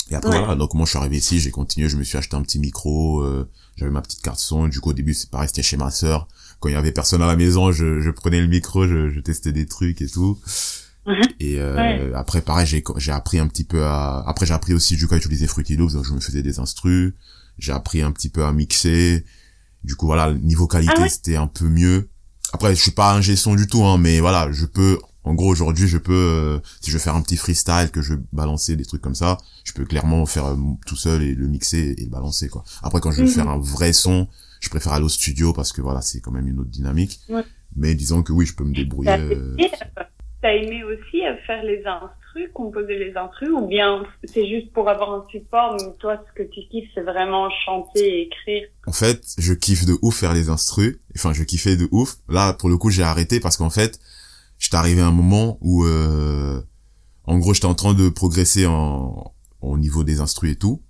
Et 0.09 0.15
après, 0.15 0.31
Ouais. 0.31 0.39
voilà. 0.39 0.55
Donc, 0.55 0.73
moi, 0.73 0.83
je 0.85 0.89
suis 0.89 0.97
arrivé 0.99 1.17
ici, 1.17 1.39
j'ai 1.39 1.51
continué, 1.51 1.87
je 1.87 1.95
me 1.95 2.03
suis 2.03 2.17
acheté 2.17 2.35
un 2.35 2.41
petit 2.41 2.59
micro, 2.59 3.21
euh, 3.21 3.47
j'avais 3.77 3.91
ma 3.91 4.01
petite 4.01 4.21
carte 4.21 4.39
son. 4.39 4.67
Du 4.67 4.81
coup, 4.81 4.89
au 4.89 4.93
début, 4.93 5.13
c'est 5.13 5.29
pareil, 5.29 5.47
c'était 5.47 5.63
chez 5.63 5.77
ma 5.77 5.89
sœur. 5.89 6.27
Quand 6.59 6.67
il 6.67 6.73
y 6.73 6.75
avait 6.75 6.91
personne 6.91 7.21
à 7.21 7.27
la 7.27 7.37
maison, 7.37 7.71
je, 7.71 8.01
je 8.01 8.09
prenais 8.11 8.41
le 8.41 8.47
micro, 8.47 8.85
je, 8.87 9.09
je 9.09 9.19
testais 9.21 9.53
des 9.53 9.65
trucs 9.67 10.01
et 10.01 10.07
tout. 10.09 10.37
Mhm. 11.07 11.21
Et 11.39 11.59
euh, 11.59 11.75
Ouais. 11.75 12.11
après, 12.15 12.41
pareil, 12.41 12.67
j'ai 12.67 12.83
j'ai 12.97 13.11
appris 13.11 13.39
un 13.39 13.47
petit 13.47 13.63
peu 13.63 13.83
à... 13.85 14.23
Après, 14.27 14.45
j'ai 14.45 14.53
appris 14.53 14.73
aussi 14.73 14.95
du 14.95 15.07
coup 15.07 15.15
à 15.15 15.17
utiliser 15.17 15.47
Fruity 15.47 15.75
Loops, 15.75 15.93
donc 15.93 16.05
je 16.05 16.13
me 16.13 16.19
faisais 16.19 16.43
des 16.43 16.59
instrus. 16.59 17.13
J'ai 17.57 17.71
appris 17.71 18.01
un 18.01 18.11
petit 18.11 18.29
peu 18.29 18.45
à 18.45 18.51
mixer. 18.51 19.25
Du 19.83 19.95
coup, 19.95 20.05
voilà, 20.05 20.31
niveau 20.33 20.67
qualité, 20.67 20.93
Ah 20.97 21.01
ouais 21.01 21.09
c'était 21.09 21.35
un 21.37 21.47
peu 21.47 21.65
mieux. 21.65 22.09
Après, 22.53 22.75
je 22.75 22.81
suis 22.81 22.91
pas 22.91 23.15
un 23.15 23.21
son 23.21 23.55
du 23.55 23.65
tout, 23.67 23.83
hein, 23.83 23.97
mais 23.97 24.19
voilà, 24.19 24.51
je 24.51 24.65
peux... 24.65 24.99
En 25.23 25.33
gros, 25.35 25.49
aujourd'hui, 25.51 25.87
je 25.87 25.97
peux... 25.97 26.13
euh, 26.13 26.59
si 26.81 26.89
je 26.91 26.97
veux 26.97 27.01
faire 27.01 27.15
un 27.15 27.21
petit 27.21 27.37
freestyle, 27.37 27.89
que 27.91 28.01
je 28.01 28.13
veux 28.13 28.23
balancer 28.33 28.75
des 28.75 28.85
trucs 28.85 29.01
comme 29.01 29.15
ça, 29.15 29.37
je 29.63 29.71
peux 29.73 29.85
clairement 29.85 30.25
faire 30.25 30.45
euh, 30.47 30.55
tout 30.85 30.95
seul 30.95 31.21
et 31.23 31.33
le 31.35 31.47
mixer 31.47 31.95
et 31.97 32.03
le 32.03 32.09
balancer, 32.09 32.47
quoi. 32.49 32.63
Après, 32.83 32.99
quand 33.01 33.11
je 33.11 33.17
veux 33.17 33.27
Mhm. 33.27 33.33
faire 33.33 33.47
un 33.49 33.59
vrai 33.59 33.93
son, 33.93 34.27
je 34.59 34.69
préfère 34.69 34.93
aller 34.93 35.05
au 35.05 35.09
studio 35.09 35.53
parce 35.53 35.71
que 35.73 35.81
voilà, 35.81 36.01
c'est 36.01 36.21
quand 36.21 36.31
même 36.31 36.47
une 36.47 36.59
autre 36.59 36.69
dynamique. 36.71 37.21
Ouais. 37.29 37.43
Mais 37.75 37.93
disons 37.95 38.21
que 38.23 38.33
oui, 38.33 38.45
je 38.45 38.53
peux 38.55 38.63
me 38.65 38.73
débrouiller. 38.73 39.15
T'as 40.41 40.53
aimé, 40.55 40.83
aussi 40.83 41.21
faire 41.45 41.63
les 41.63 41.83
instrus, 41.85 42.49
composer 42.53 42.97
les 42.97 43.15
instrus, 43.15 43.49
ou 43.51 43.67
bien 43.67 44.03
c'est 44.23 44.47
juste 44.47 44.73
pour 44.73 44.89
avoir 44.89 45.11
un 45.13 45.25
support, 45.29 45.75
mais 45.79 45.93
toi, 45.99 46.17
ce 46.27 46.41
que 46.41 46.47
tu 46.49 46.61
kiffes, 46.71 46.89
c'est 46.95 47.03
vraiment 47.03 47.47
chanter 47.65 47.99
et 47.99 48.21
écrire? 48.23 48.63
En 48.87 48.91
fait, 48.91 49.21
je 49.37 49.53
kiffe 49.53 49.85
de 49.85 49.95
ouf 50.01 50.15
faire 50.17 50.33
les 50.33 50.49
instrus. 50.49 50.97
Enfin, 51.15 51.33
je 51.33 51.43
kiffais 51.43 51.75
de 51.75 51.87
ouf. 51.91 52.15
Là, 52.27 52.53
pour 52.53 52.69
le 52.69 52.77
coup, 52.77 52.89
j'ai 52.89 53.03
arrêté 53.03 53.39
parce 53.39 53.55
qu'en 53.57 53.69
fait, 53.69 53.99
j'étais 54.57 54.77
arrivé 54.77 55.01
à 55.01 55.07
un 55.07 55.11
moment 55.11 55.59
où, 55.61 55.85
euh, 55.85 56.59
en 57.25 57.37
gros, 57.37 57.53
j'étais 57.53 57.67
en 57.67 57.75
train 57.75 57.93
de 57.93 58.09
progresser 58.09 58.65
en, 58.65 59.33
au 59.61 59.77
niveau 59.77 60.03
des 60.03 60.21
instrus 60.21 60.53
et 60.53 60.55
tout. 60.55 60.81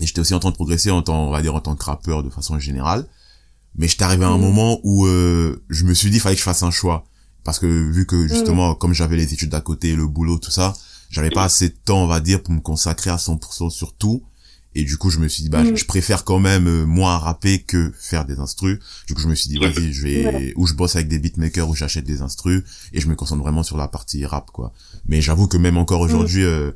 Et 0.00 0.06
j'étais 0.06 0.20
aussi 0.20 0.34
en 0.34 0.40
train 0.40 0.50
de 0.50 0.56
progresser 0.56 0.90
en 0.90 1.02
tant, 1.02 1.28
on 1.28 1.30
va 1.30 1.42
dire, 1.42 1.54
en 1.54 1.60
tant 1.60 1.76
que 1.76 1.84
rappeur 1.84 2.24
de 2.24 2.30
façon 2.30 2.58
générale. 2.58 3.06
Mais 3.76 3.86
j'étais 3.86 4.02
arrivé 4.04 4.24
à 4.24 4.28
un 4.30 4.36
Mhm. 4.38 4.42
moment 4.42 4.80
où 4.82 5.06
euh, 5.06 5.62
je 5.68 5.84
me 5.84 5.94
suis 5.94 6.10
dit, 6.10 6.18
fallait 6.18 6.34
que 6.34 6.40
je 6.40 6.44
fasse 6.44 6.64
un 6.64 6.72
choix. 6.72 7.04
Parce 7.44 7.58
que 7.58 7.66
vu 7.66 8.04
que 8.06 8.26
justement, 8.28 8.74
comme 8.74 8.92
j'avais 8.92 9.16
les 9.16 9.32
études 9.32 9.50
d'à 9.50 9.60
côté, 9.60 9.94
le 9.96 10.06
boulot, 10.06 10.38
tout 10.38 10.50
ça, 10.50 10.74
j'avais 11.10 11.30
pas 11.30 11.44
assez 11.44 11.68
de 11.70 11.74
temps, 11.84 12.02
on 12.04 12.06
va 12.06 12.20
dire, 12.20 12.42
pour 12.42 12.52
me 12.52 12.60
consacrer 12.60 13.10
à 13.10 13.16
100% 13.16 13.70
sur 13.70 13.94
tout. 13.94 14.22
Et 14.74 14.84
du 14.84 14.98
coup, 14.98 15.08
je 15.10 15.18
me 15.18 15.28
suis 15.28 15.42
dit, 15.42 15.48
bah, 15.48 15.64
Mhm. 15.64 15.76
je 15.76 15.86
préfère 15.86 16.24
quand 16.24 16.38
même 16.38 16.66
euh, 16.68 16.84
moins 16.84 17.16
rapper 17.16 17.62
que 17.62 17.90
faire 17.98 18.26
des 18.26 18.38
instrus. 18.38 18.78
Du 19.06 19.14
coup, 19.14 19.20
je 19.22 19.26
me 19.28 19.34
suis 19.34 19.48
dit, 19.48 19.58
vas-y, 19.58 19.92
je 19.92 20.02
vais, 20.02 20.26
Ouais. 20.26 20.52
ou 20.56 20.66
je 20.66 20.74
bosse 20.74 20.94
avec 20.94 21.08
des 21.08 21.18
beatmakers, 21.18 21.68
ou 21.68 21.74
j'achète 21.74 22.04
des 22.04 22.20
instrus, 22.20 22.62
et 22.92 23.00
je 23.00 23.08
me 23.08 23.14
concentre 23.14 23.42
vraiment 23.42 23.62
sur 23.62 23.78
la 23.78 23.88
partie 23.88 24.24
rap, 24.26 24.50
quoi. 24.52 24.72
Mais 25.06 25.22
j'avoue 25.22 25.48
que 25.48 25.56
même 25.56 25.78
encore 25.78 26.00
aujourd'hui, 26.02 26.44
euh, 26.44 26.70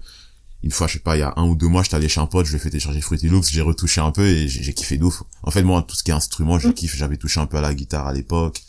une 0.63 0.71
fois, 0.71 0.87
je 0.87 0.95
sais 0.95 0.99
pas, 1.01 1.17
il 1.17 1.21
y 1.21 1.23
a 1.23 1.35
un 1.37 1.45
ou 1.45 1.55
deux 1.55 1.69
mois, 1.69 1.83
j'étais 1.83 1.97
allé 1.97 2.09
chez 2.09 2.21
un 2.21 2.27
pote, 2.27 2.47
je 2.47 2.53
lui 2.53 2.57
ai 2.57 2.61
fait 2.61 2.71
télécharger 2.71 3.01
Fruity 3.03 3.29
Loops, 3.29 3.51
j'ai 3.51 3.61
retouché 3.61 4.01
un 4.01 4.11
peu 4.11 4.27
et 4.27 4.49
j'ai 4.49 4.73
kiffé 4.73 4.97
d'ouf. 4.97 5.23
En 5.43 5.51
fait, 5.51 5.63
moi, 5.63 5.85
tout 5.87 5.95
ce 5.95 6.03
qui 6.03 6.11
est 6.13 6.15
instrument, 6.15 6.59
je 6.59 6.69
mm. 6.69 6.75
kiffe. 6.75 6.97
J'avais 6.97 7.19
touché 7.19 7.41
un 7.41 7.47
peu 7.47 7.59
à 7.59 7.61
la 7.61 7.75
guitare 7.75 8.07
à 8.07 8.13
l'époque. 8.13 8.63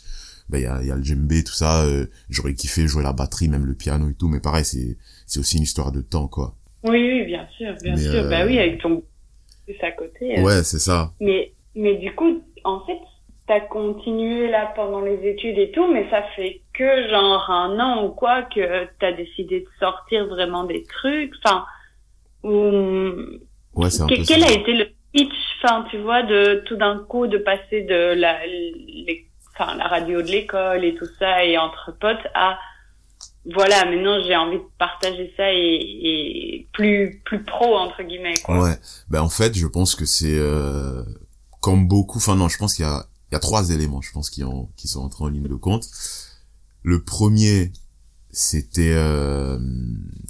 Ben, 0.48 0.58
il 0.58 0.64
y 0.64 0.66
a, 0.66 0.82
y 0.82 0.90
a 0.90 0.96
le 0.96 1.02
djembé, 1.02 1.42
tout 1.42 1.52
ça. 1.52 1.84
Euh, 1.84 2.06
j'aurais 2.28 2.54
kiffé 2.54 2.86
jouer 2.86 3.02
la 3.02 3.12
batterie, 3.12 3.48
même 3.48 3.64
le 3.64 3.74
piano 3.74 4.10
et 4.10 4.14
tout. 4.14 4.28
Mais 4.28 4.40
pareil, 4.40 4.64
c'est, 4.64 4.96
c'est 5.26 5.40
aussi 5.40 5.56
une 5.56 5.62
histoire 5.62 5.92
de 5.92 6.00
temps, 6.00 6.28
quoi. 6.28 6.54
Oui, 6.82 6.98
oui, 6.98 7.24
bien 7.24 7.46
sûr, 7.56 7.74
bien 7.82 7.96
sûr. 7.96 8.28
Bah 8.28 8.44
oui, 8.46 8.58
avec 8.58 8.80
ton 8.80 9.02
plus 9.64 9.76
à 9.82 9.92
côté. 9.92 10.38
Euh. 10.38 10.42
Ouais, 10.42 10.62
c'est 10.62 10.78
ça. 10.78 11.12
Mais, 11.20 11.52
mais 11.74 11.94
du 11.94 12.14
coup, 12.14 12.42
en 12.64 12.80
fait, 12.84 12.98
t'as 13.46 13.60
continué 13.60 14.50
là 14.50 14.72
pendant 14.76 15.00
les 15.00 15.26
études 15.26 15.58
et 15.58 15.70
tout, 15.70 15.90
mais 15.92 16.08
ça 16.10 16.22
fait 16.36 16.60
que 16.74 17.08
genre 17.08 17.50
un 17.50 17.78
an 17.80 18.04
ou 18.04 18.10
quoi 18.10 18.42
que 18.42 18.86
t'as 19.00 19.12
décidé 19.12 19.60
de 19.60 19.68
sortir 19.80 20.26
vraiment 20.26 20.64
des 20.64 20.84
trucs. 20.84 21.32
Enfin, 21.42 21.64
Ouais, 22.44 23.90
c'est 23.90 24.04
Quel 24.26 24.44
a 24.44 24.52
été 24.52 24.72
le 24.72 24.86
pitch, 25.12 25.32
enfin, 25.62 25.86
tu 25.90 25.98
vois, 25.98 26.22
de 26.22 26.62
tout 26.66 26.76
d'un 26.76 26.98
coup 26.98 27.26
de 27.26 27.38
passer 27.38 27.82
de 27.82 28.14
la, 28.14 28.38
enfin, 29.54 29.76
la 29.76 29.88
radio 29.88 30.22
de 30.22 30.28
l'école 30.28 30.84
et 30.84 30.94
tout 30.94 31.08
ça 31.18 31.44
et 31.44 31.58
entre 31.58 31.96
potes 31.98 32.26
à 32.34 32.58
voilà, 33.52 33.84
maintenant 33.84 34.22
j'ai 34.26 34.36
envie 34.36 34.56
de 34.56 34.64
partager 34.78 35.32
ça 35.36 35.52
et, 35.52 35.56
et, 35.56 36.68
plus 36.72 37.20
plus 37.24 37.44
pro 37.44 37.76
entre 37.76 38.02
guillemets. 38.02 38.38
Quoi. 38.42 38.62
Ouais, 38.62 38.78
ben 39.08 39.20
en 39.20 39.28
fait, 39.28 39.54
je 39.54 39.66
pense 39.66 39.94
que 39.94 40.06
c'est 40.06 40.38
euh, 40.38 41.02
comme 41.60 41.86
beaucoup. 41.86 42.18
Enfin 42.18 42.36
non, 42.36 42.48
je 42.48 42.56
pense 42.56 42.74
qu'il 42.74 42.84
y 42.84 42.88
a 42.88 43.06
il 43.30 43.34
y 43.34 43.36
a 43.36 43.40
trois 43.40 43.70
éléments, 43.70 44.00
je 44.00 44.12
pense 44.12 44.30
qui 44.30 44.44
ont 44.44 44.70
qui 44.76 44.88
sont 44.88 45.02
entrés 45.02 45.24
en 45.24 45.28
ligne 45.28 45.46
de 45.46 45.54
compte. 45.54 45.86
Le 46.82 47.02
premier, 47.02 47.72
c'était, 48.30 48.92
euh, 48.94 49.58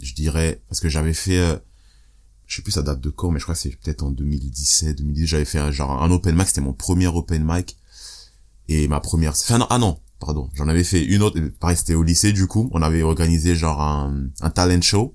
je 0.03 0.15
dirais, 0.15 0.63
parce 0.69 0.81
que 0.81 0.89
j'avais 0.89 1.15
fait 1.15 1.39
euh, 1.39 1.57
je 2.47 2.57
sais 2.57 2.63
plus 2.63 2.73
ça 2.73 2.83
date 2.83 3.01
de 3.01 3.11
quand 3.11 3.31
mais 3.31 3.39
je 3.39 3.45
crois 3.45 3.55
que 3.55 3.61
c'est 3.61 3.71
peut-être 3.77 4.03
en 4.03 4.11
2017 4.11 4.99
2010 4.99 5.27
j'avais 5.27 5.45
fait 5.45 5.59
un 5.59 5.71
genre 5.71 6.03
un 6.03 6.11
open 6.11 6.37
mic 6.37 6.47
c'était 6.47 6.61
mon 6.61 6.75
premier 6.75 7.07
open 7.07 7.43
mic 7.43 7.77
et 8.69 8.89
ma 8.89 9.01
première 9.01 9.33
enfin 9.33 9.59
non 9.59 9.67
ah 9.71 9.79
non 9.79 9.99
pardon 10.19 10.49
j'en 10.55 10.69
avais 10.69 10.85
fait 10.85 11.05
une 11.05 11.23
autre 11.23 11.39
pareil 11.61 11.77
c'était 11.77 11.95
au 11.95 12.03
lycée 12.03 12.33
du 12.33 12.47
coup. 12.47 12.71
On 12.73 12.83
avait 12.83 13.03
organisé 13.03 13.55
genre 13.55 13.81
un, 13.81 14.27
un 14.41 14.51
talent 14.51 14.81
show. 14.81 15.15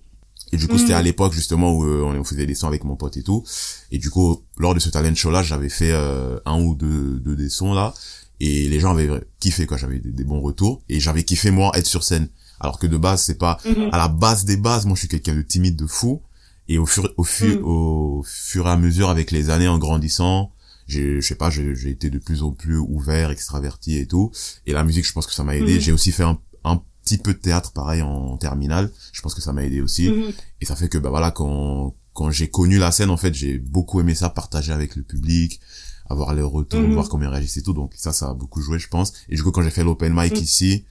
Et 0.52 0.58
du 0.58 0.68
coup 0.68 0.80
c'était 0.80 0.94
à 0.94 1.02
mm. 1.02 1.06
l'époque 1.06 1.34
justement 1.34 1.74
où 1.74 1.86
euh, 1.86 2.02
on 2.04 2.24
faisait 2.24 2.48
des 2.48 2.56
sons 2.56 2.68
avec 2.68 2.84
mon 2.84 2.96
pote 2.96 3.18
et 3.18 3.24
tout. 3.24 3.44
Et 3.92 3.98
du 3.98 4.10
coup 4.10 4.44
lors 4.58 4.74
de 4.74 4.80
ce 4.80 4.90
talent 4.90 5.14
show 5.14 5.32
là 5.32 5.44
j'avais 5.44 5.70
fait 5.70 5.92
euh, 5.92 6.40
un 6.46 6.60
ou 6.62 6.76
deux, 6.76 7.20
deux 7.20 7.36
des 7.36 7.50
sons 7.50 7.74
là. 7.74 7.94
Et 8.40 8.70
les 8.70 8.80
gens 8.80 8.92
avaient 8.92 9.10
kiffé 9.40 9.68
quoi. 9.68 9.78
J'avais 9.78 10.00
des, 10.00 10.24
bons 10.24 10.42
retours. 10.42 10.82
Et 10.90 11.00
j'avais 11.00 11.24
kiffé 11.24 11.52
moi 11.52 11.72
être 11.76 11.86
sur 11.86 12.04
scène. 12.04 12.30
Alors 12.60 12.80
que 12.80 12.88
de 12.88 12.98
base 12.98 13.22
c'est 13.22 13.38
pas 13.38 13.60
mm-hmm. 13.66 13.90
à 13.92 13.98
la 13.98 14.08
base 14.08 14.46
des 14.46 14.58
bases. 14.58 14.86
Moi 14.86 14.96
je 14.96 15.02
suis 15.02 15.08
quelqu'un 15.08 15.36
de 15.36 15.42
timide 15.42 15.76
de 15.76 15.88
fou. 15.88 16.22
Et 16.68 16.78
au 16.78 16.86
fur 16.86 17.12
au 17.18 17.24
fur 17.24 17.60
mm. 17.60 17.64
au 17.64 18.24
fur 18.26 18.68
et 18.68 18.72
à 18.72 18.78
mesure 18.78 19.10
avec 19.10 19.32
les 19.32 19.50
années 19.50 19.68
en 19.68 19.78
grandissant 19.78 20.52
j'ai 20.90 21.22
je 21.22 21.28
sais 21.28 21.36
pas 21.36 21.50
j'ai 21.50 21.90
été 21.90 22.10
de 22.10 22.20
plus 22.20 22.44
en 22.44 22.52
plus 22.52 22.78
ouvert 22.78 23.32
extraverti 23.32 23.98
et 23.98 24.06
tout. 24.06 24.32
Et 24.66 24.74
la 24.74 24.84
musique 24.84 25.06
je 25.08 25.14
pense 25.14 25.28
que 25.28 25.34
ça 25.34 25.44
m'a 25.44 25.56
aidé. 25.56 25.78
Mm. 25.78 25.80
j'ai 25.80 25.92
aussi 25.92 26.12
fait 26.12 26.24
un, 26.24 26.40
un 26.64 26.82
petit 27.04 27.18
peu 27.18 27.34
de 27.34 27.40
théâtre 27.40 27.72
pareil 27.72 28.02
en 28.02 28.38
terminale. 28.38 28.92
Je 29.14 29.22
pense 29.22 29.34
que 29.34 29.42
ça 29.42 29.54
m'a 29.54 29.64
aidé 29.64 29.82
aussi. 29.82 30.10
Mm. 30.10 30.34
et 30.62 30.66
ça 30.66 30.76
fait 30.76 30.90
que 30.90 30.98
bah 30.98 31.10
voilà 31.10 31.32
quand 31.32 31.96
quand 32.14 32.32
j'ai 32.32 32.50
connu 32.50 32.78
la 32.78 32.92
scène 32.92 33.12
en 33.12 33.18
fait 33.18 33.34
j'ai 33.34 33.60
beaucoup 33.60 34.00
aimé 34.00 34.16
ça 34.16 34.30
partager 34.30 34.74
avec 34.74 34.96
le 34.96 35.04
public 35.04 35.62
avoir 36.10 36.34
les 36.34 36.42
retours 36.42 36.82
voir 36.82 37.08
comment 37.08 37.26
ils 37.26 37.30
réagissent 37.30 37.58
et 37.58 37.64
tout. 37.64 37.74
Donc 37.74 37.94
ça 37.96 38.12
ça 38.12 38.30
a 38.30 38.34
beaucoup 38.34 38.62
joué 38.62 38.80
je 38.80 38.88
pense. 38.88 39.14
Et 39.30 39.36
du 39.36 39.44
coup 39.44 39.52
quand 39.52 39.62
j'ai 39.62 39.70
fait 39.70 39.84
l'open 39.84 40.14
mic 40.14 40.42
ici 40.42 40.86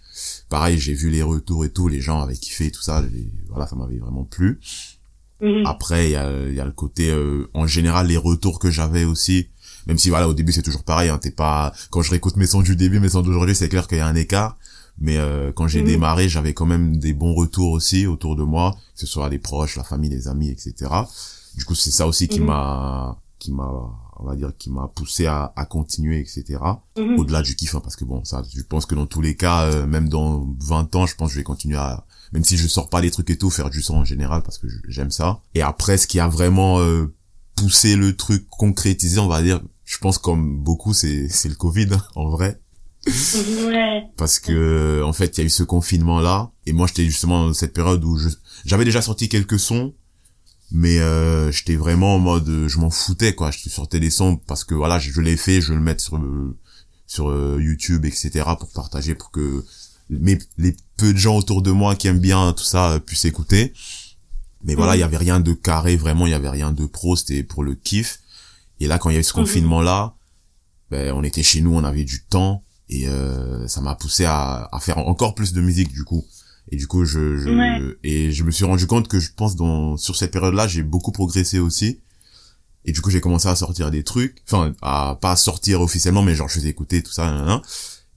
pareil 0.49 0.79
j'ai 0.79 0.95
vu 0.95 1.11
les 1.11 1.23
retours 1.23 1.65
et 1.65 1.71
tout 1.71 1.89
les 1.89 2.01
gens 2.01 2.21
avaient 2.21 2.37
kiffé 2.37 2.67
et 2.67 2.71
tout 2.71 2.83
ça. 2.83 3.05
Voilà 3.49 3.67
ça 3.67 3.75
m'avait 3.75 3.99
vraiment 3.99 4.25
plu. 4.25 4.61
Mhm. 5.41 5.67
Après, 5.67 6.09
il 6.09 6.13
y 6.13 6.17
a, 6.17 6.49
y 6.49 6.61
a 6.61 6.65
le 6.65 6.73
côté, 6.73 7.11
euh, 7.11 7.49
en 7.55 7.67
général, 7.67 8.09
les 8.09 8.17
retours 8.17 8.59
que 8.59 8.71
j'avais 8.71 9.05
aussi. 9.05 9.49
Même 9.89 9.99
si 9.99 10.11
voilà, 10.11 10.29
au 10.29 10.35
début 10.35 10.53
c'est 10.53 10.63
toujours 10.63 10.85
pareil. 10.85 11.09
Hein, 11.09 11.19
t'es 11.19 11.31
pas. 11.31 11.73
Quand 11.91 12.03
je 12.03 12.11
réécoute 12.11 12.37
mes 12.37 12.47
sons 12.47 12.63
du 12.63 12.77
début, 12.77 13.01
mes 13.01 13.09
sons 13.09 13.23
d'aujourd'hui, 13.23 13.57
c'est 13.57 13.69
clair 13.69 13.89
qu'il 13.89 13.99
y 13.99 14.01
a 14.01 14.07
un 14.07 14.15
écart. 14.15 14.57
Mais 15.01 15.17
euh, 15.17 15.53
quand 15.53 15.69
j'ai 15.69 15.81
mhm. 15.81 15.89
démarré, 15.89 16.29
j'avais 16.29 16.55
quand 16.55 16.67
même 16.67 16.99
des 16.99 17.13
bons 17.13 17.35
retours 17.35 17.73
aussi 17.73 18.07
autour 18.07 18.37
de 18.37 18.43
moi, 18.43 18.77
que 18.95 19.01
ce 19.01 19.07
soit 19.07 19.29
les 19.29 19.39
proches, 19.39 19.77
la 19.77 19.85
famille, 19.85 20.11
les 20.11 20.29
amis, 20.29 20.51
etc. 20.51 20.91
Du 21.57 21.65
coup, 21.65 21.75
c'est 21.75 21.91
ça 21.91 22.07
aussi 22.07 22.29
qui 22.29 22.41
mhm. 22.41 22.47
m'a, 22.47 23.21
qui 23.39 23.53
m'a, 23.53 23.71
on 24.19 24.25
va 24.25 24.35
dire, 24.35 24.53
qui 24.59 24.71
m'a 24.71 24.89
poussé 24.89 25.27
à, 25.27 25.53
à 25.57 25.65
continuer, 25.67 26.21
etc. 26.21 26.59
Au-delà 26.97 27.43
du 27.43 27.55
kiff, 27.55 27.75
hein, 27.75 27.81
parce 27.81 27.97
que 27.97 28.05
bon, 28.05 28.25
ça, 28.25 28.43
je 28.55 28.63
pense 28.63 28.87
que 28.87 28.95
dans 28.97 29.07
tous 29.07 29.21
les 29.21 29.37
cas, 29.37 29.67
euh, 29.67 29.87
même 29.87 30.09
dans 30.09 30.49
20 30.61 30.97
ans, 30.97 31.07
je 31.07 31.15
pense 31.15 31.29
que 31.29 31.35
je 31.35 31.39
vais 31.39 31.45
continuer 31.45 31.79
à 31.79 32.05
même 32.33 32.45
si 32.45 32.57
je 32.57 32.69
sors 32.69 32.89
pas 32.89 33.01
les 33.01 33.11
trucs 33.11 33.31
et 33.31 33.39
tout, 33.39 33.51
faire 33.51 33.71
du 33.71 33.83
son 33.83 33.95
en 33.97 34.05
général 34.05 34.43
parce 34.43 34.59
que 34.59 34.67
j'aime 34.89 35.11
ça. 35.11 35.41
Et 35.55 35.63
après, 35.63 35.97
ce 35.97 36.07
qui 36.07 36.21
a 36.21 36.29
vraiment 36.29 36.79
euh, 36.81 37.15
poussé 37.57 37.97
le 37.97 38.17
truc 38.17 38.47
concrétisé, 38.51 39.19
on 39.19 39.29
va 39.29 39.43
dire, 39.43 39.61
je 39.89 39.97
pense 39.97 40.19
comme 40.19 40.59
beaucoup, 40.59 40.93
c'est 40.93 41.29
c'est 41.31 41.49
le 41.49 41.55
Covid 41.55 41.89
hein, 41.93 42.03
en 42.15 42.29
vrai. 42.29 42.61
Ouais. 43.07 44.03
Parce 44.19 44.39
que 44.39 45.03
en 45.03 45.15
fait, 45.15 45.39
il 45.39 45.41
y 45.41 45.45
a 45.45 45.47
eu 45.47 45.51
ce 45.51 45.63
confinement 45.63 46.21
là, 46.21 46.53
et 46.67 46.73
moi 46.73 46.87
j'étais 46.87 47.07
justement 47.07 47.47
dans 47.47 47.55
cette 47.55 47.73
période 47.73 48.05
où 48.05 48.19
je 48.19 48.29
j'avais 48.67 48.85
déjà 48.85 49.01
sorti 49.01 49.31
quelques 49.31 49.59
sons, 49.59 49.95
mais 50.71 50.99
euh, 50.99 51.51
j'étais 51.51 51.77
vraiment 51.77 52.17
en 52.17 52.19
mode, 52.19 52.67
je 52.67 52.79
m'en 52.79 52.91
foutais 52.91 53.35
quoi. 53.35 53.51
Je 53.51 53.67
sortais 53.71 53.99
des 53.99 54.11
sons 54.11 54.37
parce 54.37 54.63
que 54.63 54.75
voilà, 54.75 54.99
je, 54.99 55.11
je 55.11 55.23
l'ai 55.23 55.39
fait, 55.39 55.63
je 55.63 55.73
le 55.73 55.81
mettre 55.81 56.03
sur 56.03 56.21
sur 57.07 57.31
euh, 57.31 57.59
YouTube, 57.59 58.05
etc. 58.05 58.45
pour 58.59 58.71
partager, 58.71 59.15
pour 59.15 59.31
que 59.31 59.65
mais 60.11 60.39
les 60.59 60.77
peu 60.99 61.15
de 61.15 61.19
gens 61.19 61.37
autour 61.37 61.63
de 61.63 61.71
moi 61.71 61.97
qui 61.97 62.09
aiment 62.09 62.21
bien 62.21 62.53
tout 62.53 62.65
ça 62.65 62.93
euh, 62.93 62.99
puissent 62.99 63.25
écouter. 63.25 63.73
Mais 64.65 64.75
voilà, 64.75 64.97
il 64.97 65.01
y 65.01 65.03
avait 65.05 65.17
rien 65.17 65.41
de 65.41 65.53
carré, 65.55 65.97
vraiment, 65.97 66.27
il 66.27 66.31
y 66.31 66.35
avait 66.35 66.51
rien 66.51 66.73
de 66.73 66.85
pro, 66.85 67.17
c'était 67.17 67.43
pour 67.43 67.63
le 67.63 67.75
kiff. 67.75 68.21
Et 68.81 68.87
là, 68.87 68.99
quand 68.99 69.11
il 69.11 69.15
y 69.15 69.17
a 69.17 69.21
eu 69.21 69.25
ce 69.25 69.39
mhm. 69.39 69.45
confinement-là, 69.45 70.15
ben, 70.91 71.13
on 71.15 71.23
était 71.23 71.43
chez 71.43 71.61
nous, 71.61 71.75
on 71.75 71.85
avait 71.85 72.05
du 72.05 72.25
temps, 72.25 72.65
et 72.89 73.09
euh, 73.09 73.67
ça 73.69 73.81
m'a 73.81 73.95
poussé 73.95 74.25
à, 74.25 74.69
à 74.73 74.81
faire 74.81 74.99
encore 74.99 75.35
plus 75.35 75.53
de 75.53 75.61
musique, 75.61 75.93
du 75.93 76.05
coup. 76.05 76.25
Et 76.71 76.77
du 76.77 76.87
coup, 76.87 77.05
je, 77.05 77.39
je 77.39 77.97
et 78.03 78.31
je 78.31 78.45
me 78.45 78.51
suis 78.51 78.65
rendu 78.65 78.87
compte 78.87 79.09
que 79.09 79.21
je 79.21 79.31
pense 79.35 79.57
dans 79.57 79.97
sur 79.97 80.17
cette 80.17 80.31
période-là, 80.33 80.69
j'ai 80.69 80.83
beaucoup 80.83 81.13
progressé 81.13 81.59
aussi. 81.59 82.01
Et 82.85 82.93
du 82.93 83.01
coup, 83.01 83.11
j'ai 83.11 83.21
commencé 83.21 83.49
à 83.49 83.57
sortir 83.57 83.91
des 83.91 84.03
trucs, 84.03 84.43
enfin, 84.47 84.75
à 84.83 85.19
pas 85.21 85.37
sortir 85.37 85.81
officiellement, 85.81 86.23
mais 86.23 86.35
genre 86.35 86.49
je 86.49 86.55
faisais 86.55 86.69
écouter 86.69 87.03
tout 87.03 87.13
ça. 87.13 87.63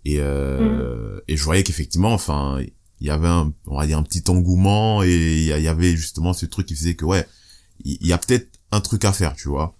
Et 0.03 0.17
euh, 0.19 1.17
mm. 1.17 1.21
et 1.27 1.37
je 1.37 1.43
voyais 1.43 1.63
qu'effectivement 1.63 2.13
enfin 2.13 2.59
il 2.99 3.07
y 3.07 3.09
avait 3.09 3.27
un 3.27 3.53
on 3.67 3.77
va 3.77 3.85
dire 3.85 3.97
un 3.97 4.03
petit 4.03 4.23
engouement 4.29 5.03
et 5.03 5.11
il 5.11 5.45
y, 5.45 5.67
avait 5.67 5.95
justement 5.95 6.33
ce 6.33 6.45
truc 6.45 6.67
qui 6.67 6.75
faisait 6.75 6.95
que 6.95 7.05
ouais 7.05 7.27
il 7.83 8.07
y, 8.07 8.13
a 8.13 8.17
peut-être 8.17 8.47
un 8.71 8.79
truc 8.81 9.05
à 9.05 9.13
faire 9.13 9.35
tu 9.35 9.47
vois 9.47 9.75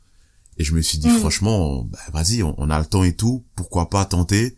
et 0.62 0.64
je 0.64 0.76
me 0.76 0.82
suis 0.82 1.00
dit 1.00 1.10
mm. 1.10 1.18
franchement 1.18 1.84
bah, 1.86 1.98
vas-y 2.14 2.44
on, 2.44 2.70
a 2.70 2.80
le 2.80 2.86
temps 2.86 3.04
et 3.04 3.16
tout. 3.16 3.44
Pourquoi 3.56 3.90
pas 3.90 4.06
tenter? 4.06 4.56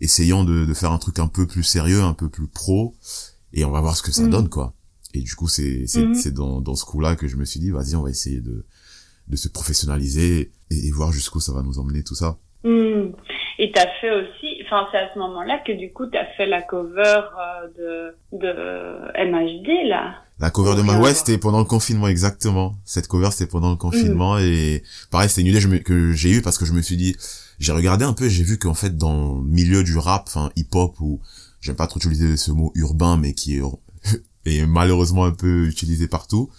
Essayons 0.00 0.44
de, 0.44 0.66
de 0.66 0.74
faire 0.74 0.92
un 0.92 0.98
truc 0.98 1.18
un 1.18 1.28
peu 1.28 1.46
plus 1.46 1.64
sérieux 1.64 2.02
un 2.02 2.12
peu 2.12 2.28
plus 2.28 2.46
pro. 2.46 2.94
Et 3.54 3.64
on 3.64 3.70
va 3.70 3.80
voir 3.80 3.96
ce 3.96 4.02
que 4.02 4.12
ça 4.12 4.24
mm. 4.24 4.30
donne 4.30 4.48
quoi. 4.50 4.74
Et 5.14 5.20
du 5.20 5.34
coup 5.34 5.48
c'est 5.48 5.86
c'est 5.86 6.14
c'est 6.14 6.34
dans 6.34 6.60
dans 6.60 6.74
ce 6.74 6.84
coup 6.84 7.00
là 7.00 7.16
que 7.16 7.26
je 7.26 7.36
me 7.36 7.46
suis 7.46 7.58
dit 7.58 7.70
vas-y 7.70 7.96
on 7.96 8.02
va 8.02 8.10
essayer 8.10 8.42
de 8.42 8.66
de 9.28 9.36
se 9.36 9.48
professionnaliser 9.48 10.52
et, 10.70 10.90
voir 10.92 11.10
jusqu'où 11.10 11.40
ça 11.40 11.52
va 11.52 11.62
nous 11.62 11.78
emmener 11.80 12.04
tout 12.04 12.14
ça. 12.14 12.36
Et 13.58 13.72
t'as 13.72 13.88
fait 14.00 14.10
aussi, 14.10 14.62
enfin 14.64 14.86
c'est 14.92 14.98
à 14.98 15.12
ce 15.14 15.18
moment-là 15.18 15.60
que 15.66 15.72
du 15.72 15.92
coup 15.92 16.06
t'as 16.06 16.26
fait 16.36 16.46
la 16.46 16.60
cover 16.60 17.00
euh, 17.00 18.12
de 18.32 18.38
de 18.38 19.30
MHD 19.30 19.88
là. 19.88 20.25
La 20.38 20.50
cover 20.50 20.76
de 20.76 20.82
ma 20.82 21.00
ouais 21.00 21.14
c'était 21.14 21.38
pendant 21.38 21.58
le 21.60 21.64
confinement 21.64 22.08
exactement. 22.08 22.78
Cette 22.84 23.08
cover 23.08 23.30
c'était 23.30 23.46
pendant 23.46 23.70
le 23.70 23.76
confinement 23.76 24.36
mm. 24.36 24.40
et 24.40 24.82
pareil 25.10 25.28
c'était 25.28 25.42
une 25.42 25.48
idée 25.48 25.82
que 25.82 26.12
j'ai 26.12 26.30
eue 26.30 26.42
parce 26.42 26.58
que 26.58 26.66
je 26.66 26.72
me 26.72 26.82
suis 26.82 26.96
dit 26.96 27.16
j'ai 27.58 27.72
regardé 27.72 28.04
un 28.04 28.12
peu 28.12 28.28
j'ai 28.28 28.44
vu 28.44 28.58
qu'en 28.58 28.74
fait 28.74 28.98
dans 28.98 29.36
le 29.36 29.42
milieu 29.42 29.82
du 29.82 29.96
rap 29.96 30.24
enfin 30.26 30.50
hip 30.56 30.68
hop 30.74 31.00
ou 31.00 31.20
j'aime 31.60 31.76
pas 31.76 31.86
trop 31.86 31.98
utiliser 31.98 32.36
ce 32.36 32.50
mot 32.50 32.70
urbain 32.74 33.16
mais 33.16 33.32
qui 33.32 33.56
est 33.56 33.62
est 34.44 34.66
malheureusement 34.66 35.24
un 35.24 35.32
peu 35.32 35.66
utilisé 35.66 36.06
partout. 36.06 36.50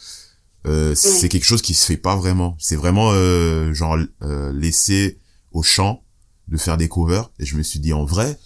Euh, 0.65 0.95
c'est 0.95 1.29
quelque 1.29 1.45
chose 1.45 1.61
qui 1.61 1.73
se 1.73 1.85
fait 1.85 1.97
pas 1.97 2.15
vraiment. 2.15 2.55
C'est 2.59 2.75
vraiment 2.75 3.11
euh, 3.13 3.73
genre 3.73 3.97
euh, 4.23 4.51
laisser 4.51 5.19
au 5.53 5.63
chant 5.63 6.03
de 6.47 6.57
faire 6.57 6.77
des 6.77 6.89
covers 6.89 7.29
et 7.39 7.45
je 7.45 7.55
me 7.55 7.63
suis 7.63 7.79
dit 7.79 7.93
en 7.93 8.05
vrai 8.05 8.37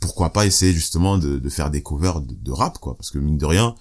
pourquoi 0.00 0.32
pas 0.32 0.46
essayer 0.46 0.72
justement 0.72 1.18
de, 1.18 1.38
de 1.38 1.48
faire 1.48 1.70
des 1.70 1.82
covers 1.82 2.20
de, 2.20 2.52
rap 2.52 2.78
quoi 2.78 2.96
parce 2.96 3.10
que 3.10 3.18
mine 3.18 3.38
de 3.38 3.46
rien 3.46 3.74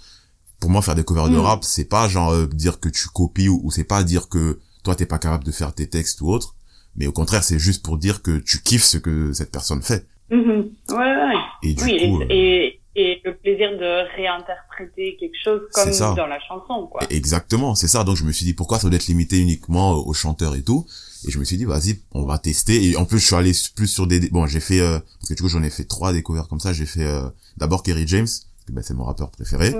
pour 0.59 0.69
moi 0.69 0.81
faire 0.81 0.95
des 0.95 1.03
covers 1.03 1.29
de 1.29 1.37
mm. 1.37 1.41
rap 1.41 1.63
c'est 1.63 1.85
pas 1.85 2.07
genre 2.07 2.31
euh, 2.31 2.47
dire 2.47 2.79
que 2.79 2.89
tu 2.89 3.07
copies 3.07 3.49
ou, 3.49 3.69
c'est 3.71 3.83
pas 3.83 4.03
dire 4.03 4.29
que 4.29 4.59
toi 4.83 4.95
t'es 4.95 5.05
pas 5.05 5.19
capable 5.19 5.43
de 5.43 5.51
faire 5.51 5.73
tes 5.73 5.87
textes 5.87 6.21
ou 6.21 6.29
autre. 6.29 6.55
Mais 6.95 7.07
au 7.07 7.11
contraire 7.11 7.43
c'est 7.43 7.59
juste 7.59 7.83
pour 7.83 7.97
dire 7.97 8.21
que 8.21 8.37
tu 8.37 8.61
kiffes 8.61 8.83
ce 8.83 8.97
que 8.97 9.33
cette 9.33 9.51
personne 9.51 9.81
fait. 9.81 10.07
Mm-hmm. 10.31 10.63
ouais, 10.89 10.97
ouais, 10.97 11.35
et 11.61 11.73
du 11.75 11.83
coup, 11.83 12.21
euh, 12.21 12.25
et, 12.31 12.79
et, 12.95 13.21
le 13.23 13.35
plaisir 13.35 13.77
de 13.77 14.15
réinterpréter 14.15 15.17
quelque 15.19 15.37
chose 15.43 15.61
comme 15.71 16.15
dans 16.15 16.25
la 16.25 16.39
chanson 16.39 16.87
quoi. 16.87 17.01
Exactement 17.09 17.75
c'est 17.75 17.87
ça. 17.87 18.03
Donc 18.03 18.15
je 18.15 18.23
me 18.23 18.31
suis 18.31 18.45
dit 18.45 18.53
pourquoi 18.53 18.79
ça 18.79 18.87
doit 18.87 18.95
être 18.95 19.07
limité 19.07 19.39
uniquement 19.39 19.91
aux 19.91 20.13
chanteurs 20.13 20.55
et 20.55 20.63
tout? 20.63 20.87
Et 21.27 21.31
je 21.31 21.37
me 21.37 21.43
suis 21.43 21.57
dit 21.57 21.65
vas-y 21.65 21.99
on 22.13 22.23
va 22.23 22.39
tester. 22.39 22.89
Et 22.89 22.95
en 22.95 23.05
plus 23.05 23.19
je 23.19 23.25
suis 23.25 23.35
allé 23.35 23.51
plus 23.75 23.87
sur 23.87 24.07
des 24.07 24.19
bon 24.29 24.47
j'ai 24.47 24.59
fait 24.59 24.79
euh, 24.79 24.99
parce 25.19 25.29
que 25.29 25.33
du 25.35 25.43
coup 25.43 25.49
j'en 25.49 25.61
ai 25.61 25.69
fait 25.69 25.83
trois 25.83 26.11
découvertes 26.11 26.49
comme 26.49 26.59
ça. 26.59 26.73
J'ai 26.73 26.87
fait 26.87 27.05
euh, 27.05 27.27
d'abord 27.57 27.83
Kerry 27.83 28.07
James 28.07 28.27
ben, 28.69 28.81
c'est 28.83 28.93
mon 28.93 29.03
rappeur 29.03 29.31
préféré 29.31 29.75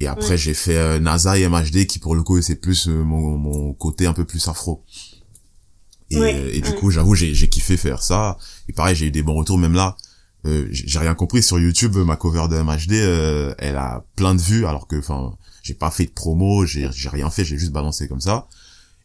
Et 0.00 0.06
après, 0.06 0.36
j'ai 0.36 0.54
fait 0.54 0.76
euh, 0.76 0.98
NASA 1.00 1.38
et 1.38 1.48
MHD 1.48 1.86
qui, 1.86 1.98
pour 1.98 2.14
le 2.14 2.22
coup, 2.22 2.40
c'est 2.40 2.56
plus 2.56 2.88
euh, 2.88 3.02
mon, 3.02 3.36
mon 3.36 3.72
côté 3.74 4.06
un 4.06 4.12
peu 4.12 4.24
plus 4.24 4.46
afro. 4.46 4.84
Et, 6.10 6.16
euh, 6.16 6.50
et 6.52 6.60
du 6.60 6.72
coup, 6.74 6.90
j'avoue, 6.90 7.14
j'ai, 7.14 7.34
j'ai 7.34 7.48
kiffé 7.48 7.76
faire 7.76 8.02
ça. 8.02 8.38
Et 8.68 8.72
pareil, 8.72 8.96
j'ai 8.96 9.06
eu 9.06 9.10
des 9.10 9.22
bons 9.22 9.34
retours. 9.34 9.58
Même 9.58 9.74
là, 9.74 9.96
euh, 10.46 10.66
j'ai 10.70 10.98
rien 10.98 11.14
compris 11.14 11.42
sur 11.42 11.58
YouTube. 11.58 11.96
Ma 11.96 12.16
cover 12.16 12.46
de 12.48 12.56
MHD, 12.56 12.92
euh, 12.92 13.54
elle 13.58 13.76
a 13.76 14.04
plein 14.16 14.34
de 14.34 14.40
vues, 14.40 14.66
alors 14.66 14.86
que, 14.86 14.96
enfin, 14.96 15.34
j'ai 15.62 15.74
pas 15.74 15.90
fait 15.90 16.06
de 16.06 16.10
promo, 16.12 16.64
j'ai, 16.64 16.88
j'ai 16.92 17.08
rien 17.08 17.30
fait, 17.30 17.44
j'ai 17.44 17.58
juste 17.58 17.72
balancé 17.72 18.08
comme 18.08 18.20
ça. 18.20 18.48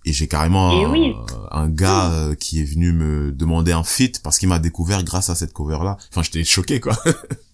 Et 0.05 0.11
j'ai 0.11 0.27
carrément 0.27 0.93
un, 0.93 1.25
un, 1.51 1.69
gars 1.69 2.11
qui 2.37 2.59
est 2.59 2.65
venu 2.65 2.91
me 2.91 3.31
demander 3.31 3.71
un 3.71 3.85
feat 3.85 4.21
parce 4.21 4.37
qu'il 4.37 4.49
m'a 4.49 4.59
découvert 4.59 5.01
grâce 5.01 5.29
à 5.29 5.35
cette 5.35 5.53
cover 5.53 5.79
là. 5.81 5.97
Enfin, 6.09 6.21
j'étais 6.21 6.43
choqué 6.43 6.81
quoi. 6.81 6.97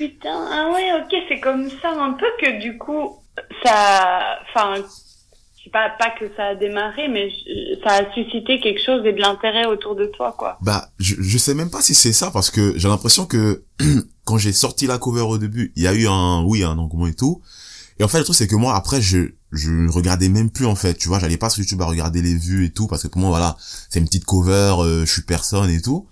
Putain, 0.00 0.48
ah 0.50 0.70
ouais, 0.72 0.92
ok, 0.94 1.14
c'est 1.28 1.40
comme 1.40 1.68
ça 1.82 1.90
un 1.90 2.14
peu 2.14 2.24
que 2.40 2.58
du 2.62 2.78
coup, 2.78 3.18
ça, 3.62 4.38
enfin, 4.48 4.76
je 4.76 5.64
sais 5.64 5.70
pas, 5.70 5.90
pas 5.90 6.08
que 6.18 6.24
ça 6.38 6.46
a 6.46 6.54
démarré, 6.54 7.06
mais 7.08 7.28
ça 7.84 7.96
a 7.96 8.14
suscité 8.14 8.60
quelque 8.60 8.82
chose 8.82 9.04
et 9.04 9.12
de 9.12 9.20
l'intérêt 9.20 9.66
autour 9.66 9.96
de 9.96 10.06
toi, 10.06 10.34
quoi. 10.38 10.56
Bah, 10.62 10.88
je, 10.98 11.16
je 11.18 11.36
sais 11.36 11.52
même 11.52 11.70
pas 11.70 11.82
si 11.82 11.94
c'est 11.94 12.14
ça, 12.14 12.30
parce 12.30 12.50
que 12.50 12.72
j'ai 12.78 12.88
l'impression 12.88 13.26
que 13.26 13.62
quand 14.24 14.38
j'ai 14.38 14.54
sorti 14.54 14.86
la 14.86 14.96
cover 14.96 15.20
au 15.20 15.36
début, 15.36 15.70
il 15.76 15.82
y 15.82 15.86
a 15.86 15.92
eu 15.92 16.06
un, 16.08 16.44
oui, 16.44 16.64
un 16.64 16.78
engouement 16.78 17.06
et 17.06 17.14
tout. 17.14 17.42
Et 17.98 18.02
en 18.02 18.08
fait, 18.08 18.20
le 18.20 18.24
truc, 18.24 18.36
c'est 18.36 18.46
que 18.46 18.56
moi, 18.56 18.76
après, 18.76 19.02
je, 19.02 19.18
je 19.52 19.70
regardais 19.92 20.30
même 20.30 20.48
plus, 20.48 20.64
en 20.64 20.76
fait, 20.76 20.94
tu 20.94 21.08
vois, 21.08 21.18
j'allais 21.18 21.36
pas 21.36 21.50
sur 21.50 21.60
YouTube 21.60 21.82
à 21.82 21.84
regarder 21.84 22.22
les 22.22 22.36
vues 22.36 22.64
et 22.64 22.70
tout, 22.70 22.86
parce 22.86 23.02
que 23.02 23.08
pour 23.08 23.20
moi, 23.20 23.28
voilà, 23.28 23.58
c'est 23.90 23.98
une 23.98 24.06
petite 24.06 24.24
cover, 24.24 24.76
euh, 24.78 25.04
je 25.04 25.12
suis 25.12 25.24
personne 25.24 25.68
et 25.68 25.82
tout. 25.82 26.08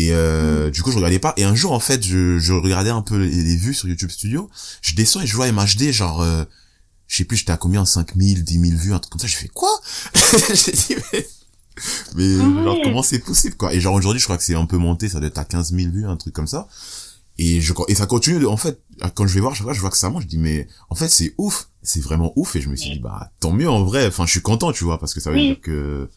Et 0.00 0.12
euh, 0.12 0.68
mm. 0.68 0.70
du 0.70 0.82
coup, 0.82 0.90
je 0.90 0.96
regardais 0.96 1.18
pas. 1.18 1.34
Et 1.36 1.44
un 1.44 1.54
jour, 1.54 1.72
en 1.72 1.80
fait, 1.80 2.02
je, 2.02 2.38
je 2.38 2.54
regardais 2.54 2.90
un 2.90 3.02
peu 3.02 3.18
les, 3.18 3.56
vues 3.56 3.74
sur 3.74 3.86
YouTube 3.86 4.10
Studio. 4.10 4.48
Je 4.80 4.94
descends 4.94 5.20
et 5.20 5.26
je 5.26 5.36
vois 5.36 5.52
MHD, 5.52 5.92
genre, 5.92 6.22
euh, 6.22 6.44
je 7.06 7.18
sais 7.18 7.24
plus, 7.24 7.36
j'étais 7.36 7.52
à 7.52 7.58
combien 7.58 7.84
5000, 7.84 8.42
10 8.42 8.60
000 8.60 8.80
vues, 8.80 8.94
un 8.94 8.98
truc 8.98 9.12
comme 9.12 9.20
ça. 9.20 9.26
J'ai 9.26 9.36
fait 9.36 9.48
quoi? 9.48 9.68
J'ai 10.54 10.72
dit, 10.72 10.96
mais, 11.12 11.26
mais 12.14 12.36
ah 12.40 12.64
genre, 12.64 12.78
comment 12.82 13.02
c'est 13.02 13.18
possible, 13.18 13.56
quoi? 13.56 13.74
Et 13.74 13.80
genre, 13.80 13.94
aujourd'hui, 13.94 14.20
je 14.20 14.24
crois 14.24 14.38
que 14.38 14.42
c'est 14.42 14.54
un 14.54 14.64
peu 14.64 14.78
monté, 14.78 15.10
ça 15.10 15.18
doit 15.18 15.28
être 15.28 15.38
à 15.38 15.44
15 15.44 15.74
000 15.74 15.92
vues, 15.92 16.06
un 16.06 16.16
truc 16.16 16.32
comme 16.32 16.46
ça. 16.46 16.66
Et 17.36 17.60
je 17.60 17.74
et 17.88 17.94
ça 17.94 18.06
continue, 18.06 18.46
en 18.46 18.56
fait, 18.56 18.80
quand 19.14 19.26
je 19.26 19.34
vais 19.34 19.40
voir, 19.40 19.54
je 19.54 19.62
vois, 19.62 19.74
je 19.74 19.80
vois 19.80 19.90
que 19.90 19.98
ça 19.98 20.08
monte, 20.08 20.22
je 20.22 20.28
dis, 20.28 20.38
mais 20.38 20.66
en 20.88 20.94
fait, 20.94 21.08
c'est 21.08 21.34
ouf. 21.36 21.68
C'est 21.82 22.00
vraiment 22.00 22.32
ouf. 22.36 22.56
Et 22.56 22.62
je 22.62 22.70
me 22.70 22.76
suis 22.76 22.92
dit, 22.92 22.98
bah, 23.00 23.32
tant 23.38 23.52
mieux 23.52 23.68
en 23.68 23.84
vrai. 23.84 24.06
Enfin, 24.06 24.24
je 24.24 24.30
suis 24.30 24.42
content, 24.42 24.72
tu 24.72 24.84
vois, 24.84 24.98
parce 24.98 25.12
que 25.12 25.20
ça 25.20 25.30
veut 25.30 25.40
dire 25.40 25.60
que... 25.60 26.08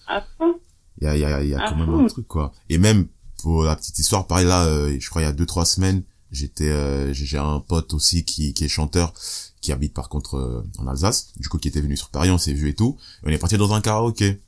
Il 1.02 1.06
y 1.06 1.08
a, 1.08 1.18
y 1.18 1.26
a, 1.26 1.44
y 1.44 1.54
a 1.54 1.70
quand 1.70 1.76
même 1.76 1.94
un 1.94 2.06
truc, 2.08 2.28
quoi. 2.28 2.54
Et 2.70 2.78
même, 2.78 3.08
pour 3.44 3.64
la 3.66 3.76
petite 3.76 4.00
histoire, 4.00 4.26
pareil 4.26 4.48
là, 4.48 4.64
euh, 4.68 4.96
je 4.98 5.10
crois 5.10 5.22
il 5.22 5.26
y 5.26 5.28
a 5.28 5.34
deux 5.34 5.46
trois 5.46 5.66
semaines, 5.66 6.04
j'étais, 6.32 6.70
euh, 6.70 7.14
j'ai 7.14 7.38
un 7.38 7.60
pote 7.60 7.94
aussi 7.94 8.24
qui, 8.24 8.54
qui 8.54 8.64
est 8.64 8.70
chanteur, 8.70 9.14
qui 9.60 9.74
habite 9.74 9.94
par 9.94 10.08
contre 10.08 10.38
euh, 10.38 10.66
en 10.78 10.88
Alsace, 10.88 11.34
du 11.38 11.50
coup 11.50 11.58
qui 11.58 11.68
était 11.68 11.82
venu 11.82 11.98
sur 11.98 12.10
Paris, 12.10 12.32
on 12.32 12.38
s'est 12.38 12.54
vu 12.54 12.70
et 12.70 12.74
tout, 12.74 12.96
et 13.22 13.28
on 13.28 13.32
est 13.32 13.38
parti 13.38 13.58
dans 13.58 13.74
un 13.74 13.82
karaoké. 13.82 14.42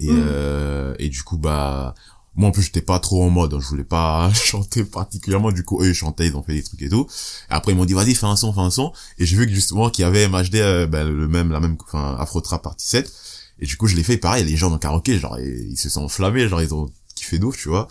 Et, 0.00 0.12
mmh. 0.12 0.94
et 1.00 1.08
du 1.08 1.24
coup 1.24 1.38
bah 1.38 1.94
moi 2.36 2.50
en 2.50 2.52
plus 2.52 2.62
j'étais 2.62 2.82
pas 2.82 3.00
trop 3.00 3.24
en 3.24 3.30
mode, 3.30 3.54
hein, 3.54 3.58
je 3.58 3.66
voulais 3.66 3.84
pas 3.84 4.30
chanter 4.34 4.84
particulièrement, 4.84 5.50
du 5.50 5.64
coup 5.64 5.82
eux 5.82 5.88
ils 5.88 5.94
chantaient, 5.94 6.26
ils 6.26 6.36
ont 6.36 6.42
fait 6.42 6.54
des 6.54 6.62
trucs 6.62 6.82
et 6.82 6.90
tout. 6.90 7.08
Et 7.50 7.54
après 7.54 7.72
ils 7.72 7.74
m'ont 7.74 7.86
dit 7.86 7.94
vas-y 7.94 8.14
fais 8.14 8.26
un 8.26 8.36
son, 8.36 8.52
fais 8.52 8.60
un 8.60 8.70
son. 8.70 8.92
Et 9.16 9.24
j'ai 9.24 9.34
vu 9.34 9.46
que 9.46 9.52
justement 9.54 9.88
qu'il 9.88 10.02
y 10.02 10.04
avait 10.04 10.28
MHD, 10.28 10.90
ben, 10.90 11.08
le 11.08 11.26
même, 11.26 11.50
la 11.50 11.58
même, 11.58 11.78
enfin 11.82 12.16
Afro 12.20 12.42
Trap 12.42 12.62
Party 12.62 12.86
7. 12.86 13.12
Et 13.60 13.66
du 13.66 13.78
coup 13.78 13.86
je 13.86 13.96
l'ai 13.96 14.04
fait 14.04 14.18
pareil, 14.18 14.44
les 14.44 14.58
gens 14.58 14.68
dans 14.68 14.74
le 14.76 14.80
karaoké, 14.80 15.18
genre 15.18 15.38
ils, 15.40 15.78
se 15.78 15.88
sont 15.88 16.02
enflammés, 16.04 16.48
genre 16.48 16.60
ils 16.60 16.74
ont 16.74 16.90
qui 17.18 17.24
fait 17.24 17.38
d'ouf, 17.38 17.56
tu 17.56 17.68
vois. 17.68 17.88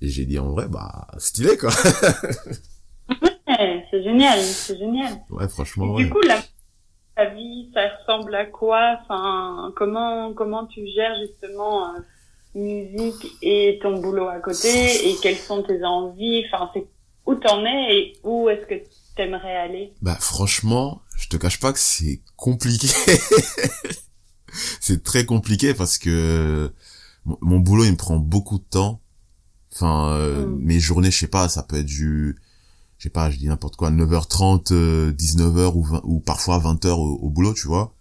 Et 0.00 0.08
j'ai 0.08 0.24
dit 0.24 0.38
en 0.38 0.50
vrai, 0.50 0.66
bah, 0.68 1.06
stylé, 1.18 1.56
quoi. 1.56 1.70
ouais, 3.10 3.86
c'est 3.90 4.02
génial, 4.02 4.40
c'est 4.40 4.78
génial. 4.78 5.20
Ouais, 5.30 5.48
franchement, 5.48 5.94
Du 5.96 6.08
coup, 6.08 6.20
la, 6.22 6.40
ta 7.16 7.26
vie, 7.26 7.70
ça 7.74 7.82
ressemble 7.98 8.34
à 8.34 8.46
quoi? 8.46 8.98
Enfin, 9.02 9.72
comment, 9.76 10.32
comment 10.34 10.66
tu 10.66 10.86
gères 10.86 11.14
justement 11.20 11.94
euh, 11.94 11.98
musique 12.54 13.26
et 13.42 13.78
ton 13.82 14.00
boulot 14.00 14.28
à 14.28 14.38
côté? 14.40 15.08
Et 15.08 15.16
quelles 15.22 15.36
sont 15.36 15.62
tes 15.62 15.84
envies? 15.84 16.44
Enfin, 16.46 16.70
c'est 16.74 16.86
où 17.26 17.34
t'en 17.34 17.64
es 17.64 17.94
et 17.94 18.12
où 18.24 18.48
est-ce 18.48 18.66
que 18.66 18.74
t'aimerais 19.16 19.56
aller? 19.56 19.92
Bah, 20.00 20.16
franchement, 20.18 21.02
je 21.16 21.28
te 21.28 21.36
cache 21.36 21.60
pas 21.60 21.72
que 21.72 21.78
c'est 21.78 22.22
compliqué. 22.36 22.88
c'est 24.80 25.02
très 25.02 25.24
compliqué 25.26 25.74
parce 25.74 25.98
que 25.98 26.72
mon 27.40 27.58
boulot 27.58 27.84
il 27.84 27.92
me 27.92 27.96
prend 27.96 28.18
beaucoup 28.18 28.58
de 28.58 28.64
temps. 28.64 29.00
Enfin 29.72 30.12
euh, 30.12 30.46
mm. 30.46 30.58
mes 30.58 30.80
journées 30.80 31.10
je 31.10 31.18
sais 31.18 31.26
pas 31.26 31.48
ça 31.48 31.62
peut 31.62 31.76
être 31.76 31.86
du 31.86 32.36
je 32.98 33.04
sais 33.04 33.10
pas 33.10 33.30
je 33.30 33.38
dis 33.38 33.46
n'importe 33.46 33.76
quoi 33.76 33.90
9h30 33.90 34.72
19h 35.12 35.58
euh, 35.58 35.70
ou 35.74 35.86
ou 36.04 36.20
parfois 36.20 36.58
20h 36.58 36.90
au, 36.90 37.30
boulot 37.30 37.54
tu 37.54 37.68
vois. 37.68 37.94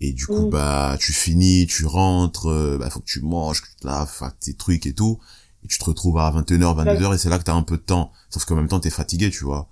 Et 0.00 0.12
du 0.12 0.26
coup 0.26 0.46
mm. 0.46 0.50
bah 0.50 0.96
tu 0.98 1.12
finis 1.12 1.66
tu 1.66 1.86
rentres 1.86 2.48
euh, 2.48 2.78
bah 2.78 2.90
faut 2.90 3.00
que 3.00 3.06
tu 3.06 3.20
manges 3.20 3.62
que 3.62 3.68
tu 3.68 3.76
te 3.76 3.86
laves 3.86 4.32
tes 4.40 4.54
trucs 4.54 4.86
et 4.86 4.94
tout. 4.94 5.18
Et 5.64 5.66
tu 5.66 5.78
te 5.78 5.84
retrouves 5.84 6.18
à 6.18 6.30
21h 6.30 6.84
22h 6.84 7.14
et 7.14 7.18
c'est 7.18 7.30
là 7.30 7.38
que 7.38 7.44
t'as 7.44 7.54
un 7.54 7.62
peu 7.62 7.76
de 7.76 7.82
temps. 7.82 8.12
Sauf 8.30 8.44
qu'en 8.44 8.56
même 8.56 8.68
temps 8.68 8.80
t'es 8.80 8.90
fatigué 8.90 9.30
tu 9.30 9.44
vois. 9.44 9.68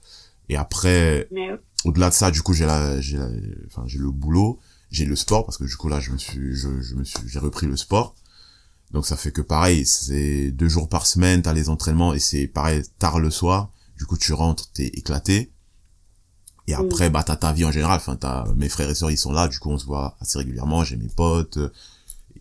Et 0.48 0.56
après 0.56 1.28
au-delà 1.84 2.10
de 2.10 2.14
ça 2.14 2.30
du 2.30 2.42
coup 2.42 2.52
j'ai 2.52 2.66
la 2.66 3.00
j'ai 3.00 3.18
enfin 3.66 3.84
j'ai 3.86 3.98
le 3.98 4.10
boulot 4.10 4.60
j'ai 4.90 5.04
le 5.04 5.16
sport 5.16 5.44
parce 5.44 5.56
que 5.56 5.64
du 5.64 5.76
coup 5.76 5.88
là 5.88 5.98
je 6.00 6.10
me 6.10 6.18
suis 6.18 6.54
je, 6.54 6.80
je 6.80 6.94
me 6.94 7.04
suis 7.04 7.26
j'ai 7.26 7.38
repris 7.38 7.66
le 7.66 7.76
sport 7.76 8.14
donc 8.92 9.06
ça 9.06 9.16
fait 9.16 9.32
que 9.32 9.40
pareil, 9.40 9.86
c'est 9.86 10.50
deux 10.50 10.68
jours 10.68 10.88
par 10.88 11.06
semaine, 11.06 11.42
t'as 11.42 11.54
les 11.54 11.70
entraînements 11.70 12.12
et 12.12 12.18
c'est 12.18 12.46
pareil 12.46 12.82
tard 12.98 13.20
le 13.20 13.30
soir. 13.30 13.70
Du 13.96 14.04
coup 14.04 14.18
tu 14.18 14.32
rentres, 14.32 14.70
t'es 14.72 14.86
éclaté. 14.86 15.52
Et 16.68 16.74
après, 16.74 17.10
bah 17.10 17.24
t'as 17.24 17.36
ta 17.36 17.52
vie 17.52 17.64
en 17.64 17.72
général. 17.72 17.96
Enfin, 17.96 18.16
t'as 18.16 18.46
mes 18.54 18.68
frères 18.68 18.88
et 18.88 18.94
sœurs, 18.94 19.10
ils 19.10 19.18
sont 19.18 19.32
là. 19.32 19.48
Du 19.48 19.58
coup, 19.58 19.70
on 19.70 19.78
se 19.78 19.84
voit 19.84 20.16
assez 20.20 20.38
régulièrement. 20.38 20.84
J'ai 20.84 20.96
mes 20.96 21.08
potes, 21.08 21.58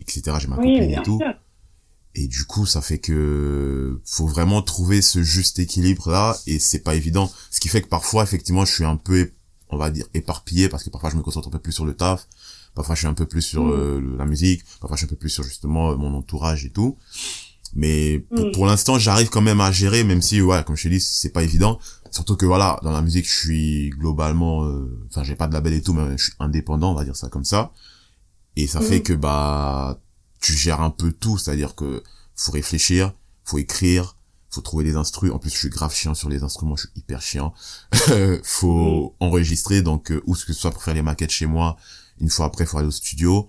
etc. 0.00 0.36
J'ai 0.40 0.46
ma 0.46 0.56
copine 0.56 0.90
et 0.90 1.02
tout. 1.02 1.20
Et 2.14 2.28
du 2.28 2.44
coup, 2.44 2.66
ça 2.66 2.82
fait 2.82 2.98
que 2.98 4.00
faut 4.04 4.26
vraiment 4.26 4.62
trouver 4.62 5.02
ce 5.02 5.22
juste 5.22 5.58
équilibre 5.58 6.10
là. 6.10 6.36
Et 6.46 6.58
c'est 6.58 6.80
pas 6.80 6.94
évident. 6.94 7.32
Ce 7.50 7.58
qui 7.58 7.68
fait 7.68 7.82
que 7.82 7.88
parfois, 7.88 8.22
effectivement, 8.22 8.64
je 8.64 8.72
suis 8.72 8.84
un 8.84 8.96
peu, 8.96 9.32
on 9.70 9.76
va 9.76 9.90
dire, 9.90 10.06
éparpillé 10.14 10.68
parce 10.68 10.84
que 10.84 10.90
parfois 10.90 11.10
je 11.10 11.16
me 11.16 11.22
concentre 11.22 11.48
un 11.48 11.52
peu 11.52 11.58
plus 11.58 11.72
sur 11.72 11.86
le 11.86 11.94
taf 11.94 12.28
Parfois, 12.74 12.94
je 12.94 13.00
suis 13.00 13.08
un 13.08 13.14
peu 13.14 13.26
plus 13.26 13.42
sur 13.42 13.64
mm. 13.64 13.72
euh, 13.72 14.16
la 14.18 14.24
musique. 14.24 14.64
Parfois, 14.80 14.96
je 14.96 15.00
suis 15.00 15.06
un 15.06 15.08
peu 15.08 15.16
plus 15.16 15.30
sur 15.30 15.44
justement 15.44 15.90
euh, 15.90 15.96
mon 15.96 16.14
entourage 16.14 16.64
et 16.64 16.70
tout. 16.70 16.96
Mais 17.74 18.24
pour, 18.52 18.64
mm. 18.64 18.68
l'instant, 18.68 18.98
j'arrive 18.98 19.28
quand 19.28 19.40
même 19.40 19.60
à 19.60 19.72
gérer, 19.72 20.04
même 20.04 20.22
si, 20.22 20.40
ouais, 20.40 20.62
comme 20.64 20.76
je 20.76 20.84
te 20.84 20.88
dis, 20.88 21.00
c'est 21.00 21.30
pas 21.30 21.42
évident. 21.42 21.78
Surtout 22.10 22.36
que 22.36 22.44
voilà, 22.44 22.78
dans 22.82 22.92
la 22.92 23.02
musique, 23.02 23.26
je 23.26 23.36
suis 23.36 23.90
globalement, 23.90 24.64
euh, 24.64 25.06
enfin, 25.10 25.22
j'ai 25.22 25.34
pas 25.34 25.48
de 25.48 25.54
label 25.54 25.72
et 25.74 25.82
tout, 25.82 25.94
mais 25.94 26.16
je 26.16 26.24
suis 26.24 26.32
indépendant, 26.38 26.92
on 26.92 26.94
va 26.94 27.04
dire 27.04 27.16
ça 27.16 27.28
comme 27.28 27.44
ça. 27.44 27.72
Et 28.56 28.66
ça 28.66 28.80
fait 28.80 28.98
mm. 28.98 29.02
que 29.02 29.12
bah, 29.14 30.00
tu 30.40 30.52
gères 30.52 30.80
un 30.80 30.90
peu 30.90 31.12
tout, 31.12 31.38
c'est-à-dire 31.38 31.74
que 31.74 32.02
faut 32.34 32.52
réfléchir, 32.52 33.12
faut 33.44 33.58
écrire, 33.58 34.16
faut 34.50 34.60
trouver 34.60 34.84
des 34.84 34.96
instruments. 34.96 35.36
En 35.36 35.38
plus, 35.38 35.50
je 35.50 35.56
suis 35.56 35.70
grave 35.70 35.94
chiant 35.94 36.14
sur 36.14 36.28
les 36.28 36.42
instruments, 36.42 36.76
je 36.76 36.82
suis 36.82 36.92
hyper 36.96 37.22
chiant. 37.22 37.54
faut 38.42 39.14
enregistrer, 39.20 39.80
donc 39.80 40.10
euh, 40.10 40.22
ou 40.26 40.34
ce 40.34 40.44
que 40.44 40.52
ce 40.52 40.60
soit 40.60 40.70
pour 40.70 40.82
faire 40.82 40.94
les 40.94 41.02
maquettes 41.02 41.30
chez 41.30 41.46
moi, 41.46 41.76
une 42.20 42.30
fois 42.30 42.46
après, 42.46 42.66
faut 42.66 42.78
aller 42.78 42.88
au 42.88 42.92
studio. 42.92 43.48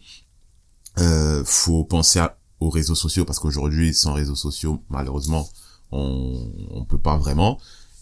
Euh, 0.99 1.43
faut 1.45 1.83
penser 1.83 2.21
aux 2.59 2.69
réseaux 2.69 2.95
sociaux 2.95 3.25
parce 3.25 3.39
qu'aujourd'hui, 3.39 3.93
sans 3.93 4.13
réseaux 4.13 4.35
sociaux, 4.35 4.83
malheureusement, 4.89 5.49
on 5.91 6.51
on 6.71 6.85
peut 6.85 6.99
pas 6.99 7.17
vraiment. 7.17 7.59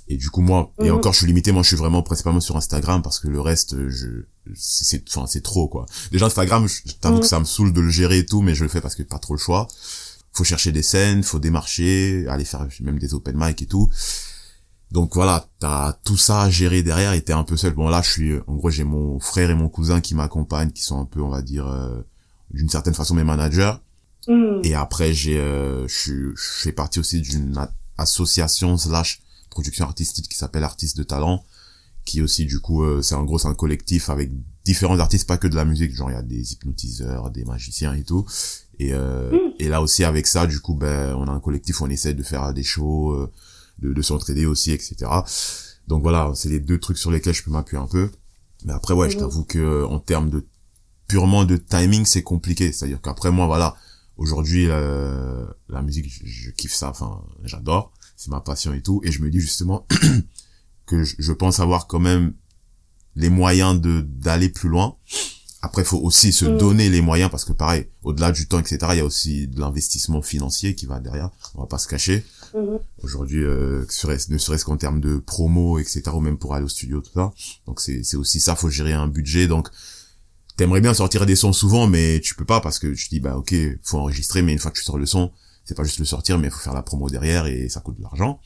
Et 0.08 0.17
du 0.17 0.30
coup, 0.30 0.41
moi, 0.41 0.74
et 0.82 0.89
mhm. 0.89 0.95
encore, 0.95 1.13
je 1.13 1.19
suis 1.19 1.28
limité. 1.28 1.52
Moi, 1.52 1.63
je 1.63 1.69
suis 1.69 1.78
vraiment 1.78 2.04
principalement 2.04 2.41
sur 2.41 2.58
Instagram 2.58 3.02
parce 3.02 3.19
que 3.19 3.28
le 3.28 3.39
reste, 3.39 3.88
je, 3.88 4.26
c'est, 4.56 5.04
enfin, 5.08 5.26
c'est 5.28 5.41
trop, 5.41 5.67
quoi. 5.69 5.86
Déjà, 6.12 6.26
Instagram, 6.26 6.67
je 6.67 6.93
t'avoue 7.00 7.19
que 7.19 7.24
mhm. 7.24 7.30
ça 7.30 7.39
me 7.39 7.45
saoule 7.45 7.71
de 7.71 7.82
le 7.82 7.89
gérer 7.89 8.19
et 8.19 8.26
tout, 8.26 8.41
mais 8.41 8.54
je 8.54 8.63
le 8.63 8.69
fais 8.69 8.82
parce 8.82 8.95
que 8.95 9.04
pas 9.04 9.19
trop 9.19 9.36
le 9.36 9.39
choix. 9.39 9.67
Faut 10.34 10.43
chercher 10.43 10.71
des 10.71 10.84
scènes, 10.84 11.24
faut 11.24 11.39
démarcher, 11.39 12.26
aller 12.28 12.45
faire 12.45 12.67
même 12.82 13.00
des 13.00 13.13
open 13.13 13.36
mic 13.38 13.62
et 13.62 13.65
tout. 13.65 13.89
Donc 14.91 15.15
voilà, 15.15 15.47
t'as 15.60 15.93
tout 16.04 16.17
ça 16.17 16.43
à 16.43 16.49
gérer 16.49 16.84
derrière 16.84 17.13
et 17.13 17.21
t'es 17.21 17.34
un 17.34 17.45
peu 17.45 17.56
seul. 17.56 17.73
Bon 17.73 17.88
là, 17.88 18.01
je 18.01 18.10
suis, 18.10 18.34
en 18.47 18.56
gros, 18.56 18.69
j'ai 18.69 18.84
mon 18.84 19.19
frère 19.19 19.50
et 19.50 19.56
mon 19.56 19.69
cousin 19.69 20.02
qui 20.02 20.15
m'accompagnent, 20.15 20.71
qui 20.71 20.83
sont 20.83 21.00
un 21.00 21.06
peu, 21.06 21.21
on 21.21 21.29
va 21.29 21.42
dire, 21.42 21.65
euh, 21.67 22.02
d'une 22.52 22.67
certaine 22.67 22.94
façon 22.94 23.15
mes 23.15 23.23
managers. 23.23 23.73
Mm. 24.27 24.60
Et 24.63 24.75
après, 24.75 25.13
j'ai, 25.13 25.39
euh, 25.39 25.87
je, 25.87 26.35
je 26.35 26.50
fais 26.63 26.73
partie 26.73 27.00
aussi 27.00 27.21
d'une 27.21 27.56
association 27.98 28.77
slash 28.77 29.21
production 29.50 29.85
artistique 29.85 30.27
qui 30.27 30.37
s'appelle 30.37 30.65
Artistes 30.65 30.98
de 30.98 31.04
Talent, 31.04 31.46
qui 32.04 32.21
aussi 32.21 32.46
du 32.46 32.60
coup, 32.60 32.83
euh, 32.83 33.02
c'est 33.02 33.15
en 33.15 33.23
gros 33.23 33.39
c'est 33.39 33.48
un 33.48 33.54
collectif 33.54 34.10
avec 34.10 34.29
différents 34.65 35.00
artistes, 35.00 35.25
pas 35.25 35.37
que 35.37 35.48
de 35.48 35.56
la 35.56 35.63
musique, 35.63 35.96
genre 35.96 36.10
il 36.12 36.13
y 36.13 36.17
a 36.17 36.21
des 36.21 36.52
hypnotiseurs, 36.52 37.31
des 37.31 37.46
magiciens 37.46 37.94
et 37.94 38.04
tout. 38.04 38.25
Et, 38.77 38.92
mm. 38.92 39.54
et 39.58 39.69
là 39.69 39.81
aussi 39.81 40.04
avec 40.04 40.27
ça, 40.27 40.48
du 40.48 40.60
coup, 40.60 40.75
ben 40.75 41.15
on 41.15 41.27
a 41.27 41.31
un 41.31 41.39
collectif 41.39 41.79
où 41.79 41.85
on 41.85 41.89
essaie 41.89 42.13
de 42.13 42.23
faire 42.23 42.54
des 42.54 42.63
shows 42.63 43.29
de, 43.82 43.94
de 43.94 44.02
s'entraider 44.02 44.46
aussi, 44.46 44.71
etc. 44.71 44.96
Donc 45.88 46.04
voilà, 46.04 46.32
c'est 46.36 46.50
les 46.50 46.60
deux 46.60 46.79
trucs 46.79 46.98
sur 46.98 47.12
lesquels 47.12 47.34
je 47.34 47.44
peux 47.44 47.52
m'appuyer 47.52 47.82
un 47.82 47.88
peu. 47.88 48.10
Mais 48.65 48.73
après, 48.73 48.94
ouais, 48.94 49.10
je 49.10 49.15
mhm. 49.15 49.21
t'avoue 49.21 49.44
que 49.44 49.84
en 49.86 50.00
termes 50.00 50.29
de 50.29 50.46
purement 51.08 51.44
de 51.44 51.58
timing, 51.58 52.06
c'est 52.06 52.23
compliqué. 52.23 52.71
C'est-à-dire 52.71 53.02
qu'après 53.02 53.32
moi, 53.32 53.46
voilà, 53.46 53.75
aujourd'hui, 54.17 54.67
euh, 54.69 55.46
la 55.67 55.82
musique, 55.82 56.10
je, 56.23 56.52
kiffe 56.52 56.73
ça. 56.73 56.90
Enfin, 56.90 57.21
j'adore. 57.44 57.92
C'est 58.15 58.29
ma 58.29 58.40
passion 58.40 58.73
et 58.73 58.82
tout. 58.82 59.02
Et 59.04 59.12
je 59.12 59.21
me 59.21 59.29
dis 59.29 59.40
justement 59.40 59.86
que 60.86 61.04
je, 61.04 61.32
pense 61.34 61.60
avoir 61.60 61.88
quand 61.88 62.00
même 62.00 62.34
les 63.15 63.29
moyens 63.29 63.82
de 63.82 64.02
d'aller 64.02 64.50
plus 64.50 64.69
loin. 64.69 64.96
Après, 65.63 65.84
faut 65.84 66.00
aussi 66.00 66.32
se 66.32 66.46
Mm. 66.46 66.58
donner 66.58 66.90
les 66.90 67.02
moyens 67.02 67.29
parce 67.29 67.46
que 67.46 67.52
pareil, 67.52 67.88
au-delà 68.04 68.32
du 68.32 68.48
temps, 68.48 68.60
etc., 68.60 68.77
il 68.92 68.98
y 68.98 69.02
a 69.02 69.06
aussi 69.06 69.48
de 69.48 69.60
l'investissement 69.60 70.21
financier 70.21 70.75
qui 70.75 70.86
va 70.86 71.00
derrière. 71.00 71.29
On 71.56 71.62
va 71.62 71.67
pas 71.67 71.77
se 71.77 71.88
cacher. 71.88 72.23
Mhm. 72.54 72.79
Aujourd'hui, 73.04 73.43
euh, 73.43 73.81
ne 74.29 74.37
serait-ce 74.37 74.65
qu'en 74.65 74.77
termes 74.77 74.99
de 74.99 75.17
promo, 75.17 75.79
etc., 75.79 76.04
ou 76.13 76.19
même 76.19 76.37
pour 76.37 76.54
aller 76.54 76.65
au 76.65 76.69
studio, 76.69 77.02
tout 77.02 77.12
ça. 77.13 77.31
Donc 77.65 77.79
c'est 77.79 78.15
aussi 78.15 78.39
ça, 78.39 78.56
faut 78.56 78.69
gérer 78.69 78.93
un 78.93 79.08
budget. 79.08 79.47
Donc 79.47 79.69
t'aimerais 80.58 80.81
bien 80.81 80.93
sortir 80.93 81.25
des 81.25 81.35
sons 81.35 81.54
souvent, 81.54 81.87
mais 81.87 82.19
tu 82.21 82.35
peux 82.35 82.45
pas 82.45 82.62
parce 82.62 82.77
que 82.79 82.87
tu 82.87 83.06
te 83.06 83.15
dis 83.15 83.19
bah 83.19 83.37
ok, 83.37 83.56
faut 83.83 83.97
enregistrer, 83.99 84.41
mais 84.41 84.54
une 84.54 84.60
fois 84.60 84.71
que 84.71 84.77
tu 84.77 84.83
sors 84.83 84.97
le 84.97 85.06
son, 85.06 85.31
c'est 85.65 85.75
pas 85.75 85.83
juste 85.83 85.99
le 85.99 86.06
sortir, 86.06 86.37
mais 86.39 86.47
il 86.47 86.52
faut 86.52 86.60
faire 86.60 86.73
la 86.73 86.83
promo 86.83 87.10
derrière 87.10 87.45
et 87.47 87.69
ça 87.69 87.79
coûte 87.79 87.97
de 87.97 88.04
l'argent. 88.04 88.39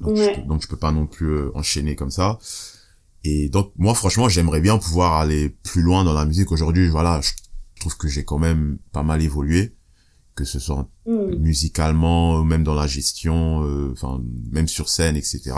Donc, 0.00 0.16
Ouais. 0.16 0.34
tu, 0.34 0.42
donc 0.46 0.60
tu 0.62 0.68
peux 0.68 0.76
pas 0.76 0.90
non 0.90 1.06
plus 1.06 1.26
euh, 1.30 1.50
enchaîner 1.54 1.94
comme 1.96 2.10
ça. 2.10 2.38
Et 3.24 3.48
donc 3.50 3.72
moi 3.76 3.94
franchement 3.94 4.28
j'aimerais 4.28 4.60
bien 4.60 4.78
pouvoir 4.78 5.12
aller 5.14 5.50
plus 5.50 5.82
loin 5.82 6.02
dans 6.02 6.14
la 6.14 6.24
musique 6.24 6.50
aujourd'hui. 6.50 6.88
Voilà, 6.88 7.20
je 7.20 7.30
trouve 7.78 7.96
que 7.96 8.08
j'ai 8.08 8.24
quand 8.24 8.38
même 8.38 8.78
pas 8.92 9.02
mal 9.04 9.22
évolué, 9.22 9.76
que 10.34 10.44
ce 10.44 10.58
soit 10.58 10.88
Mhm. 11.06 11.36
musicalement, 11.38 12.38
euh, 12.40 12.42
même 12.44 12.64
dans 12.64 12.74
la 12.74 12.86
gestion, 12.86 13.62
euh, 13.64 13.90
enfin 13.92 14.20
même 14.50 14.68
sur 14.68 14.88
scène, 14.88 15.16
etc. 15.16 15.52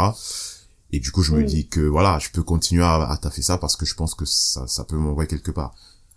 Et 0.91 1.01
du 1.01 1.11
coup, 1.11 1.23
je 1.23 1.33
me 1.33 1.39
Oui. 1.39 1.45
dis 1.45 1.69
que 1.69 1.81
voilà, 1.81 2.19
je 2.19 2.29
peux 2.31 2.43
continuer 2.43 2.85
à, 2.85 3.03
à 3.11 3.17
taffer 3.17 3.43
ça 3.43 3.59
parce 3.59 3.77
que 3.77 3.87
je 3.87 3.95
pense 3.95 4.15
que 4.15 4.25
ça, 4.25 4.67
ça 4.67 4.85
peut 4.85 4.97
m'envoyer 4.97 5.29
quelque 5.29 5.51
part. 5.51 5.75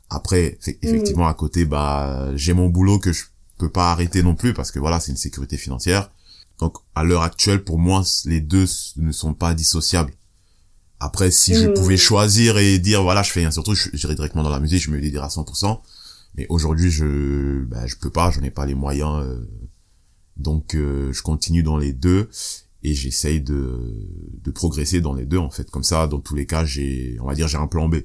Après, 0.10 0.58
fait- 0.62 0.80
effectivement, 0.82 1.28
à 1.28 1.34
côté, 1.34 1.66
bah 1.66 2.30
j'ai 2.36 2.54
mon 2.54 2.70
boulot 2.70 3.00
que 3.00 3.12
je 3.12 3.26
peux 3.58 3.70
pas 3.70 3.92
arrêter 3.92 4.22
non 4.24 4.36
plus 4.36 4.54
parce 4.54 4.72
que 4.72 4.80
voilà, 4.80 5.00
c'est 5.00 5.12
une 5.12 5.18
sécurité 5.18 5.58
financière. 5.58 6.12
Donc 6.60 6.78
à 6.96 7.04
l'heure 7.04 7.22
actuelle, 7.24 7.64
pour 7.64 7.78
moi, 7.80 8.04
les 8.26 8.42
deux 8.42 8.66
ne 8.98 9.12
sont 9.12 9.34
pas 9.34 9.54
dissociables. 9.54 10.14
Après, 11.00 11.30
si 11.30 11.54
je 11.54 11.68
pouvais 11.68 11.98
choisir 11.98 12.58
et 12.58 12.80
dire 12.80 13.04
voilà, 13.04 13.22
je 13.22 13.32
fais 13.32 13.46
un 13.46 13.52
surtout, 13.52 13.76
je- 13.76 13.90
j'irais 13.94 14.16
directement 14.16 14.44
dans 14.44 14.50
la 14.50 14.60
musique, 14.60 14.82
je 14.82 14.90
me 14.90 15.00
dédierais 15.00 15.26
à 15.26 15.30
100%. 15.30 15.82
Mais 16.36 16.46
aujourd'hui, 16.50 16.90
je 16.92 17.64
bah, 17.66 17.86
je 17.88 17.96
peux 17.96 18.10
pas, 18.12 18.30
j'en 18.32 18.42
ai 18.44 18.52
pas 18.52 18.66
les 18.66 18.76
moyens. 18.76 19.24
euh, 19.26 19.46
donc 20.38 20.76
euh, 20.76 21.12
je 21.14 21.24
continue 21.24 21.64
dans 21.64 21.78
les 21.78 21.94
deux 21.94 22.30
et 22.84 22.94
j'essaye 22.94 23.42
de 23.42 23.80
de 24.44 24.52
progresser 24.52 25.02
dans 25.02 25.14
les 25.14 25.26
deux 25.26 25.38
en 25.40 25.50
fait. 25.50 25.70
Comme 25.72 25.84
ça, 25.84 26.08
dans 26.08 26.20
tous 26.20 26.36
les 26.36 26.46
cas, 26.46 26.64
j'ai 26.66 27.18
on 27.22 27.26
va 27.26 27.34
dire 27.34 27.48
j'ai 27.48 27.58
un 27.58 27.68
plan 27.68 27.88
B. 27.90 27.96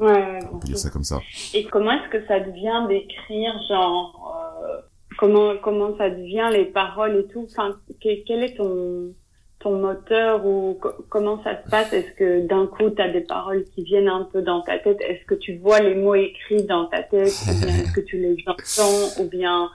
Ouais, 0.00 0.38
On 0.52 0.58
peut 0.58 0.66
dire 0.68 0.78
ça 0.78 0.90
comme 0.90 1.02
ça. 1.02 1.20
Et 1.54 1.64
comment 1.64 1.90
est-ce 1.90 2.10
que 2.12 2.24
ça 2.28 2.38
devient 2.38 2.86
d'écrire, 2.88 3.52
genre, 3.68 4.62
euh, 4.62 4.80
comment, 5.18 5.54
comment 5.64 5.96
ça 5.98 6.08
devient 6.08 6.50
les 6.52 6.66
paroles 6.66 7.16
et 7.16 7.32
tout? 7.32 7.48
Enfin, 7.50 7.76
que- 8.00 8.24
quel 8.24 8.44
est 8.44 8.54
ton, 8.56 9.12
ton 9.60 9.78
moteur 9.80 10.46
ou 10.46 10.74
co- 10.80 10.92
comment 11.08 11.42
ça 11.42 11.62
se 11.62 11.68
passe? 11.68 11.92
Est-ce 11.92 12.12
que 12.16 12.46
d'un 12.46 12.66
coup, 12.66 12.90
tu 12.90 13.02
as 13.02 13.10
des 13.12 13.22
paroles 13.22 13.64
qui 13.74 13.82
viennent 13.82 14.08
un 14.08 14.24
peu 14.32 14.40
dans 14.42 14.62
ta 14.62 14.78
tête? 14.78 14.98
Est-ce 15.00 15.24
que 15.26 15.34
tu 15.34 15.56
vois 15.58 15.80
les 15.80 15.94
mots 15.94 16.14
écrits 16.14 16.64
dans 16.64 16.86
ta 16.86 17.02
tête? 17.02 17.32
Ou 17.48 17.64
bien 17.64 17.74
est-ce 17.76 17.92
que 17.92 18.00
tu 18.00 18.18
les 18.18 18.36
entends? 18.46 19.22
Ou 19.22 19.28
bien... 19.28 19.68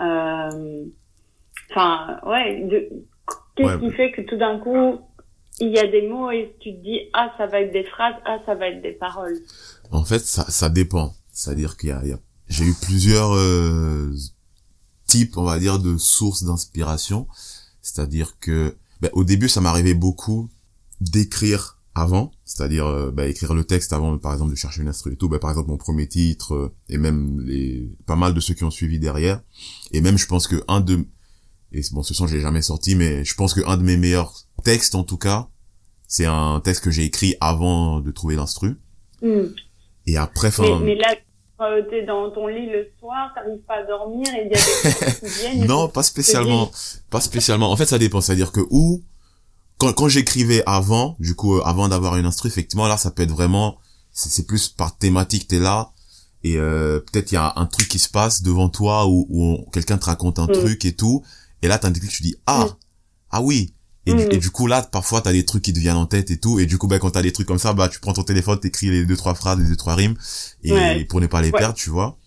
euh, 0.00 0.84
Enfin, 1.70 2.20
ouais, 2.26 2.60
de- 2.70 2.88
qu'est-ce 3.56 3.68
Ouais, 3.68 3.78
qui 3.78 3.86
mais- 3.86 3.92
fait 3.96 4.12
que 4.12 4.20
tout 4.22 4.36
d'un 4.36 4.58
coup, 4.58 5.00
il 5.60 5.68
y 5.70 5.78
a 5.78 5.86
des 5.86 6.06
mots 6.06 6.30
et 6.30 6.54
tu 6.60 6.74
te 6.74 6.82
dis, 6.82 7.00
ah, 7.14 7.32
ça 7.38 7.46
va 7.46 7.60
être 7.62 7.72
des 7.72 7.84
phrases, 7.84 8.14
ah, 8.26 8.38
ça 8.44 8.54
va 8.54 8.68
être 8.68 8.82
des 8.82 8.92
paroles? 8.92 9.38
En 9.90 10.04
fait, 10.04 10.18
ça, 10.20 10.44
ça 10.50 10.68
dépend. 10.68 11.12
C'est-à-dire 11.32 11.76
qu'il 11.76 11.88
y 11.88 11.92
a, 11.92 12.00
il 12.04 12.10
y 12.10 12.12
a- 12.12 12.18
j'ai 12.48 12.64
eu 12.64 12.74
plusieurs 12.82 13.32
euh, 13.32 14.10
types, 15.06 15.36
on 15.38 15.42
va 15.44 15.58
dire, 15.58 15.78
de 15.78 15.96
sources 15.96 16.44
d'inspiration. 16.44 17.26
C'est-à-dire 17.80 18.38
que, 18.40 18.76
ben, 19.04 19.10
au 19.12 19.22
début, 19.22 19.50
ça 19.50 19.60
m'arrivait 19.60 19.92
beaucoup 19.92 20.48
d'écrire 21.02 21.78
avant, 21.94 22.32
c'est-à-dire 22.46 22.86
euh, 22.86 23.10
ben, 23.10 23.28
écrire 23.28 23.52
le 23.52 23.64
texte 23.64 23.92
avant, 23.92 24.16
par 24.16 24.32
exemple, 24.32 24.52
de 24.52 24.56
chercher 24.56 24.80
une 24.80 24.88
instru 24.88 25.12
et 25.12 25.16
tout. 25.16 25.28
Ben, 25.28 25.38
par 25.38 25.50
exemple, 25.50 25.68
mon 25.68 25.76
premier 25.76 26.08
titre 26.08 26.54
euh, 26.54 26.74
et 26.88 26.96
même 26.96 27.38
les 27.42 27.92
pas 28.06 28.16
mal 28.16 28.32
de 28.32 28.40
ceux 28.40 28.54
qui 28.54 28.64
ont 28.64 28.70
suivi 28.70 28.98
derrière. 28.98 29.42
Et 29.92 30.00
même, 30.00 30.16
je 30.16 30.26
pense 30.26 30.46
que 30.46 30.64
un 30.68 30.80
de 30.80 31.06
et 31.72 31.82
bon, 31.92 32.02
ce 32.02 32.14
son, 32.14 32.26
je 32.26 32.36
l'ai 32.36 32.40
jamais 32.40 32.62
sorti, 32.62 32.94
mais 32.94 33.26
je 33.26 33.34
pense 33.34 33.52
que 33.52 33.60
un 33.66 33.76
de 33.76 33.82
mes 33.82 33.98
meilleurs 33.98 34.32
textes, 34.62 34.94
en 34.94 35.04
tout 35.04 35.18
cas, 35.18 35.50
c'est 36.08 36.24
un 36.24 36.60
texte 36.60 36.82
que 36.82 36.90
j'ai 36.90 37.04
écrit 37.04 37.34
avant 37.42 38.00
de 38.00 38.10
trouver 38.10 38.36
l'instru. 38.36 38.80
Hmm. 39.20 39.48
Et 40.06 40.16
après, 40.16 40.48
Mais, 40.48 40.70
enfin, 40.70 40.80
mais 40.82 40.94
là, 40.94 41.14
euh, 41.60 41.82
t'es 41.88 42.04
dans 42.04 42.30
ton 42.30 42.46
lit 42.48 42.66
le 42.70 42.88
soir, 42.98 43.30
t'arrives 43.34 43.60
pas 43.66 43.76
à 43.76 43.82
dormir 43.84 44.26
et 44.34 44.46
il 44.46 44.52
y 44.52 44.54
a 44.54 44.58
des 44.58 44.58
choses 45.20 45.20
qui 45.20 45.40
viennent. 45.40 45.66
non, 45.66 45.88
pas 45.88 46.02
spécialement, 46.02 46.70
pas 47.10 47.20
spécialement. 47.20 47.70
En 47.70 47.76
fait, 47.76 47.86
ça 47.86 47.98
dépend. 47.98 48.20
C'est-à-dire 48.20 48.50
que 48.52 48.60
où, 48.70 49.02
quand, 49.78 49.92
quand 49.92 50.08
j'écrivais 50.08 50.62
avant, 50.66 51.16
du 51.20 51.34
coup, 51.34 51.56
euh, 51.56 51.62
avant 51.64 51.88
d'avoir 51.88 52.16
une 52.16 52.26
instru, 52.26 52.48
effectivement, 52.48 52.86
là, 52.88 52.96
ça 52.96 53.10
peut 53.10 53.22
être 53.22 53.30
vraiment, 53.32 53.76
c'est 54.12 54.46
plus 54.46 54.68
par 54.68 54.96
thématique, 54.96 55.48
t'es 55.48 55.58
là, 55.60 55.90
et 56.42 56.56
euh, 56.58 57.00
peut-être 57.00 57.32
il 57.32 57.36
y 57.36 57.38
a 57.38 57.52
un 57.56 57.66
truc 57.66 57.88
qui 57.88 57.98
se 57.98 58.08
passe 58.08 58.42
devant 58.42 58.68
toi, 58.68 59.06
où 59.06 59.26
on- 59.30 59.64
quelqu'un 59.70 59.96
te 59.98 60.04
raconte 60.06 60.38
un 60.38 60.46
Mm. 60.46 60.52
truc 60.52 60.84
et 60.84 60.94
tout, 60.94 61.22
et 61.62 61.68
là, 61.68 61.78
t'as 61.78 61.88
un 61.88 61.90
déclic, 61.90 62.10
tu 62.12 62.22
dis, 62.22 62.36
ah, 62.46 62.64
Mm. 62.66 62.76
ah 63.30 63.42
oui. 63.42 63.74
Et, 64.06 64.12
du, 64.14 64.24
Mm. 64.26 64.32
et 64.32 64.36
du 64.38 64.50
coup, 64.50 64.66
là, 64.66 64.82
parfois, 64.82 65.20
t'as 65.22 65.32
des 65.32 65.44
trucs 65.46 65.62
qui 65.62 65.72
te 65.72 65.78
viennent 65.78 65.96
en 65.96 66.06
tête 66.06 66.30
et 66.30 66.38
tout, 66.38 66.58
et 66.58 66.66
du 66.66 66.76
coup, 66.78 66.86
bah, 66.86 66.98
quand 66.98 67.10
t'as 67.12 67.22
des 67.22 67.32
trucs 67.32 67.46
comme 67.48 67.58
ça, 67.58 67.72
bah, 67.72 67.88
tu 67.88 68.00
prends 68.00 68.12
ton 68.12 68.22
téléphone, 68.22 68.58
t'écris 68.60 68.90
les 68.90 69.06
deux, 69.06 69.16
trois 69.16 69.34
phrases, 69.34 69.58
les 69.58 69.66
deux, 69.68 69.76
trois 69.76 69.94
rimes, 69.94 70.14
et 70.62 70.72
Ouais. 70.72 71.04
pour 71.04 71.20
ne 71.20 71.26
pas 71.26 71.40
les 71.40 71.50
Ouais. 71.50 71.58
perdre, 71.58 71.74
tu 71.74 71.88
vois. 71.90 72.18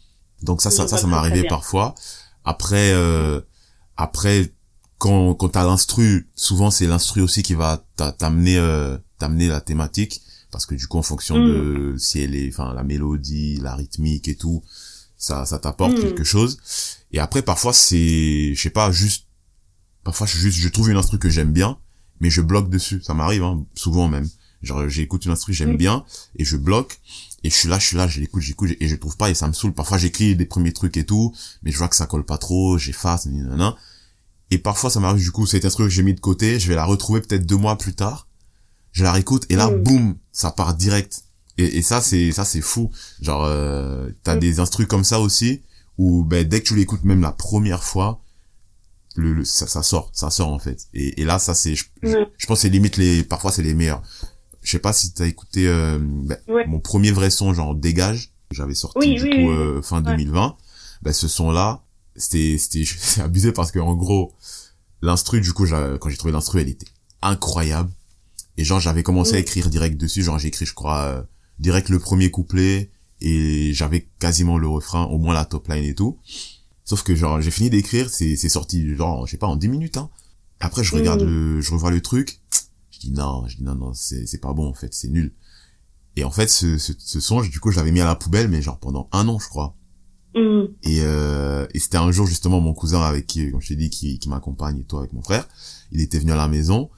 Donc 0.42 0.62
ça, 0.62 0.72
ça, 0.72 0.84
vois 0.84 0.90
ça, 0.90 0.98
ça 0.98 1.08
m'est 1.08 1.14
arrivé 1.16 1.42
bien. 1.42 1.50
parfois. 1.50 1.94
Après, 2.46 2.92
euh, 2.94 3.42
après, 3.96 4.52
quand, 4.98 5.36
quand 5.36 5.50
t'as 5.50 5.64
l'instru, 5.66 6.30
souvent 6.36 6.72
c'est 6.72 6.88
l'instru 6.88 7.22
aussi 7.22 7.44
qui 7.44 7.54
va 7.54 7.84
t'a- 7.96 8.12
t'amener, 8.12 8.58
euh, 8.58 8.98
t'amener 9.20 9.48
la 9.48 9.62
thématique, 9.62 10.22
parce 10.52 10.66
que 10.66 10.74
du 10.76 10.88
coup, 10.88 10.98
en 10.98 11.04
fonction 11.04 11.38
Mm. 11.38 11.48
de 11.48 11.96
si 12.00 12.22
elle 12.22 12.36
est, 12.36 12.50
enfin, 12.52 12.74
la 12.74 12.84
mélodie, 12.84 13.58
la 13.62 13.76
rythmique 13.76 14.28
et 14.28 14.36
tout, 14.36 14.64
ça, 15.18 15.46
ça 15.46 15.60
t'apporte 15.60 15.94
Mm. 15.98 16.02
quelque 16.02 16.24
chose. 16.24 16.58
Et 17.12 17.20
après, 17.20 17.42
parfois, 17.44 17.74
c'est, 17.74 18.54
je 18.56 18.60
sais 18.62 18.70
pas, 18.72 18.92
juste, 18.92 19.27
parfois, 20.08 20.26
je 20.26 20.38
juste, 20.38 20.58
je 20.58 20.70
trouve 20.70 20.90
une 20.90 20.96
instru 20.96 21.20
que 21.20 21.30
j'aime 21.30 21.52
bien, 21.52 21.78
mais 22.22 22.30
je 22.30 22.40
bloque 22.40 22.70
dessus. 22.70 23.02
Ça 23.04 23.14
m'arrive, 23.14 23.44
hein, 23.44 23.66
souvent 23.76 24.08
même. 24.08 24.26
Genre, 24.62 24.88
j'écoute 24.88 25.26
une 25.26 25.34
instru, 25.34 25.52
j'aime 25.52 25.76
bien, 25.76 26.06
et 26.38 26.46
je 26.46 26.56
bloque, 26.56 27.02
et 27.44 27.50
je 27.50 27.56
suis 27.56 27.68
là, 27.68 27.78
je 27.78 27.88
suis 27.88 27.98
là, 27.98 28.08
je 28.08 28.22
l'écoute, 28.22 28.42
j'écoute, 28.42 28.70
et 28.80 28.88
je 28.88 28.96
trouve 28.96 29.18
pas, 29.18 29.30
et 29.30 29.34
ça 29.34 29.50
me 29.50 29.54
saoule. 29.54 29.74
Parfois, 29.74 29.98
j'écris 29.98 30.38
des 30.38 30.46
premiers 30.46 30.72
trucs 30.72 30.96
et 30.96 31.06
tout, 31.06 31.36
mais 31.62 31.72
je 31.72 31.78
vois 31.78 31.90
que 31.90 31.96
ça 31.98 32.06
colle 32.06 32.24
pas 32.24 32.38
trop, 32.38 32.78
j'efface, 32.78 33.26
nanana. 33.26 33.76
Et 34.50 34.60
parfois, 34.60 34.90
ça 34.90 35.02
m'arrive, 35.02 35.22
du 35.22 35.32
coup, 35.32 35.46
cette 35.46 35.66
instru 35.66 35.84
que 35.84 35.90
j'ai 35.90 36.04
mis 36.04 36.14
de 36.14 36.22
côté, 36.22 36.58
je 36.58 36.70
vais 36.70 36.76
la 36.76 36.86
retrouver 36.86 37.20
peut-être 37.20 37.46
deux 37.46 37.58
mois 37.58 37.78
plus 37.78 37.94
tard, 37.94 38.30
je 38.94 39.04
la 39.04 39.12
réécoute, 39.12 39.46
et 39.50 39.58
là, 39.58 39.70
boum, 39.70 40.16
ça 40.32 40.52
part 40.52 40.74
direct. 40.74 41.26
Et, 41.58 41.80
et 41.80 41.82
ça, 41.82 42.00
c'est, 42.00 42.32
ça, 42.32 42.46
c'est 42.46 42.62
fou. 42.62 42.92
Genre, 43.20 43.44
euh, 43.44 44.10
t'as 44.24 44.38
des 44.38 44.62
instrus 44.62 44.88
comme 44.88 45.04
ça 45.04 45.20
aussi, 45.20 45.64
où, 45.98 46.24
ben, 46.24 46.48
dès 46.48 46.62
que 46.62 46.68
tu 46.68 46.76
l'écoutes 46.78 47.04
même 47.04 47.20
la 47.20 47.34
première 47.34 47.84
fois, 47.84 48.22
le, 49.18 49.34
le- 49.34 49.46
ça, 49.46 49.68
ça 49.68 49.84
sort, 49.84 50.10
ça 50.14 50.30
sort, 50.30 50.50
en 50.50 50.60
fait. 50.60 50.88
Et, 50.94 51.22
et 51.22 51.26
là, 51.26 51.40
ça, 51.40 51.54
c'est, 51.54 51.76
je, 51.76 51.86
je- 52.04 52.46
pense 52.48 52.60
c'est 52.62 52.70
limite 52.70 52.98
les, 52.98 53.24
parfois, 53.24 53.52
c'est 53.52 53.64
les 53.64 53.74
meilleurs. 53.74 54.02
Je 54.62 54.72
sais 54.72 54.80
pas 54.80 54.94
si 54.94 55.14
t'as 55.14 55.26
écouté, 55.28 55.68
euh, 55.68 55.98
ben, 56.02 56.38
Ouais. 56.48 56.66
mon 56.68 56.80
premier 56.80 57.12
vrai 57.12 57.30
son, 57.30 57.54
genre, 57.54 57.76
Dégage, 57.76 58.32
j'avais 58.52 58.76
sorti, 58.76 58.98
Oui, 59.00 59.16
du 59.16 59.24
oui, 59.24 59.30
coup, 59.46 59.52
euh, 59.52 59.82
fin 59.82 59.98
Ouais. 60.04 60.12
2020. 60.12 60.56
Ben, 61.02 61.14
ce 61.14 61.28
son-là, 61.28 61.84
c'était, 62.16 62.58
c'était, 62.58 62.84
c'est 63.00 63.22
abusé 63.22 63.52
parce 63.52 63.72
que, 63.72 63.80
en 63.80 63.96
gros, 63.96 64.34
l'instru, 65.02 65.42
du 65.42 65.54
coup, 65.54 65.66
quand 65.68 66.10
j'ai 66.10 66.18
trouvé 66.18 66.32
l'instru, 66.32 66.62
elle 66.62 66.70
était 66.70 66.88
incroyable. 67.22 67.92
Et 68.58 68.64
genre, 68.64 68.80
j'avais 68.80 69.04
commencé 69.04 69.36
à 69.36 69.40
écrire 69.40 69.70
direct 69.70 69.98
dessus. 69.98 70.24
Genre, 70.24 70.40
j'ai 70.40 70.48
écrit, 70.48 70.66
je 70.66 70.74
crois, 70.74 71.02
euh, 71.04 71.22
direct 71.60 71.90
le 71.90 72.00
premier 72.00 72.32
couplet. 72.32 72.92
Et 73.22 73.72
j'avais 73.74 74.08
quasiment 74.20 74.58
le 74.60 74.68
refrain, 74.68 75.06
au 75.06 75.18
moins 75.18 75.34
la 75.34 75.44
top 75.46 75.68
line 75.70 75.84
et 75.84 75.96
tout. 75.96 76.20
Sauf 76.88 77.04
que, 77.04 77.14
genre, 77.16 77.42
j'ai 77.42 77.52
fini 77.52 77.70
d'écrire, 77.70 78.10
c'est, 78.10 78.38
c'est 78.38 78.48
sorti, 78.48 78.96
genre, 78.96 79.28
je 79.28 79.32
sais 79.32 79.38
pas, 79.38 79.48
en 79.48 79.58
10 79.58 79.68
minutes, 79.68 79.98
hein. 79.98 80.10
Après, 80.62 80.84
je 80.86 80.96
regarde 80.96 81.22
Mm. 81.22 81.28
le, 81.28 81.62
je 81.62 81.72
revois 81.72 81.92
le 81.92 82.00
truc. 82.02 82.40
Je 82.92 83.00
dis 83.00 83.12
non, 83.12 83.46
je 83.48 83.58
dis 83.58 83.64
non, 83.64 83.76
non, 83.76 83.94
c'est, 83.94 84.26
c'est 84.26 84.38
pas 84.40 84.54
bon, 84.54 84.68
en 84.70 84.74
fait, 84.74 84.94
c'est 84.94 85.10
nul. 85.10 85.34
Et 86.16 86.24
en 86.24 86.32
fait, 86.32 86.48
ce, 86.50 86.78
ce, 86.78 86.94
ce 86.98 87.20
son, 87.20 87.42
du 87.42 87.60
coup, 87.60 87.72
je 87.72 87.76
l'avais 87.78 87.92
mis 87.92 88.00
à 88.02 88.06
la 88.06 88.16
poubelle, 88.16 88.48
mais 88.48 88.62
genre 88.62 88.80
pendant 88.80 89.10
un 89.12 89.28
an, 89.28 89.38
je 89.38 89.50
crois. 89.50 89.76
Hmm. 90.34 90.66
Et, 90.84 91.02
euh, 91.02 91.68
et 91.74 91.80
c'était 91.80 91.98
un 91.98 92.12
jour 92.12 92.26
justement 92.26 92.62
mon 92.62 92.74
cousin 92.74 93.02
avec 93.02 93.28
qui, 93.28 93.52
comme 93.52 93.62
je 93.62 93.68
t'ai 93.68 93.76
dit, 93.76 93.90
qui, 93.90 94.18
qui 94.18 94.30
m'accompagne 94.30 94.80
et 94.80 94.84
toi 94.86 95.00
avec 95.02 95.12
mon 95.14 95.22
frère. 95.22 95.46
Il 95.92 96.00
était 96.02 96.20
venu 96.20 96.32
à 96.32 96.36
la 96.38 96.48
maison 96.48 96.90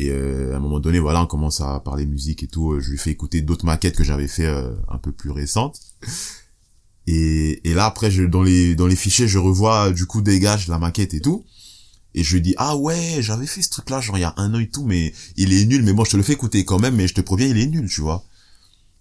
et 0.00 0.10
euh, 0.10 0.52
à 0.52 0.56
un 0.56 0.60
moment 0.60 0.80
donné, 0.80 0.98
voilà, 0.98 1.22
on 1.22 1.26
commence 1.26 1.60
à 1.60 1.80
parler 1.80 2.06
musique 2.06 2.42
et 2.42 2.46
tout. 2.48 2.78
Je 2.80 2.90
lui 2.90 2.98
fais 2.98 3.10
écouter 3.10 3.40
d'autres 3.40 3.64
maquettes 3.66 3.96
que 3.96 4.04
j'avais 4.04 4.28
fait 4.28 4.46
euh, 4.46 4.74
un 4.88 4.98
peu 4.98 5.12
plus 5.12 5.30
récentes. 5.30 5.80
Et, 7.10 7.66
et 7.70 7.72
là 7.72 7.86
après, 7.86 8.10
je, 8.10 8.22
dans 8.22 8.42
les 8.42 8.74
dans 8.74 8.86
les 8.86 8.94
fichiers, 8.94 9.26
je 9.26 9.38
revois 9.38 9.92
du 9.92 10.04
coup 10.04 10.20
dégage 10.20 10.68
la 10.68 10.78
maquette 10.78 11.14
et 11.14 11.22
tout. 11.22 11.46
Et 12.14 12.22
je 12.22 12.34
lui 12.34 12.42
dis 12.42 12.54
ah 12.58 12.76
ouais, 12.76 13.16
j'avais 13.20 13.46
fait 13.46 13.62
ce 13.62 13.70
truc 13.70 13.88
là 13.88 14.00
genre 14.02 14.18
il 14.18 14.20
y 14.20 14.24
a 14.24 14.34
un 14.36 14.52
an 14.52 14.58
et 14.58 14.68
tout, 14.68 14.84
mais 14.84 15.14
il 15.38 15.54
est 15.54 15.64
nul. 15.64 15.82
Mais 15.84 15.94
bon, 15.94 16.04
je 16.04 16.10
te 16.10 16.16
le 16.18 16.22
fais 16.22 16.34
écouter 16.34 16.66
quand 16.66 16.78
même, 16.78 16.96
mais 16.96 17.08
je 17.08 17.14
te 17.14 17.22
préviens, 17.22 17.46
il 17.46 17.56
est 17.58 17.66
nul, 17.66 17.88
tu 17.88 18.02
vois. 18.02 18.24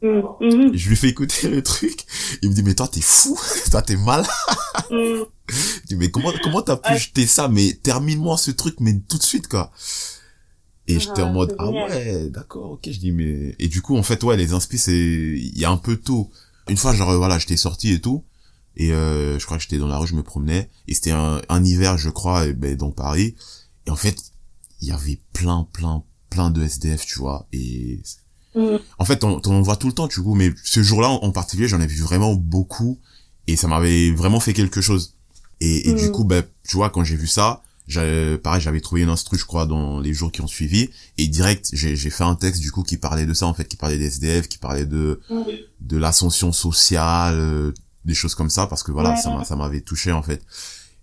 Hmm. 0.01 0.21
Mhm. 0.39 0.73
Et 0.73 0.77
je 0.77 0.89
lui 0.89 0.95
fais 0.95 1.09
écouter 1.09 1.49
le 1.49 1.61
truc. 1.61 2.05
Il 2.41 2.49
me 2.49 2.55
dit 2.55 2.63
mais 2.63 2.75
toi 2.75 2.87
t'es 2.87 3.01
fou, 3.01 3.37
toi 3.71 3.81
t'es 3.81 3.97
malade. 3.97 4.25
Hmm. 4.89 5.23
Je 5.49 5.87
dis, 5.87 5.95
mais 5.95 6.09
comment 6.09 6.31
comment 6.41 6.61
t'as 6.61 6.77
pu 6.77 6.91
Ouais. 6.93 6.97
jeter 6.97 7.27
ça? 7.27 7.49
Mais 7.49 7.73
termine-moi 7.83 8.37
ce 8.37 8.51
truc 8.51 8.79
mais 8.79 8.97
tout 9.09 9.17
de 9.17 9.23
suite 9.23 9.47
quoi 9.49 9.71
Et 10.87 10.99
j'étais 10.99 11.23
en 11.23 11.33
mode, 11.33 11.55
ah 11.59 11.69
ouais, 11.69 12.29
d'accord, 12.29 12.71
ok, 12.71 12.87
je 12.89 12.99
dis, 12.99 13.11
mais, 13.11 13.55
et 13.59 13.67
du 13.67 13.81
coup, 13.81 13.97
en 13.97 14.03
fait, 14.03 14.23
ouais, 14.23 14.37
les 14.37 14.53
inspi, 14.53 14.77
c'est, 14.77 14.93
il 14.95 15.57
y 15.59 15.65
a 15.65 15.69
un 15.71 15.77
peu 15.77 15.97
tout. 15.97 16.29
Une 16.69 16.77
fois, 16.77 16.93
genre, 16.93 17.15
voilà, 17.15 17.39
j'étais 17.39 17.57
sorti 17.57 17.91
et 17.91 18.01
tout, 18.01 18.23
et 18.75 18.91
euh, 18.91 19.39
je 19.39 19.45
crois 19.45 19.57
que 19.57 19.63
j'étais 19.63 19.77
dans 19.77 19.87
la 19.87 19.97
rue, 19.97 20.07
je 20.07 20.15
me 20.15 20.23
promenais, 20.23 20.69
et 20.87 20.93
c'était 20.93 21.11
un, 21.11 21.41
un 21.49 21.63
hiver, 21.63 21.97
je 21.97 22.09
crois, 22.09 22.45
et, 22.45 22.53
ben, 22.53 22.75
dans 22.75 22.91
Paris, 22.91 23.35
et 23.85 23.91
en 23.91 23.95
fait, 23.95 24.17
il 24.81 24.87
y 24.87 24.91
avait 24.91 25.19
plein, 25.33 25.67
plein, 25.73 26.03
plein 26.29 26.51
de 26.51 26.63
SDF, 26.63 27.05
tu 27.05 27.19
vois, 27.19 27.47
et 27.53 28.01
mm. 28.55 28.77
en 28.99 29.05
fait, 29.05 29.23
on, 29.23 29.41
on 29.45 29.61
voit 29.61 29.77
tout 29.77 29.87
le 29.87 29.93
temps, 29.93 30.07
tu 30.07 30.21
vois, 30.21 30.35
mais 30.35 30.53
ce 30.63 30.83
jour-là, 30.83 31.09
en, 31.09 31.31
particulier, 31.31 31.67
j'en 31.67 31.81
ai 31.81 31.87
vu 31.87 32.01
vraiment 32.01 32.35
beaucoup, 32.35 32.99
et 33.47 33.55
ça 33.55 33.67
m'avait 33.67 34.11
vraiment 34.11 34.39
fait 34.39 34.53
quelque 34.53 34.81
chose. 34.81 35.15
Et, 35.59 35.89
et 35.89 35.93
du 35.93 36.09
mm. 36.09 36.11
coup, 36.11 36.23
ben, 36.23 36.43
tu 36.67 36.77
vois, 36.77 36.89
quand 36.89 37.03
j'ai 37.03 37.15
vu 37.15 37.27
ça, 37.27 37.63
pareil 38.43 38.61
j'avais 38.61 38.81
trouvé 38.81 39.01
une 39.01 39.09
instru 39.09 39.37
je 39.37 39.45
crois 39.45 39.65
dans 39.65 39.99
les 39.99 40.13
jours 40.13 40.31
qui 40.31 40.41
ont 40.41 40.47
suivi. 40.47 40.89
Et 41.17 41.27
direct 41.27 41.69
j'ai 41.73 41.95
j'ai 41.95 42.09
fait 42.09 42.23
un 42.23 42.35
texte 42.35 42.61
du 42.61 42.71
coup 42.71 42.83
qui 42.83 42.97
parlait 42.97 43.25
de 43.25 43.33
ça 43.33 43.47
en 43.47 43.53
fait 43.53 43.67
qui 43.67 43.77
parlait 43.77 43.97
des 43.97 44.05
SDF 44.05 44.47
qui 44.47 44.57
parlait 44.57 44.85
de 44.85 45.21
de 45.79 45.97
l'ascension 45.97 46.51
sociale 46.51 47.73
des 48.05 48.13
choses 48.13 48.35
comme 48.35 48.49
ça 48.49 48.67
parce 48.67 48.83
que 48.83 48.91
voilà 48.91 49.15
ça 49.15 49.43
ça 49.43 49.55
m'avait 49.55 49.81
touché 49.81 50.11
en 50.11 50.23
fait. 50.23 50.43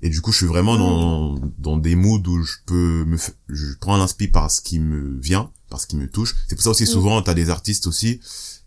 Et 0.02 0.10
du 0.10 0.20
coup 0.20 0.32
je 0.32 0.38
suis 0.38 0.46
vraiment 0.46 0.76
dans 0.76 1.34
dans 1.58 1.76
des 1.78 1.94
moods 1.96 2.22
où 2.26 2.42
je 2.42 2.56
peux 2.66 3.04
me 3.06 3.16
je 3.48 3.66
prends 3.80 3.96
l'inspi 3.96 4.28
par 4.28 4.50
ce 4.50 4.60
qui 4.60 4.78
me 4.78 5.18
vient 5.20 5.50
par 5.70 5.80
ce 5.80 5.86
qui 5.86 5.96
me 5.96 6.08
touche. 6.08 6.34
C'est 6.48 6.54
pour 6.54 6.64
ça 6.64 6.70
aussi 6.70 6.86
souvent 6.86 7.22
t'as 7.22 7.34
des 7.34 7.48
artistes 7.48 7.86
aussi 7.86 8.20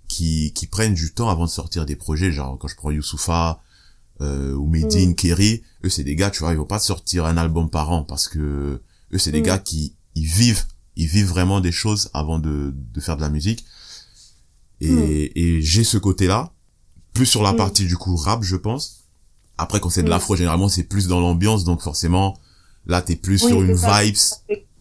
qui 0.07 0.53
qui 0.53 0.65
prennent 0.67 0.95
du 0.95 1.13
temps 1.13 1.29
avant 1.29 1.45
de 1.45 1.51
sortir 1.51 1.85
des 1.85 1.95
projets. 1.95 2.31
Genre 2.31 2.57
quand 2.57 2.67
je 2.67 2.75
prends 2.75 2.91
Youssoufa 2.91 3.61
euh, 4.21 4.53
ou 4.53 4.67
Medine, 4.67 5.11
mm. 5.11 5.15
Kerry, 5.15 5.63
eux 5.85 5.89
c'est 5.89 6.03
des 6.03 6.15
gars, 6.15 6.29
tu 6.29 6.39
vois, 6.39 6.51
ils 6.51 6.57
vont 6.57 6.65
pas 6.65 6.79
sortir 6.79 7.25
un 7.25 7.37
album 7.37 7.69
par 7.69 7.91
an 7.91 8.03
parce 8.03 8.27
que 8.27 8.39
eux 9.13 9.17
c'est 9.17 9.31
des 9.31 9.41
mm. 9.41 9.45
gars 9.45 9.59
qui 9.59 9.95
ils 10.15 10.25
vivent, 10.25 10.63
ils 10.95 11.07
vivent 11.07 11.27
vraiment 11.27 11.59
des 11.59 11.71
choses 11.71 12.09
avant 12.13 12.39
de, 12.39 12.73
de 12.75 12.99
faire 12.99 13.15
de 13.17 13.21
la 13.21 13.29
musique. 13.29 13.65
Et, 14.81 14.91
mm. 14.91 15.31
et 15.35 15.61
j'ai 15.61 15.83
ce 15.83 15.97
côté-là, 15.97 16.53
plus 17.13 17.25
sur 17.25 17.43
la 17.43 17.53
partie 17.53 17.85
du 17.85 17.97
coup 17.97 18.15
rap, 18.15 18.43
je 18.43 18.55
pense. 18.55 19.03
Après 19.57 19.79
quand 19.79 19.89
c'est 19.89 20.03
de 20.03 20.09
l'afro, 20.09 20.35
généralement 20.35 20.69
c'est 20.69 20.83
plus 20.83 21.07
dans 21.07 21.19
l'ambiance, 21.19 21.63
donc 21.63 21.81
forcément 21.81 22.37
là 22.85 23.01
t'es 23.01 23.15
plus 23.15 23.39
sur 23.39 23.61
une 23.61 23.73
vibes 23.73 24.15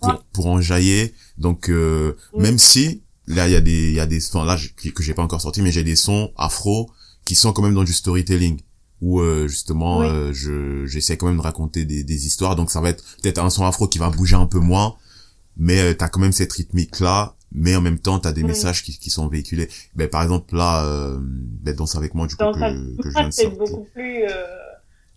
pour, 0.01 0.24
pour 0.32 0.47
enjailler. 0.47 1.14
Donc 1.39 1.68
euh, 1.70 2.14
même 2.37 2.59
si 2.59 3.03
là 3.26 3.49
il 3.49 3.53
y 3.53 3.57
a 3.57 3.61
des 3.61 3.89
il 3.89 3.95
y 3.95 4.01
a 4.01 4.07
des 4.07 4.20
sons 4.20 4.45
là 4.45 4.59
que 4.76 5.03
j'ai 5.03 5.14
pas 5.14 5.22
encore 5.22 5.41
sorti, 5.41 5.62
mais 5.62 5.72
j'ai 5.72 5.84
des 5.84 5.97
sons 5.97 6.30
afro 6.37 6.91
qui 7.24 7.34
sont 7.34 7.53
quand 7.53 7.62
même 7.62 7.74
dans 7.74 7.84
du 7.84 7.93
storytelling 7.93 8.61
où 9.03 9.21
euh, 9.21 9.47
justement 9.47 10.03
euh, 10.03 10.33
je 10.33 10.87
j'essaie 10.87 11.17
quand 11.17 11.27
même 11.27 11.37
de 11.37 11.43
raconter 11.43 11.85
des, 11.85 12.05
des 12.05 12.27
histoires. 12.27 12.57
Donc 12.57 12.71
ça 12.71 12.81
va 12.81 12.91
être 12.91 13.05
peut-être 13.23 13.39
un 13.39 13.51
son 13.51 13.65
afro 13.65 13.89
qui 13.89 13.99
va 13.99 14.11
bouger 14.11 14.37
un 14.37 14.47
peu 14.47 14.59
moins 14.59 14.97
mais 15.57 15.81
euh, 15.81 15.95
t'as 15.95 16.09
quand 16.09 16.21
même 16.21 16.33
cette 16.33 16.53
rythmique 16.53 17.01
là 17.01 17.35
mais 17.53 17.75
en 17.77 17.81
même 17.81 17.99
temps 17.99 18.19
t'as 18.19 18.33
des 18.33 18.43
messages 18.43 18.83
qui, 18.83 18.99
qui 18.99 19.09
sont 19.09 19.29
véhiculés. 19.29 19.69
Ben 19.95 20.09
par 20.09 20.23
exemple 20.23 20.55
là 20.55 20.85
euh, 20.85 21.19
ben, 21.21 21.75
danse 21.75 21.95
avec 21.97 22.15
moi 22.15 22.27
du 22.27 22.37
coup 22.37 22.45
que, 22.45 23.03
que 23.03 23.09
je 23.11 23.15
viens 23.15 23.29
de 23.29 23.33
c'est 23.33 23.49
beaucoup 23.49 23.87
plus 23.95 24.25
euh, 24.25 24.29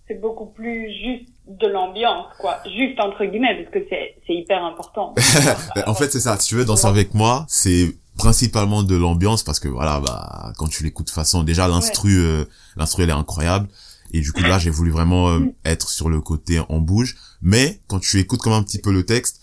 c'est 0.08 0.20
beaucoup 0.22 0.46
plus 0.46 0.90
juste 0.92 1.30
de 1.48 1.68
l'ambiance 1.68 2.28
quoi. 2.40 2.60
Juste 2.66 3.00
entre 3.00 3.26
guillemets 3.26 3.64
parce 3.64 3.74
que 3.74 3.88
c'est 3.90 4.16
c'est 4.26 4.36
hyper 4.36 4.64
important. 4.64 5.16
Ben, 5.76 5.84
en 5.88 5.96
fait 5.96 6.12
c'est 6.12 6.20
ça. 6.20 6.38
Si 6.38 6.50
tu 6.50 6.56
veux 6.56 6.66
danser 6.66 6.88
avec 6.88 7.14
moi 7.14 7.46
c'est 7.50 7.96
principalement 8.20 8.84
de 8.84 8.96
l'ambiance 8.96 9.44
parce 9.44 9.60
que 9.62 9.70
voilà 9.70 10.02
bah 10.02 10.54
quand 10.58 10.68
tu 10.68 10.84
l'écoutes 10.84 11.08
de 11.08 11.12
façon 11.12 11.44
déjà 11.44 11.70
l'instru 11.70 12.20
euh, 12.20 12.44
l'instru 12.76 13.04
elle 13.04 13.10
est 13.10 13.14
incroyable. 13.14 13.70
Et 14.12 14.22
du 14.22 14.34
coup 14.34 14.42
là 14.42 14.60
j'ai 14.60 14.70
voulu 14.70 14.92
vraiment 14.92 15.30
euh, 15.30 15.40
être 15.66 15.90
sur 15.90 16.10
le 16.10 16.20
côté 16.20 16.60
en 16.68 16.80
bouge. 16.80 17.16
Mais 17.42 17.80
quand 17.88 18.00
tu 18.00 18.20
écoutes 18.20 18.42
comme 18.42 18.54
un 18.54 18.64
petit 18.64 18.80
peu 18.80 18.92
le 18.92 19.04
texte 19.04 19.40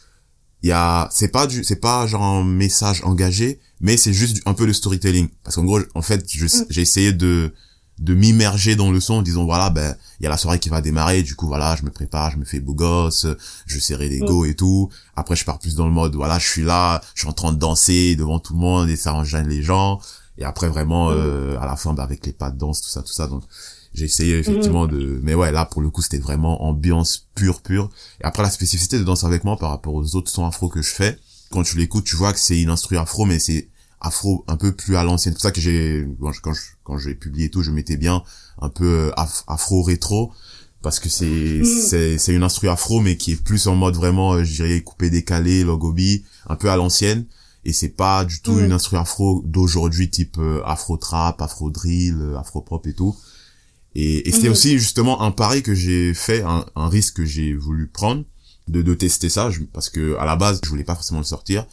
il 0.63 0.69
y 0.69 0.73
a 0.73 1.09
c'est 1.11 1.29
pas 1.29 1.47
du 1.47 1.65
c'est 1.65 1.81
pas 1.81 2.07
genre 2.07 2.23
un 2.23 2.45
message 2.45 3.03
engagé 3.05 3.61
mais 3.81 3.97
c'est 3.97 4.13
juste 4.13 4.43
un 4.45 4.53
peu 4.53 4.67
le 4.67 4.75
storytelling. 4.75 5.29
Parce 5.43 5.57
qu'en 5.57 5.65
gros 5.65 5.81
en 5.95 6.03
fait 6.03 6.23
mm. 6.23 6.49
j'ai 6.69 6.83
essayé 6.83 7.13
de 7.13 7.55
de 7.99 8.15
m'immerger 8.15 8.77
dans 8.77 8.91
le 8.91 9.01
son 9.01 9.15
en 9.15 9.23
disant 9.23 9.45
voilà 9.45 9.71
ben 9.71 9.97
il 10.21 10.25
y 10.25 10.27
a 10.27 10.31
la 10.31 10.37
soirée 10.37 10.59
qui 10.59 10.69
va 10.69 10.83
démarrer 10.83 11.23
du 11.23 11.35
coup 11.35 11.47
voilà 11.47 11.77
je 11.77 11.85
me 11.85 11.91
prépare 11.91 12.31
je 12.31 12.37
me 12.37 12.45
fais 12.45 12.61
beau 12.61 12.75
gosse 12.75 13.27
je 13.67 13.79
serrai 13.79 14.09
les 14.09 14.19
go 14.21 14.45
et 14.45 14.55
tout. 14.55 14.91
Après 15.15 15.35
je 15.35 15.45
pars 15.45 15.59
plus 15.59 15.75
dans 15.77 15.87
le 15.87 15.93
mode 15.93 16.15
voilà 16.15 16.39
je 16.39 16.47
suis 16.47 16.63
là 16.63 17.01
je 17.15 17.21
suis 17.21 17.29
en 17.29 17.33
train 17.33 17.53
de 17.53 17.59
danser 17.59 18.15
devant 18.17 18.39
tout 18.39 18.53
le 18.53 18.59
monde 18.59 18.91
et 18.91 18.97
ça 18.97 19.15
enjaîne 19.15 19.49
les 19.49 19.63
gens. 19.63 20.01
Et 20.39 20.45
après 20.45 20.69
vraiment 20.69 21.11
euh, 21.11 21.59
à 21.59 21.65
la 21.65 21.77
fin 21.77 21.95
ben, 21.95 22.03
avec 22.03 22.27
les 22.27 22.33
pas 22.33 22.51
de 22.51 22.59
danse 22.59 22.83
tout 22.83 22.91
ça 22.91 23.03
tout 23.03 23.13
ça. 23.13 23.27
Donc 23.29 23.45
j'ai 23.95 24.05
essayé 24.05 24.39
effectivement 24.39 24.87
de 24.87 25.19
mais 25.23 25.33
ouais 25.35 25.51
là 25.51 25.65
pour 25.65 25.81
le 25.81 25.89
coup 25.89 26.03
c'était 26.03 26.19
vraiment 26.19 26.65
ambiance 26.65 27.27
pure 27.35 27.63
pure. 27.63 27.89
Et 28.21 28.25
après 28.25 28.43
la 28.43 28.51
spécificité 28.51 28.99
de 28.99 29.05
danse 29.05 29.25
avec 29.25 29.43
moi 29.45 29.57
par 29.57 29.71
rapport 29.71 29.95
aux 29.95 30.17
autres 30.17 30.31
sons 30.31 30.45
afro 30.45 30.69
que 30.69 30.83
je 30.83 30.91
fais 30.91 31.19
quand 31.51 31.63
tu 31.63 31.79
l'écoutes 31.79 32.05
tu 32.05 32.17
vois 32.17 32.35
que 32.35 32.39
c'est 32.41 32.61
une 32.61 32.71
instru 32.71 32.99
afro 32.99 33.25
mais 33.25 33.39
c'est 33.39 33.71
afro 34.01 34.45
un 34.49 34.57
peu 34.57 34.73
plus 34.73 34.97
à 34.97 35.05
l'ancienne. 35.05 35.33
C'est 35.33 35.39
pour 35.39 35.43
ça 35.43 35.53
que 35.53 35.61
j'ai 35.61 36.07
quand 36.21 36.53
je, 36.53 36.61
quand 36.85 36.99
j'ai 36.99 37.15
publié 37.15 37.51
tout, 37.51 37.63
je 37.63 37.71
mettais 37.71 37.97
bien 37.97 38.23
un 38.61 38.69
peu 38.69 39.11
euh, 39.11 39.11
afro 39.47 39.83
rétro 39.83 40.33
parce 40.83 41.01
que 41.01 41.09
c'est 41.09 41.61
mm. 41.61 41.65
c'est 41.65 42.19
c'est 42.19 42.33
une 42.33 42.43
instru 42.43 42.69
afro 42.69 43.01
mais 43.01 43.17
qui 43.17 43.33
est 43.33 43.43
plus 43.43 43.67
en 43.67 43.75
mode 43.75 43.97
vraiment 43.97 44.35
euh, 44.35 44.45
je 44.45 44.63
dirais 44.63 44.81
coupé 44.83 45.11
décalé, 45.11 45.65
logobi, 45.65 46.25
un 46.49 46.57
peu 46.57 46.71
à 46.71 46.77
l'ancienne 46.77 47.27
et 47.65 47.73
c'est 47.73 47.89
pas 47.89 48.25
du 48.25 48.41
tout 48.41 48.59
une 48.61 48.73
instru 48.73 48.97
afro 48.97 49.43
d'aujourd'hui 49.45 50.11
type 50.11 50.37
euh, 50.39 50.63
afro 50.65 50.97
trap, 50.97 51.43
afro 51.43 51.71
drill, 51.71 52.37
afro 52.39 52.61
pop 52.61 52.87
et 52.87 52.95
tout. 52.95 53.17
Et, 53.95 54.29
et 54.29 54.33
c'est 54.33 54.49
mm. 54.49 54.53
aussi 54.53 54.79
justement 54.79 55.23
un 55.23 55.31
pari 55.31 55.63
que 55.63 55.75
j'ai 55.75 56.13
fait, 56.15 56.43
un, 56.43 56.67
un 56.77 56.89
risque 56.89 57.17
que 57.17 57.25
j'ai 57.25 57.55
voulu 57.55 57.89
prendre 57.89 58.25
de, 58.69 58.83
de 58.83 58.95
tester 58.95 59.29
ça 59.29 59.51
parce 59.73 59.91
que 59.91 60.17
à 60.19 60.25
la 60.25 60.37
base 60.37 60.61
je 60.63 60.69
voulais 60.69 60.85
pas 60.85 60.95
forcément 60.95 61.21
le 61.21 61.25
sortir 61.25 61.67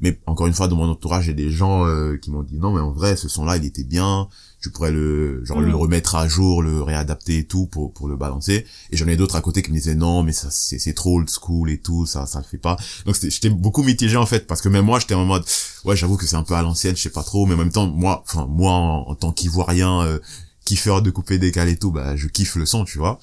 mais 0.00 0.20
encore 0.26 0.46
une 0.46 0.54
fois 0.54 0.68
dans 0.68 0.76
mon 0.76 0.88
entourage 0.88 1.26
il 1.26 1.28
y 1.28 1.32
a 1.32 1.34
des 1.34 1.50
gens 1.50 1.86
euh, 1.86 2.16
qui 2.16 2.30
m'ont 2.30 2.42
dit 2.42 2.58
non 2.58 2.72
mais 2.72 2.80
en 2.80 2.92
vrai 2.92 3.16
ce 3.16 3.28
son 3.28 3.44
là 3.44 3.56
il 3.56 3.64
était 3.64 3.84
bien. 3.84 4.28
Tu 4.60 4.70
pourrais 4.70 4.90
le 4.90 5.44
genre 5.44 5.60
le 5.60 5.74
remettre 5.74 6.16
à 6.16 6.26
jour 6.26 6.62
le 6.62 6.82
réadapter 6.82 7.38
et 7.38 7.44
tout 7.44 7.66
pour 7.66 7.92
pour 7.92 8.08
le 8.08 8.16
balancer. 8.16 8.66
Et 8.90 8.96
j'en 8.96 9.06
ai 9.06 9.16
d'autres 9.16 9.36
à 9.36 9.40
côté 9.40 9.62
qui 9.62 9.70
me 9.70 9.76
disaient 9.76 9.94
non 9.94 10.22
mais 10.22 10.32
ça 10.32 10.48
c'est 10.50 10.78
c'est 10.78 10.94
trop 10.94 11.18
old 11.18 11.30
school 11.30 11.70
et 11.70 11.78
tout 11.78 12.06
ça 12.06 12.26
ça 12.26 12.38
le 12.38 12.44
fait 12.44 12.58
pas. 12.58 12.76
Donc 13.06 13.16
j'étais 13.20 13.50
beaucoup 13.50 13.82
mitigé 13.82 14.16
en 14.16 14.26
fait 14.26 14.46
parce 14.46 14.60
que 14.60 14.68
même 14.68 14.84
moi 14.84 14.98
j'étais 14.98 15.14
en 15.14 15.24
mode 15.24 15.44
ouais 15.84 15.96
j'avoue 15.96 16.16
que 16.16 16.26
c'est 16.26 16.36
un 16.36 16.42
peu 16.42 16.54
à 16.54 16.62
l'ancienne 16.62 16.96
je 16.96 17.02
sais 17.02 17.10
pas 17.10 17.22
trop 17.22 17.46
mais 17.46 17.54
en 17.54 17.58
même 17.58 17.72
temps 17.72 17.86
moi 17.86 18.22
enfin 18.24 18.46
moi 18.48 18.72
en, 18.72 19.14
tant 19.14 19.32
qu'ivoirien 19.32 20.02
euh, 20.02 20.18
kiffeur 20.64 21.02
de 21.02 21.10
couper 21.10 21.38
décalé 21.38 21.72
et 21.72 21.76
tout 21.76 21.92
bah 21.92 22.16
je 22.16 22.28
kiffe 22.28 22.56
le 22.56 22.66
son 22.66 22.84
tu 22.84 22.98
vois 22.98 23.18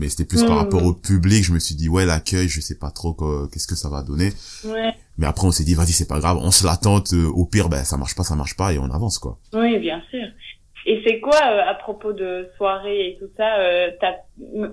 mais 0.00 0.08
c'était 0.08 0.24
plus 0.24 0.42
par 0.44 0.56
rapport 0.56 0.84
au 0.84 0.94
public. 0.94 1.44
Je 1.44 1.52
me 1.52 1.58
suis 1.58 1.74
dit 1.74 1.88
ouais 1.88 2.06
l'accueil 2.06 2.48
je 2.48 2.60
sais 2.60 2.78
pas 2.78 2.90
trop 2.90 3.14
qu'est-ce 3.52 3.68
que 3.68 3.76
ça 3.76 3.88
va 3.88 4.02
donner. 4.02 4.30
Ouais. 4.64 4.94
mais 5.18 5.26
après 5.26 5.46
on 5.46 5.50
s'est 5.52 5.64
dit 5.64 5.74
vas-y 5.74 5.92
c'est 5.92 6.08
pas 6.08 6.18
grave. 6.18 6.38
On 6.40 6.50
se 6.50 6.66
l'attente 6.66 7.12
euh, 7.12 7.28
au 7.28 7.44
pire 7.44 7.68
ben 7.68 7.84
ça 7.84 7.96
marche 7.96 8.16
pas 8.16 8.24
ça 8.24 8.34
marche 8.34 8.56
pas 8.56 8.72
et 8.72 8.78
on 8.78 8.90
avance 8.90 9.18
quoi. 9.18 9.38
Oui 9.52 9.78
bien 9.78 10.02
sûr. 10.10 10.26
Et 10.86 11.02
c'est 11.06 11.20
quoi 11.20 11.36
euh, 11.36 11.68
à 11.68 11.74
propos 11.74 12.14
de 12.14 12.48
soirée 12.56 13.10
et 13.10 13.18
tout 13.18 13.28
ça 13.36 13.58
euh, 13.58 13.90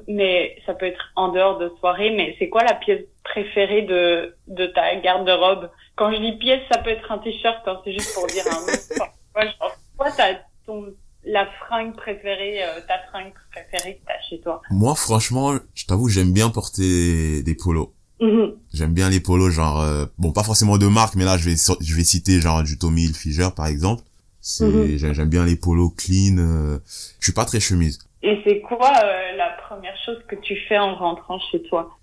mais 0.08 0.56
ça 0.66 0.74
peut 0.74 0.86
être 0.86 1.12
en 1.18 1.34
dehors 1.34 1.60
de 1.60 1.70
soirée 1.80 2.12
mais 2.12 2.36
c'est 2.40 2.48
quoi 2.48 2.64
la 2.64 2.76
pièce 2.76 3.04
préférée 3.26 3.82
de 3.82 4.34
de 4.48 4.66
ta 4.68 4.96
garde-robe? 4.96 5.70
Quand 5.98 6.12
je 6.14 6.20
dis 6.20 6.38
pièce 6.38 6.62
ça 6.72 6.80
peut 6.80 6.92
être 6.92 7.12
un 7.12 7.18
t-shirt 7.18 7.68
hein, 7.68 7.82
c'est 7.84 7.92
juste 7.92 8.14
pour 8.16 8.28
dire 8.28 8.46
un 8.50 8.62
mot. 8.62 9.06
Quoi 9.98 10.12
t'as 10.16 10.36
ton 10.66 10.94
la 11.28 11.46
fringue 11.60 11.96
préférée, 11.96 12.64
euh, 12.64 12.80
ta 12.88 13.00
fringue 13.10 13.34
préférée 13.52 13.98
que 13.98 14.06
t'as 14.06 14.20
chez 14.30 14.40
toi 14.40 14.62
Moi, 14.70 14.96
franchement, 14.96 15.56
je 15.74 15.86
t'avoue, 15.86 16.08
j'aime 16.10 16.32
bien 16.32 16.50
porter 16.50 17.44
des 17.44 17.56
polos. 17.56 17.94
Mm-hmm. 18.20 18.56
J'aime 18.74 18.94
bien 18.94 19.10
les 19.10 19.20
polos, 19.20 19.52
genre, 19.52 19.82
euh, 19.82 20.06
bon, 20.18 20.32
pas 20.32 20.44
forcément 20.44 20.78
de 20.78 20.88
marque, 20.88 21.16
mais 21.16 21.26
là, 21.26 21.38
je 21.38 21.50
vais, 21.50 21.56
je 21.82 21.96
vais 21.96 22.04
citer 22.04 22.40
genre 22.40 22.64
du 22.64 22.78
Tommy 22.78 23.04
Hilfiger, 23.04 23.50
par 23.56 23.68
exemple. 23.68 24.04
C'est, 24.40 24.66
mm-hmm. 24.66 25.14
j'aime 25.14 25.30
bien 25.30 25.46
les 25.46 25.56
polos 25.56 25.92
clean. 25.96 26.38
Euh, 26.38 26.80
je 27.20 27.26
suis 27.26 27.34
pas 27.34 27.46
très 27.46 27.60
chemise. 27.60 28.00
Et 28.24 28.42
c'est 28.46 28.62
quoi 28.62 28.92
la 29.36 29.50
première 29.68 29.96
chose 30.06 30.18
que 30.28 30.36
tu 30.36 30.56
fais 30.68 30.80
en 30.80 30.96
rentrant 30.96 31.40
chez 31.52 31.62
toi? 31.64 31.98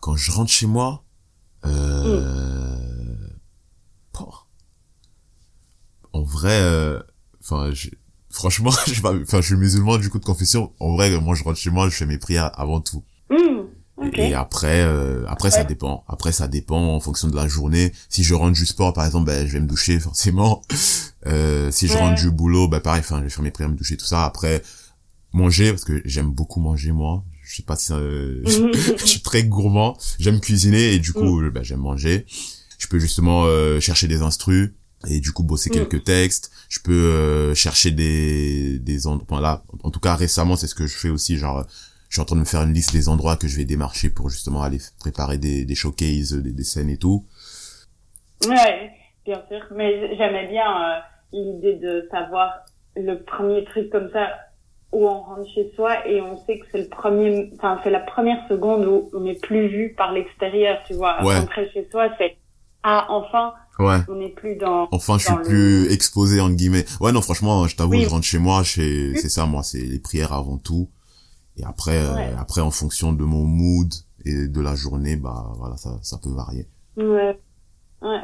Quand 0.00 0.16
je 0.16 0.30
rentre 0.30 0.50
chez 0.50 0.66
moi, 0.66 1.04
euh... 1.64 2.20
Mm. 2.20 2.34
en 6.12 6.22
vrai, 6.22 6.60
enfin, 7.40 7.70
franchement, 8.34 8.70
je, 8.86 9.00
enfin, 9.00 9.40
je 9.40 9.46
suis 9.46 9.56
musulman 9.56 9.96
du 9.96 10.10
coup 10.10 10.18
de 10.18 10.24
confession. 10.24 10.72
En 10.80 10.92
vrai, 10.92 11.18
moi, 11.20 11.34
je 11.34 11.44
rentre 11.44 11.58
chez 11.58 11.70
moi, 11.70 11.88
je 11.88 11.94
fais 11.94 12.06
mes 12.06 12.18
prières 12.18 12.50
avant 12.58 12.80
tout. 12.80 13.02
Mmh, 13.30 14.08
Et 14.14 14.34
après, 14.34 14.82
euh, 14.82 15.24
après, 15.28 15.50
ça 15.50 15.64
dépend. 15.64 16.04
Après, 16.08 16.32
ça 16.32 16.48
dépend 16.48 16.94
en 16.94 17.00
fonction 17.00 17.28
de 17.28 17.36
la 17.36 17.46
journée. 17.48 17.92
Si 18.08 18.24
je 18.24 18.34
rentre 18.34 18.52
du 18.52 18.66
sport, 18.66 18.92
par 18.92 19.06
exemple, 19.06 19.26
ben, 19.26 19.46
je 19.46 19.52
vais 19.52 19.60
me 19.60 19.68
doucher 19.68 20.00
forcément. 20.08 20.62
Euh, 21.26 21.70
si 21.70 21.86
je 21.86 21.96
rentre 21.96 22.20
du 22.20 22.30
boulot, 22.30 22.68
ben, 22.68 22.80
pareil, 22.80 23.00
enfin, 23.00 23.18
je 23.20 23.24
vais 23.24 23.30
faire 23.30 23.42
mes 23.42 23.52
prières, 23.52 23.70
me 23.70 23.76
doucher, 23.76 23.96
tout 23.96 24.04
ça. 24.04 24.24
Après, 24.24 24.62
manger, 25.32 25.70
parce 25.70 25.84
que 25.84 26.02
j'aime 26.04 26.30
beaucoup 26.30 26.60
manger, 26.60 26.92
moi. 26.92 27.24
Je 27.44 27.56
sais 27.56 27.62
pas 27.62 27.76
si 27.76 27.92
euh, 27.92 28.42
je, 28.44 29.06
suis 29.06 29.20
très 29.20 29.44
gourmand. 29.44 29.96
J'aime 30.18 30.40
cuisiner 30.40 30.92
et 30.94 30.98
du 30.98 31.12
coup, 31.12 31.40
mmh. 31.40 31.50
ben, 31.50 31.62
j'aime 31.62 31.80
manger. 31.80 32.26
Je 32.78 32.88
peux 32.88 32.98
justement 32.98 33.44
euh, 33.44 33.80
chercher 33.80 34.08
des 34.08 34.22
instrus 34.22 34.74
et 35.08 35.20
du 35.20 35.32
coup 35.32 35.42
bosser 35.42 35.70
mm. 35.70 35.74
quelques 35.74 36.04
textes 36.04 36.50
je 36.68 36.80
peux 36.80 36.92
euh, 36.92 37.54
chercher 37.54 37.90
des 37.90 38.78
des 38.78 39.06
endroits 39.06 39.40
là 39.40 39.62
en 39.82 39.90
tout 39.90 40.00
cas 40.00 40.14
récemment 40.14 40.56
c'est 40.56 40.66
ce 40.66 40.74
que 40.74 40.86
je 40.86 40.96
fais 40.96 41.10
aussi 41.10 41.36
genre 41.36 41.64
je 42.08 42.16
suis 42.16 42.22
en 42.22 42.24
train 42.24 42.36
de 42.36 42.40
me 42.40 42.46
faire 42.46 42.62
une 42.62 42.72
liste 42.72 42.92
des 42.92 43.08
endroits 43.08 43.36
que 43.36 43.48
je 43.48 43.56
vais 43.56 43.64
démarcher 43.64 44.10
pour 44.10 44.30
justement 44.30 44.62
aller 44.62 44.78
préparer 44.98 45.38
des 45.38 45.64
des 45.64 45.74
showcases 45.74 46.32
des, 46.32 46.52
des 46.52 46.64
scènes 46.64 46.90
et 46.90 46.98
tout 46.98 47.24
Ouais, 48.48 48.90
bien 49.24 49.42
sûr. 49.48 49.60
Mais 49.70 50.16
j'aimais 50.16 50.46
bien 50.48 50.66
euh, 50.66 51.00
l'idée 51.32 51.74
de 51.74 52.08
savoir 52.10 52.64
le 52.96 53.22
premier 53.22 53.64
truc 53.64 53.90
comme 53.90 54.10
ça 54.10 54.28
où 54.92 55.08
on 55.08 55.20
rentre 55.20 55.50
chez 55.52 55.72
soi 55.74 56.06
et 56.06 56.20
on 56.20 56.36
sait 56.44 56.58
que 56.60 56.66
c'est 56.70 56.78
le 56.78 56.88
premier, 56.88 57.50
enfin 57.56 57.80
c'est 57.82 57.90
la 57.90 58.00
première 58.00 58.46
seconde 58.48 58.86
où 58.86 59.10
on 59.12 59.20
n'est 59.20 59.34
plus 59.34 59.66
vu 59.66 59.94
par 59.96 60.12
l'extérieur, 60.12 60.78
tu 60.86 60.94
vois. 60.94 61.22
Ouais. 61.24 61.38
Rentrer 61.38 61.68
chez 61.72 61.88
soi, 61.90 62.10
c'est 62.18 62.36
ah 62.84 63.06
enfin 63.08 63.54
Ouais. 63.80 63.98
on 64.08 64.14
n'est 64.14 64.28
plus 64.28 64.54
dans. 64.54 64.86
Enfin, 64.92 65.18
je 65.18 65.24
suis 65.24 65.34
le- 65.34 65.42
plus 65.42 65.92
exposé 65.92 66.40
entre 66.40 66.54
guillemets. 66.54 66.84
Ouais, 67.00 67.10
non, 67.10 67.20
franchement, 67.22 67.66
je 67.66 67.74
t'avoue, 67.74 67.92
Oui. 67.94 68.02
je 68.04 68.08
rentre 68.08 68.24
chez 68.24 68.38
moi, 68.38 68.62
c'est 68.64 69.16
c'est 69.16 69.28
ça, 69.28 69.46
moi, 69.46 69.64
c'est 69.64 69.78
les 69.80 69.98
prières 69.98 70.32
avant 70.32 70.58
tout. 70.58 70.88
Et 71.56 71.64
après, 71.64 71.98
euh, 71.98 72.36
après, 72.38 72.60
en 72.60 72.70
fonction 72.70 73.12
de 73.12 73.24
mon 73.24 73.42
mood 73.44 73.92
et 74.24 74.46
de 74.46 74.60
la 74.60 74.76
journée, 74.76 75.16
bah 75.16 75.52
voilà, 75.56 75.76
ça, 75.76 75.90
ça 76.02 76.18
peut 76.22 76.30
varier. 76.30 76.68
Ouais. 76.96 77.36
Ouais. 78.02 78.22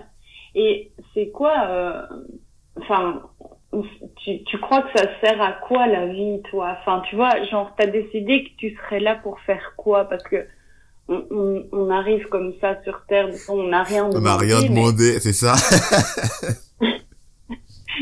Et 0.54 0.92
c'est 1.14 1.30
quoi, 1.30 1.52
euh, 1.68 2.02
enfin, 2.80 3.22
tu, 4.24 4.42
tu 4.44 4.58
crois 4.60 4.82
que 4.82 4.98
ça 4.98 5.04
sert 5.20 5.40
à 5.40 5.52
quoi 5.66 5.86
la 5.86 6.06
vie, 6.08 6.42
toi? 6.50 6.76
Enfin, 6.80 7.02
tu 7.08 7.16
vois, 7.16 7.42
genre, 7.50 7.72
t'as 7.76 7.86
décidé 7.86 8.44
que 8.44 8.50
tu 8.58 8.76
serais 8.76 9.00
là 9.00 9.16
pour 9.16 9.38
faire 9.40 9.74
quoi? 9.76 10.04
Parce 10.08 10.22
que 10.24 10.46
on, 11.10 11.24
on, 11.30 11.64
on 11.72 11.90
arrive 11.90 12.26
comme 12.28 12.52
ça 12.60 12.82
sur 12.84 13.02
Terre, 13.08 13.28
on 13.48 13.64
n'a 13.64 13.82
rien 13.82 14.06
On 14.06 14.08
demandé. 14.10 14.24
n'a 14.24 14.36
rien 14.36 14.60
mais- 14.62 14.68
demandé, 14.68 15.20
c'est 15.20 15.32
ça. 15.34 15.54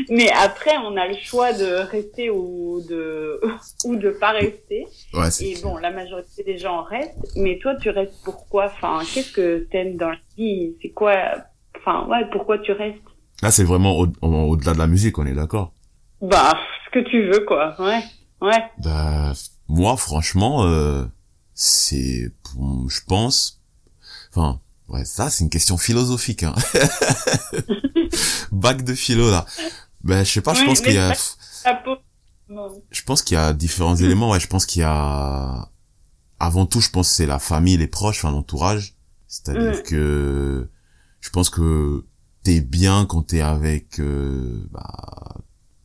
Mais, 0.09 0.29
après, 0.31 0.75
on 0.77 0.95
a 0.97 1.07
le 1.07 1.15
choix 1.21 1.51
de 1.53 1.65
rester 1.89 2.29
ou 2.29 2.81
de 2.87 3.41
ou 3.85 3.95
de 3.95 4.11
pas 4.11 4.31
rester. 4.31 4.87
Ouais, 5.13 5.27
Et 5.41 5.57
bon, 5.61 5.77
la 5.77 5.91
majorité 5.91 6.43
des 6.43 6.57
gens 6.57 6.83
restent. 6.83 7.17
Mais 7.35 7.59
toi, 7.59 7.75
tu 7.75 7.89
restes 7.89 8.15
pourquoi? 8.23 8.65
Enfin, 8.65 8.99
qu'est-ce 9.13 9.31
que 9.33 9.67
t'aimes 9.71 9.97
dans 9.97 10.09
la 10.09 10.17
vie? 10.37 10.75
C'est 10.81 10.89
quoi 10.89 11.15
Enfin, 11.77 12.07
ouais, 12.07 12.25
pourquoi 12.31 12.59
tu 12.59 12.71
restes? 12.71 12.97
Là, 13.41 13.51
c'est 13.51 13.63
vraiment 13.63 13.97
au- 13.99 14.07
au- 14.21 14.49
au-delà 14.51 14.73
de 14.73 14.79
la 14.79 14.87
musique, 14.87 15.17
on 15.17 15.25
est 15.25 15.33
d'accord. 15.33 15.73
Bah, 16.21 16.53
ce 16.85 16.91
que 16.99 17.09
tu 17.09 17.29
veux, 17.29 17.45
quoi. 17.45 17.75
Ouais, 17.79 18.01
ouais. 18.41 18.63
Bah, 18.83 19.33
moi, 19.67 19.95
franchement, 19.97 20.65
euh, 20.65 21.03
c'est, 21.53 22.31
je 22.87 22.99
pense, 23.07 23.61
enfin, 24.31 24.59
ouais, 24.87 25.05
ça, 25.05 25.29
c'est 25.29 25.43
une 25.43 25.49
question 25.49 25.77
philosophique, 25.77 26.43
hein. 26.43 26.55
Bac 28.51 28.83
de 28.83 28.93
philo, 28.93 29.29
là. 29.31 29.45
Ben, 30.03 30.23
je 30.23 30.31
sais 30.31 30.41
pas, 30.41 30.53
je 30.53 30.63
pense 30.63 30.81
qu'il 30.81 30.93
y 30.93 30.97
a, 30.97 31.13
je 32.91 33.03
pense 33.03 33.21
qu'il 33.21 33.35
y 33.35 33.37
a 33.39 33.53
différents 33.53 33.95
éléments, 33.95 34.31
ouais, 34.31 34.39
je 34.39 34.47
pense 34.47 34.65
qu'il 34.65 34.81
y 34.81 34.85
a, 34.85 35.69
avant 36.39 36.65
tout, 36.65 36.81
je 36.81 36.89
pense 36.89 37.09
que 37.09 37.15
c'est 37.15 37.25
la 37.25 37.39
famille, 37.39 37.77
les 37.77 37.87
proches, 37.87 38.17
enfin, 38.23 38.31
l'entourage. 38.31 38.95
C'est-à-dire 39.27 39.79
Mm. 39.79 39.83
que, 39.83 40.69
je 41.21 41.29
pense 41.29 41.49
que 41.49 42.05
t'es 42.43 42.61
bien 42.61 43.05
quand 43.05 43.21
t'es 43.23 43.41
avec, 43.41 43.99
euh, 43.99 44.67
bah, 44.71 45.35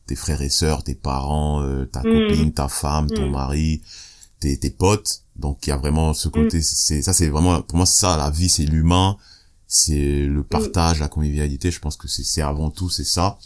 tes 0.07 0.15
frères 0.15 0.41
et 0.41 0.49
sœurs, 0.49 0.83
tes 0.83 0.95
parents, 0.95 1.61
euh, 1.61 1.85
ta 1.85 1.99
Mm. 2.01 2.03
copine, 2.27 2.53
ta 2.53 2.67
femme, 2.69 3.11
ton 3.11 3.27
Mm. 3.27 3.31
mari, 3.31 3.81
tes, 4.39 4.57
tes 4.59 4.69
potes. 4.71 5.24
Donc 5.35 5.67
il 5.67 5.69
y 5.69 5.73
a 5.73 5.77
vraiment 5.77 6.13
ce 6.13 6.29
côté, 6.29 6.61
c'est 6.61 7.01
ça, 7.01 7.13
c'est 7.13 7.27
vraiment 7.29 7.61
pour 7.61 7.77
moi 7.77 7.85
c'est 7.85 7.99
ça 7.99 8.15
la 8.17 8.29
vie, 8.29 8.49
c'est 8.49 8.65
l'humain, 8.65 9.17
c'est 9.67 10.25
le 10.25 10.43
partage, 10.43 10.99
la 10.99 11.09
convivialité. 11.09 11.71
Je 11.71 11.79
pense 11.79 11.97
que 11.97 12.07
c'est 12.07 12.23
c'est 12.23 12.41
avant 12.41 12.69
tout 12.71 12.89
c'est 12.89 13.03
ça. 13.03 13.37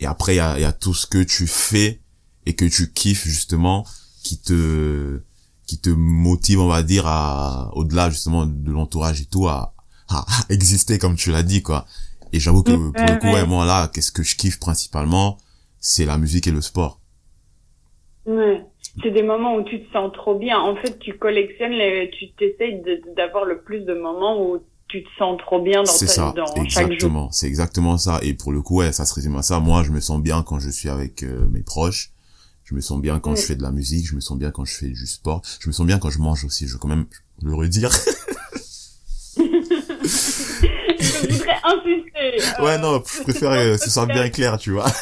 Et 0.00 0.06
après 0.06 0.34
il 0.34 0.36
y 0.36 0.40
a, 0.40 0.58
il 0.58 0.62
y 0.62 0.64
a 0.64 0.72
tout 0.72 0.94
ce 0.94 1.06
que 1.06 1.22
tu 1.22 1.46
fais 1.46 2.00
et 2.46 2.54
que 2.54 2.64
tu 2.64 2.92
kiffes 2.92 3.26
justement, 3.26 3.86
qui 4.22 4.38
te 4.38 5.20
qui 5.66 5.78
te 5.78 5.90
motive, 5.90 6.60
on 6.60 6.68
va 6.68 6.82
dire, 6.82 7.06
à 7.06 7.70
au-delà 7.74 8.10
justement 8.10 8.46
de 8.46 8.70
l'entourage 8.70 9.20
et 9.20 9.26
tout, 9.26 9.48
à, 9.48 9.74
à 10.08 10.24
exister 10.48 10.98
comme 10.98 11.16
tu 11.16 11.30
l'as 11.30 11.42
dit 11.42 11.62
quoi. 11.62 11.86
Et 12.32 12.40
j'avoue 12.40 12.62
que 12.62 12.72
Mm, 12.72 12.92
pour 12.92 13.04
le 13.06 13.16
coup, 13.18 13.26
ouais. 13.26 13.46
moi 13.46 13.64
là, 13.66 13.88
qu'est-ce 13.88 14.12
que 14.12 14.22
je 14.22 14.36
kiffe 14.36 14.58
principalement, 14.60 15.38
c'est 15.80 16.04
la 16.04 16.18
musique 16.18 16.46
et 16.46 16.50
le 16.52 16.60
sport. 16.60 17.00
Ouais. 18.26 18.67
C'est 19.02 19.10
des 19.10 19.22
moments 19.22 19.54
où 19.56 19.62
tu 19.62 19.82
te 19.84 19.92
sens 19.92 20.12
trop 20.12 20.36
bien. 20.36 20.58
En 20.58 20.74
fait, 20.76 20.98
tu 20.98 21.16
collectionnes 21.18 21.72
les, 21.72 22.10
tu 22.18 22.30
t'essayes 22.32 22.82
d'avoir 23.16 23.44
le 23.44 23.60
plus 23.60 23.80
de 23.80 23.94
moments 23.94 24.42
où 24.42 24.58
tu 24.88 25.04
te 25.04 25.08
sens 25.18 25.38
trop 25.38 25.60
bien 25.62 25.82
dans, 25.82 25.86
C'est 25.92 26.06
ta, 26.06 26.12
ça, 26.12 26.34
dans 26.36 26.52
exactement. 26.54 27.30
C'est 27.30 27.46
exactement 27.46 27.96
ça. 27.98 28.18
Et 28.22 28.34
pour 28.34 28.50
le 28.52 28.60
coup, 28.62 28.78
ouais, 28.78 28.90
ça 28.92 29.04
se 29.04 29.14
résume 29.14 29.36
à 29.36 29.42
ça. 29.42 29.60
Moi, 29.60 29.82
je 29.84 29.90
me 29.92 30.00
sens 30.00 30.20
bien 30.20 30.42
quand 30.42 30.58
je 30.58 30.70
suis 30.70 30.88
avec 30.88 31.22
euh, 31.22 31.46
mes 31.50 31.60
proches. 31.62 32.10
Je 32.64 32.74
me 32.74 32.80
sens 32.80 33.00
bien 33.00 33.20
quand 33.20 33.32
Mm. 33.32 33.36
je 33.36 33.42
fais 33.42 33.54
de 33.56 33.62
la 33.62 33.70
musique. 33.70 34.06
Je 34.06 34.14
me 34.16 34.20
sens 34.20 34.36
bien 34.38 34.50
quand 34.50 34.64
je 34.64 34.74
fais 34.74 34.88
du 34.88 35.06
sport. 35.06 35.42
Je 35.60 35.68
me 35.68 35.72
sens 35.72 35.86
bien 35.86 35.98
quand 35.98 36.10
je 36.10 36.18
mange 36.18 36.44
aussi. 36.44 36.66
Je 36.66 36.72
veux 36.72 36.78
quand 36.78 36.88
même 36.88 37.06
le 37.42 37.54
redire. 37.54 37.90
Je 39.36 41.28
voudrais 41.32 41.58
insister. 41.64 42.62
ouais, 42.62 42.72
Euh, 42.74 42.78
non, 42.78 43.02
je 43.06 43.22
préfère 43.22 43.50
euh, 43.52 43.76
que 43.76 43.82
ce 43.82 43.90
soit 43.90 44.06
bien 44.06 44.28
clair, 44.30 44.58
tu 44.58 44.72
vois. 44.72 44.86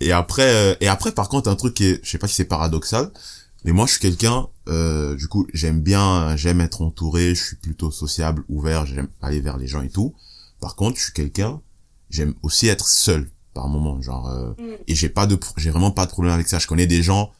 et 0.00 0.12
après, 0.12 0.54
euh, 0.72 0.74
et 0.80 0.88
après, 0.88 1.12
par 1.12 1.28
contre, 1.28 1.48
un 1.48 1.56
truc 1.56 1.74
qui 1.74 1.84
est, 1.86 2.00
je 2.04 2.10
sais 2.10 2.18
pas 2.18 2.28
si 2.28 2.34
c'est 2.34 2.44
paradoxal, 2.44 3.10
mais 3.64 3.72
moi, 3.72 3.86
je 3.86 3.92
suis 3.92 4.00
quelqu'un, 4.00 4.48
euh, 4.68 5.14
du 5.16 5.26
coup, 5.28 5.46
j'aime 5.52 5.80
bien, 5.80 6.36
j'aime 6.36 6.60
être 6.60 6.82
entouré, 6.82 7.34
je 7.34 7.42
suis 7.44 7.56
plutôt 7.56 7.90
sociable, 7.90 8.44
ouvert, 8.48 8.86
j'aime 8.86 9.08
aller 9.20 9.40
vers 9.40 9.56
les 9.56 9.66
gens 9.66 9.82
et 9.82 9.88
tout. 9.90 10.14
Par 10.60 10.76
contre, 10.76 10.98
je 10.98 11.04
suis 11.04 11.12
quelqu'un, 11.12 11.60
j'aime 12.10 12.34
aussi 12.42 12.68
être 12.68 12.88
seul 12.88 13.30
par 13.54 13.68
moment, 13.68 14.00
genre, 14.00 14.28
euh, 14.28 14.50
Mm. 14.58 14.76
et 14.86 14.94
j'ai 14.94 15.08
pas 15.08 15.26
de, 15.26 15.38
j'ai 15.56 15.70
vraiment 15.70 15.90
pas 15.90 16.06
de 16.06 16.10
problème 16.10 16.32
avec 16.34 16.48
ça. 16.48 16.58
Je 16.60 16.66
connais 16.68 16.86
des 16.86 17.02
gens 17.02 17.32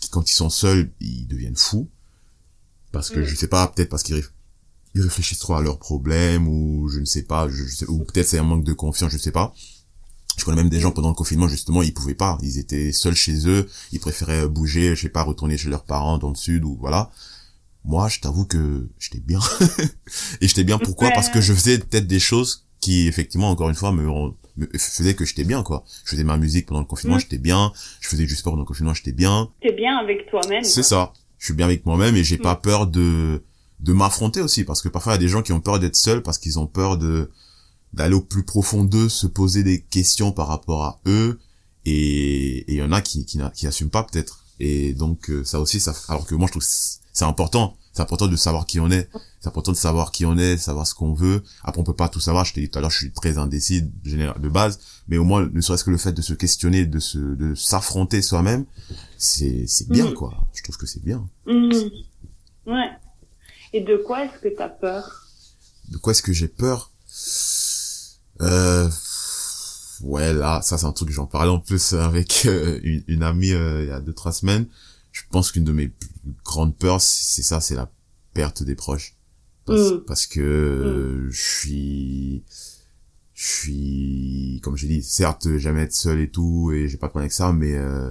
qui, 0.00 0.08
quand 0.08 0.28
ils 0.30 0.34
sont 0.34 0.50
seuls, 0.50 0.90
ils 1.00 1.26
deviennent 1.26 1.56
fous 1.56 1.88
parce 2.92 3.10
que 3.10 3.20
Mm. 3.20 3.24
je 3.24 3.34
sais 3.36 3.48
pas, 3.48 3.66
peut-être 3.68 3.90
parce 3.90 4.02
qu'ils 4.02 4.16
réf- 4.16 4.30
ils 4.94 5.02
réfléchissent 5.02 5.40
trop 5.40 5.54
à 5.54 5.60
leurs 5.60 5.78
problèmes 5.78 6.48
ou 6.48 6.88
je 6.88 6.98
ne 7.00 7.04
sais 7.04 7.22
pas, 7.22 7.48
je, 7.50 7.64
je 7.64 7.74
sais, 7.76 7.86
ou 7.88 8.04
peut-être 8.04 8.26
c'est 8.28 8.38
un 8.38 8.42
manque 8.44 8.64
de 8.64 8.72
confiance, 8.72 9.12
je 9.12 9.18
sais 9.18 9.32
pas. 9.32 9.52
Je 10.36 10.44
connais 10.44 10.56
même 10.58 10.68
des 10.68 10.80
gens 10.80 10.90
pendant 10.92 11.08
le 11.08 11.14
confinement 11.14 11.48
justement, 11.48 11.82
ils 11.82 11.94
pouvaient 11.94 12.14
pas, 12.14 12.38
ils 12.42 12.58
étaient 12.58 12.92
seuls 12.92 13.14
chez 13.16 13.48
eux, 13.48 13.68
ils 13.92 14.00
préféraient 14.00 14.46
bouger, 14.48 14.94
je 14.94 15.02
sais 15.02 15.08
pas, 15.08 15.22
retourner 15.22 15.56
chez 15.56 15.68
leurs 15.70 15.84
parents 15.84 16.18
dans 16.18 16.28
le 16.30 16.34
sud 16.36 16.64
ou 16.64 16.76
voilà. 16.80 17.10
Moi, 17.84 18.08
je 18.08 18.18
t'avoue 18.20 18.44
que 18.46 18.88
j'étais 18.98 19.20
bien. 19.20 19.38
Et 20.40 20.48
j'étais 20.48 20.64
bien 20.64 20.78
pourquoi? 20.78 21.10
Parce 21.12 21.28
que 21.30 21.40
je 21.40 21.52
faisais 21.52 21.78
peut-être 21.78 22.06
des 22.06 22.18
choses 22.18 22.66
qui 22.80 23.06
effectivement 23.06 23.50
encore 23.50 23.68
une 23.68 23.74
fois 23.76 23.92
me, 23.92 24.04
me 24.56 24.66
faisaient 24.78 25.14
que 25.14 25.24
j'étais 25.24 25.44
bien 25.44 25.62
quoi. 25.62 25.84
Je 26.04 26.10
faisais 26.10 26.24
ma 26.24 26.36
musique 26.36 26.66
pendant 26.66 26.80
le 26.80 26.86
confinement, 26.86 27.16
Mm. 27.16 27.20
j'étais 27.20 27.38
bien, 27.38 27.72
je 28.00 28.08
faisais 28.08 28.26
du 28.26 28.34
sport 28.36 28.52
pendant 28.52 28.62
le 28.62 28.66
confinement, 28.66 28.92
j'étais 28.94 29.12
bien. 29.12 29.48
T'es 29.62 29.72
bien 29.72 29.96
avec 29.98 30.28
toi-même. 30.30 30.64
C'est 30.64 30.82
ça. 30.82 31.12
Je 31.38 31.46
suis 31.46 31.54
bien 31.54 31.66
avec 31.66 31.86
moi-même 31.86 32.16
et 32.16 32.24
j'ai 32.24 32.38
Mm. 32.38 32.42
pas 32.42 32.56
peur 32.56 32.86
de 32.86 33.42
de 33.78 33.92
m'affronter 33.92 34.40
aussi 34.40 34.64
parce 34.64 34.80
que 34.80 34.88
parfois 34.88 35.12
il 35.12 35.16
y 35.16 35.18
a 35.18 35.20
des 35.20 35.28
gens 35.28 35.42
qui 35.42 35.52
ont 35.52 35.60
peur 35.60 35.78
d'être 35.78 35.96
seuls 35.96 36.22
parce 36.22 36.38
qu'ils 36.38 36.58
ont 36.58 36.66
peur 36.66 36.96
de 36.96 37.30
d'aller 37.96 38.14
au 38.14 38.20
plus 38.20 38.44
profond 38.44 38.84
d'eux, 38.84 39.08
se 39.08 39.26
poser 39.26 39.62
des 39.62 39.80
questions 39.80 40.30
par 40.32 40.48
rapport 40.48 40.84
à 40.84 41.00
eux 41.06 41.38
et 41.84 42.58
et 42.70 42.72
il 42.74 42.76
y 42.78 42.82
en 42.82 42.92
a 42.92 43.00
qui 43.00 43.24
qui 43.24 43.40
qui 43.54 43.66
assument 43.66 43.90
pas 43.90 44.04
peut-être. 44.04 44.44
Et 44.60 44.92
donc 44.94 45.30
euh, 45.30 45.44
ça 45.44 45.60
aussi 45.60 45.80
ça 45.80 45.94
alors 46.08 46.26
que 46.26 46.34
moi 46.34 46.46
je 46.46 46.52
trouve 46.52 46.64
c'est 47.12 47.24
important, 47.24 47.76
c'est 47.94 48.02
important 48.02 48.26
de 48.26 48.36
savoir 48.36 48.66
qui 48.66 48.78
on 48.80 48.90
est, 48.90 49.08
c'est 49.40 49.48
important 49.48 49.72
de 49.72 49.76
savoir 49.76 50.10
qui 50.12 50.26
on 50.26 50.36
est, 50.36 50.58
savoir 50.58 50.86
ce 50.86 50.94
qu'on 50.94 51.14
veut. 51.14 51.42
Après 51.62 51.80
on 51.80 51.84
peut 51.84 51.94
pas 51.94 52.08
tout 52.10 52.20
savoir, 52.20 52.44
je 52.44 52.52
t'ai 52.52 52.60
dit 52.62 52.68
tout 52.68 52.78
à 52.78 52.82
l'heure 52.82 52.90
je 52.90 52.98
suis 52.98 53.12
très 53.12 53.38
indécis 53.38 53.82
de 53.82 54.48
base, 54.48 54.78
mais 55.08 55.16
au 55.16 55.24
moins 55.24 55.48
ne 55.50 55.60
serait-ce 55.60 55.84
que 55.84 55.90
le 55.90 55.96
fait 55.98 56.12
de 56.12 56.20
se 56.22 56.34
questionner, 56.34 56.84
de 56.86 56.98
se 56.98 57.18
de 57.18 57.54
s'affronter 57.54 58.20
soi-même, 58.20 58.66
c'est 59.16 59.64
c'est 59.66 59.88
bien 59.88 60.10
Mm. 60.10 60.14
quoi. 60.14 60.34
Je 60.54 60.62
trouve 60.62 60.76
que 60.76 60.86
c'est 60.86 61.02
bien. 61.02 61.26
Mhm. 61.46 61.72
Ouais. 62.66 62.90
Et 63.72 63.80
de 63.80 63.96
quoi 63.96 64.24
est-ce 64.24 64.38
que 64.40 64.48
t'as 64.54 64.68
peur? 64.68 65.26
De 65.88 65.96
quoi 65.98 66.10
est-ce 66.12 66.22
que 66.22 66.32
j'ai 66.32 66.48
peur? 66.48 66.90
Euh, 68.40 68.88
Ouais, 70.02 70.34
là, 70.34 70.60
ça 70.62 70.76
c'est 70.76 70.84
un 70.84 70.92
truc, 70.92 71.08
j'en 71.10 71.26
parlais 71.26 71.50
en 71.50 71.58
plus 71.58 71.94
avec 71.94 72.42
euh, 72.46 72.78
une, 72.82 73.02
une 73.08 73.22
amie 73.22 73.52
euh, 73.52 73.82
il 73.84 73.88
y 73.88 73.92
a 73.92 74.00
deux 74.00 74.12
trois 74.12 74.32
semaines. 74.32 74.66
Je 75.12 75.22
pense 75.30 75.50
qu'une 75.52 75.64
de 75.64 75.72
mes 75.72 75.88
plus 75.88 76.10
grandes 76.44 76.76
peurs, 76.76 77.00
c'est 77.00 77.42
ça, 77.42 77.62
c'est 77.62 77.74
la 77.74 77.90
perte 78.34 78.62
des 78.62 78.74
proches. 78.74 79.14
Parce, 79.64 79.92
Mm. 79.92 80.04
parce 80.06 80.26
que 80.26 80.40
euh, 80.40 81.30
je 81.30 81.40
suis, 81.42 82.44
je 83.34 83.44
suis, 83.46 84.60
comme 84.62 84.76
j'ai 84.76 84.86
dit, 84.88 85.02
certes, 85.02 85.56
jamais 85.56 85.82
être 85.82 85.94
seul 85.94 86.20
et 86.20 86.30
tout, 86.30 86.72
et 86.72 86.88
j'ai 86.88 86.98
pas 86.98 87.06
de 87.06 87.10
problème 87.12 87.24
avec 87.24 87.32
ça, 87.32 87.52
mais 87.54 87.74
euh, 87.74 88.10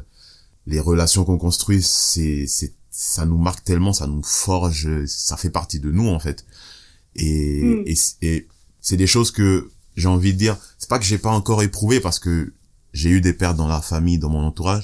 les 0.65 0.79
relations 0.79 1.23
qu'on 1.23 1.37
construit, 1.37 1.83
c'est, 1.83 2.45
c'est, 2.47 2.73
ça 2.89 3.25
nous 3.27 3.37
marque 3.37 3.63
tellement, 3.63 3.93
ça 3.93 4.07
nous 4.07 4.23
forge, 4.23 5.05
ça 5.05 5.37
fait 5.37 5.51
partie 5.51 5.79
de 5.79 5.91
nous 5.91 6.07
en 6.07 6.19
fait. 6.19 6.45
Et, 7.15 7.61
Mm. 7.63 7.83
et, 7.85 7.95
et 8.23 8.47
c'est 8.81 8.97
des 8.97 9.07
choses 9.07 9.29
que 9.31 9.69
j'ai 9.95 10.07
envie 10.07 10.33
de 10.33 10.37
dire. 10.37 10.57
C'est 10.77 10.89
pas 10.89 10.99
que 10.99 11.05
j'ai 11.05 11.17
pas 11.17 11.31
encore 11.31 11.63
éprouvé 11.63 11.99
parce 11.99 12.19
que 12.19 12.53
j'ai 12.93 13.09
eu 13.09 13.21
des 13.21 13.33
pertes 13.33 13.57
dans 13.57 13.67
la 13.67 13.81
famille, 13.81 14.17
dans 14.19 14.29
mon 14.29 14.43
entourage, 14.45 14.83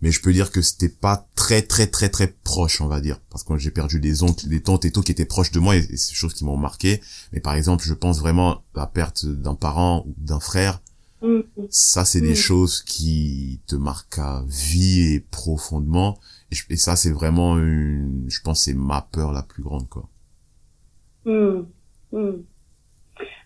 mais 0.00 0.12
je 0.12 0.20
peux 0.20 0.32
dire 0.32 0.52
que 0.52 0.62
c'était 0.62 0.88
pas 0.88 1.26
très 1.34 1.62
très 1.62 1.88
très 1.88 2.08
très 2.08 2.28
proche, 2.44 2.80
on 2.80 2.86
va 2.86 3.00
dire, 3.00 3.20
parce 3.30 3.42
que 3.42 3.58
j'ai 3.58 3.70
perdu 3.72 3.98
des 4.00 4.22
oncles, 4.22 4.48
des 4.48 4.62
tantes 4.62 4.84
et 4.84 4.92
tout 4.92 5.02
qui 5.02 5.10
étaient 5.12 5.24
proches 5.24 5.50
de 5.50 5.58
moi 5.58 5.74
et, 5.76 5.80
et 5.80 5.96
c'est 5.96 6.10
des 6.10 6.14
choses 6.16 6.34
qui 6.34 6.44
m'ont 6.44 6.56
marqué. 6.56 7.00
Mais 7.32 7.40
par 7.40 7.54
exemple, 7.54 7.82
je 7.84 7.94
pense 7.94 8.20
vraiment 8.20 8.52
à 8.54 8.62
la 8.76 8.86
perte 8.86 9.26
d'un 9.26 9.54
parent 9.56 10.04
ou 10.06 10.14
d'un 10.18 10.38
frère. 10.40 10.80
Mhm. 11.20 11.42
Ça, 11.70 12.04
c'est 12.04 12.20
des 12.20 12.32
Mm. 12.34 12.36
choses 12.36 12.82
qui 12.84 13.60
te 13.66 13.74
marquent 13.74 14.20
à 14.20 14.44
vie 14.46 15.00
et 15.14 15.20
profondément. 15.20 16.16
Et, 16.52 16.54
je- 16.54 16.64
et 16.70 16.76
ça, 16.76 16.94
c'est 16.94 17.10
vraiment 17.10 17.58
une, 17.58 18.24
je 18.28 18.40
pense, 18.40 18.62
c'est 18.62 18.74
ma 18.74 19.02
peur 19.02 19.32
la 19.32 19.42
plus 19.42 19.64
grande, 19.64 19.88
quoi. 19.88 20.08
Mhm. 21.24 21.66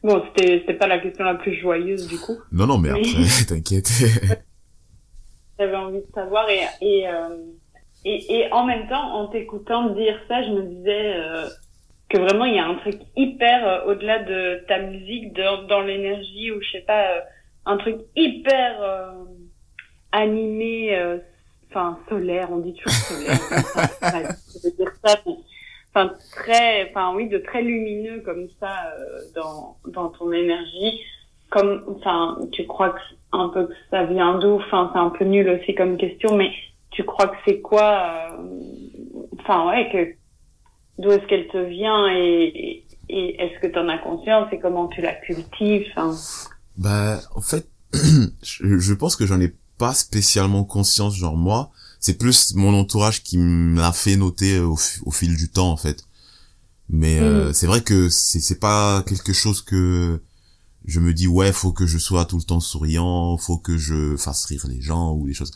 Bon, 0.03 0.23
c'était 0.27 0.61
c'était 0.61 0.75
pas 0.75 0.87
la 0.87 0.99
question 0.99 1.25
la 1.25 1.35
plus 1.35 1.55
joyeuse 1.55 2.09
du 2.09 2.19
coup. 2.19 2.39
Non, 2.51 2.67
non, 2.67 2.79
mais 2.79 2.91
après, 2.91 3.45
t'inquiète. 3.49 3.89
J'avais 5.59 5.77
envie 5.77 5.99
de 6.01 6.13
savoir 6.15 6.49
et 6.49 6.63
et, 6.81 7.09
euh, 7.09 7.37
et 8.05 8.41
et 8.41 8.53
en 8.53 8.65
même 8.65 8.89
temps, 8.89 9.15
en 9.15 9.29
t'écoutant 9.29 9.91
dire 9.91 10.19
ça, 10.29 10.43
je 10.43 10.51
me 10.51 10.63
disais 10.63 11.15
euh, 11.17 11.47
que 12.13 12.19
vraiment 12.19 12.45
il 12.45 12.55
y 12.55 12.59
a 12.59 12.67
un 12.67 12.75
truc 12.77 13.01
hyper 13.17 13.67
euh, 13.67 13.93
au-delà 13.93 14.19
de 14.21 14.65
ta 14.69 14.79
musique, 14.81 15.33
dans, 15.35 15.63
dans 15.63 15.81
l'énergie 15.81 16.53
ou 16.53 16.61
je 16.63 16.73
sais 16.73 16.85
pas, 16.87 17.17
euh, 17.17 17.21
un 17.65 17.77
truc 17.79 17.97
hyper 18.15 18.83
euh, 18.83 19.13
animé, 20.13 21.19
enfin 21.71 21.99
solaire. 22.09 22.49
On 22.51 22.59
dit 22.59 22.75
toujours 22.75 22.93
solaire. 22.93 23.39
je 24.53 24.69
veux 24.69 24.77
dire 24.77 24.93
ça. 25.05 25.19
Mais, 25.27 25.37
enfin 25.95 26.13
très, 26.33 26.91
enfin 26.91 27.15
oui, 27.15 27.29
de 27.29 27.39
très 27.39 27.63
lumineux 27.63 28.21
comme 28.21 28.49
ça 28.61 28.93
dans 29.35 29.77
dans 29.87 30.09
ton 30.09 30.33
énergie. 30.33 31.01
Comme, 31.51 31.85
enfin, 31.99 32.39
tu 32.53 32.67
crois 32.67 32.91
que 32.91 33.01
un 33.33 33.49
peu 33.51 33.67
que 33.67 33.75
ça 33.91 34.05
vient 34.05 34.39
d'où? 34.39 34.55
Enfin, 34.55 34.91
c'est 34.93 34.99
un 34.99 35.11
peu 35.11 35.25
nul 35.25 35.49
aussi 35.51 35.75
comme 35.75 35.99
question, 35.99 36.35
mais 36.35 36.51
tu 36.91 37.05
crois 37.05 37.29
que 37.29 37.37
c'est 37.47 37.61
quoi 37.61 38.39
Enfin, 39.39 39.69
ouais, 39.69 39.91
que 39.93 41.03
d'où 41.03 41.11
est-ce 41.11 41.27
qu'elle 41.27 41.49
te 41.49 41.59
vient 41.59 42.09
et, 42.11 42.85
et 43.09 43.43
est-ce 43.43 43.61
que 43.61 43.67
tu 43.67 43.79
en 43.79 43.89
as 43.89 43.99
conscience 43.99 44.49
et 44.53 44.59
comment 44.59 44.89
tu 44.89 45.03
la 45.03 45.13
cultives? 45.15 45.87
Hein 45.97 46.13
Bah, 46.79 47.19
en 47.35 47.41
fait, 47.41 47.69
je, 48.43 48.79
je 48.79 48.95
pense 48.95 49.17
que 49.17 49.27
j'en 49.27 49.41
ai 49.41 49.53
pas 49.79 49.93
spécialement 49.93 50.65
conscience, 50.65 51.17
genre 51.17 51.37
moi. 51.37 51.71
C'est 52.03 52.19
plus 52.19 52.55
mon 52.55 52.75
entourage 52.75 53.23
qui 53.23 53.39
me 53.39 53.81
l'a 53.81 53.93
fait 53.93 54.17
noter 54.17 54.59
au, 54.59 54.77
au, 55.07 55.11
fil 55.11 55.37
du 55.37 55.49
temps, 55.49 55.71
en 55.71 55.77
fait. 55.77 56.05
Mais 56.91 57.21
euh, 57.21 57.49
mm. 57.49 57.55
c'est 57.55 57.67
vrai 57.67 57.81
que 57.83 58.09
c'est 58.11 58.41
c'est 58.41 58.59
pas 58.59 59.03
quelque 59.07 59.33
chose 59.33 59.63
que 59.63 60.21
je 60.85 60.99
me 60.99 61.15
dis 61.15 61.29
ouais 61.29 61.53
faut 61.53 61.73
que 61.73 61.87
je 61.87 61.97
sois 61.97 62.25
tout 62.25 62.37
le 62.37 62.43
temps 62.43 62.61
souriant, 62.61 63.39
faut 63.39 63.57
que 63.57 63.79
je 63.79 64.17
fasse 64.17 64.45
rire 64.47 64.67
les 64.69 64.83
gens 64.83 65.13
ou 65.15 65.27
des 65.27 65.33
choses. 65.33 65.53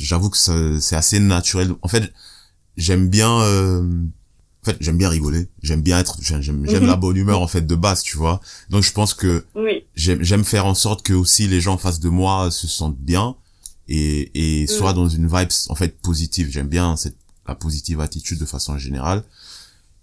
J'avoue 0.00 0.28
que 0.28 0.36
c'est 0.80 0.96
assez 0.96 1.20
naturel. 1.20 1.72
En 1.82 1.88
fait, 1.88 2.12
j'aime 2.76 3.08
bien 3.08 3.40
euh, 3.42 3.82
en 4.62 4.64
fait, 4.64 4.76
j'aime 4.80 4.98
bien 4.98 5.08
rigoler, 5.08 5.48
j'aime 5.62 5.82
bien 5.82 6.00
être, 6.00 6.18
j'aime, 6.20 6.42
j'aime 6.42 6.62
mhm. 6.62 6.86
la 6.86 6.96
bonne 6.96 7.16
humeur 7.16 7.40
en 7.40 7.46
fait 7.46 7.64
de 7.64 7.74
base, 7.76 8.02
tu 8.02 8.16
vois. 8.16 8.40
Donc 8.68 8.82
je 8.82 8.92
pense 8.92 9.14
que 9.14 9.46
oui. 9.54 9.84
j'aime, 9.94 10.22
j'aime 10.22 10.44
faire 10.44 10.66
en 10.66 10.74
sorte 10.74 11.02
que 11.02 11.12
aussi 11.12 11.46
les 11.46 11.60
gens 11.60 11.74
en 11.74 11.78
face 11.78 12.00
de 12.00 12.08
moi 12.08 12.50
se 12.50 12.66
sentent 12.66 12.98
bien 12.98 13.36
et 13.88 14.30
et 14.34 14.62
mhm. 14.62 14.68
soient 14.68 14.92
dans 14.92 15.08
une 15.08 15.26
vibe 15.26 15.50
en 15.68 15.74
fait 15.74 16.00
positive. 16.00 16.48
J'aime 16.50 16.68
bien 16.68 16.96
cette 16.96 17.16
la 17.46 17.54
positive 17.54 18.00
attitude 18.00 18.38
de 18.38 18.44
façon 18.44 18.76
générale. 18.78 19.24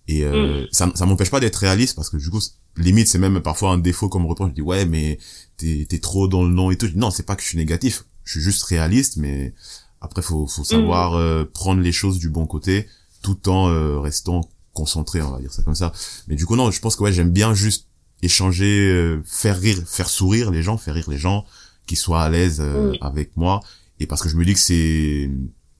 Et 0.08 0.24
euh, 0.24 0.62
mhm. 0.62 0.68
ça 0.72 0.92
ça 0.96 1.06
m'empêche 1.06 1.32
pas 1.32 1.40
d'être 1.40 1.58
réaliste 1.58 1.96
parce 1.96 2.10
que 2.10 2.18
du 2.18 2.30
coup 2.30 2.42
limite 2.78 3.08
c'est 3.08 3.20
même 3.20 3.40
parfois 3.42 3.72
un 3.72 3.78
défaut 3.78 4.10
comme 4.10 4.26
reproche. 4.26 4.50
Je 4.50 4.56
dis 4.56 4.62
ouais 4.62 4.86
mais 4.86 5.20
t'es 5.58 5.86
t'es 5.90 6.00
trop 6.00 6.28
dans 6.28 6.44
le 6.44 6.54
nom 6.54 6.72
et 6.72 6.78
tout. 6.78 6.90
non 6.96 7.12
c'est 7.12 7.24
pas 7.24 7.36
que 7.36 7.42
je 7.42 7.48
suis 7.48 7.58
négatif, 7.58 8.06
je 8.24 8.34
suis 8.34 8.42
juste 8.42 8.64
réaliste 8.64 9.18
mais 9.18 9.54
après 10.02 10.22
faut 10.22 10.48
faut 10.48 10.64
savoir 10.64 11.14
euh, 11.14 11.46
prendre 11.46 11.82
les 11.82 11.92
choses 11.92 12.20
du 12.20 12.30
bon 12.30 12.46
côté 12.46 12.88
tout 13.24 13.50
en 13.50 13.70
euh, 13.70 14.00
restant 14.00 14.42
concentré, 14.74 15.22
on 15.22 15.32
va 15.32 15.40
dire 15.40 15.52
ça 15.54 15.64
comme 15.64 15.76
ça. 15.76 15.94
Mais 16.28 16.36
du 16.36 16.46
coup, 16.46 16.56
non, 16.56 16.70
je 16.70 16.80
pense 16.80 16.96
que 16.96 17.04
ouais, 17.04 17.14
j'aime 17.14 17.32
bien 17.32 17.54
juste 17.54 17.88
échanger, 18.22 18.90
euh, 18.90 19.22
faire 19.26 19.60
rire, 19.60 19.82
faire 19.86 20.10
sourire 20.10 20.52
les 20.52 20.62
gens, 20.64 20.78
faire 20.78 20.94
rire 20.94 21.10
les 21.10 21.18
gens, 21.18 21.46
qui 21.86 21.96
soient 21.96 22.22
à 22.22 22.30
l'aise 22.30 22.62
euh, 22.62 22.94
avec 23.02 23.36
moi. 23.38 23.62
Et 24.00 24.08
parce 24.08 24.22
que 24.22 24.30
je 24.30 24.36
me 24.36 24.46
dis 24.46 24.54
que 24.54 24.60
c'est 24.60 25.30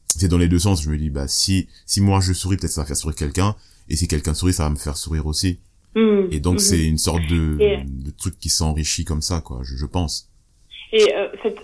c'est 0.08 0.28
dans 0.28 0.38
les 0.38 0.48
deux 0.48 0.60
sens. 0.60 0.84
Je 0.84 0.90
me 0.90 0.98
dis 0.98 1.10
bah 1.10 1.28
si 1.28 1.68
si 1.86 2.02
moi 2.02 2.20
je 2.20 2.34
souris, 2.34 2.58
peut-être 2.58 2.72
ça 2.72 2.82
va 2.82 2.88
faire 2.88 2.98
sourire 2.98 3.16
quelqu'un, 3.16 3.56
et 3.90 3.96
si 3.96 4.08
quelqu'un 4.08 4.34
sourit, 4.34 4.54
ça 4.54 4.64
va 4.64 4.70
me 4.70 4.76
faire 4.76 4.98
sourire 4.98 5.26
aussi. 5.26 5.60
Mmh. 5.96 6.32
Et 6.32 6.40
donc 6.40 6.56
mmh. 6.56 6.60
c'est 6.60 6.84
une 6.86 6.98
sorte 6.98 7.22
de, 7.30 7.58
de 7.86 8.12
truc 8.12 8.40
qui 8.40 8.50
s'enrichit 8.50 9.06
comme 9.06 9.22
ça, 9.22 9.42
quoi. 9.42 9.60
Je, 9.64 9.76
je 9.76 9.86
pense. 9.86 10.30
Et 10.96 11.12
euh, 11.16 11.28
cette, 11.42 11.58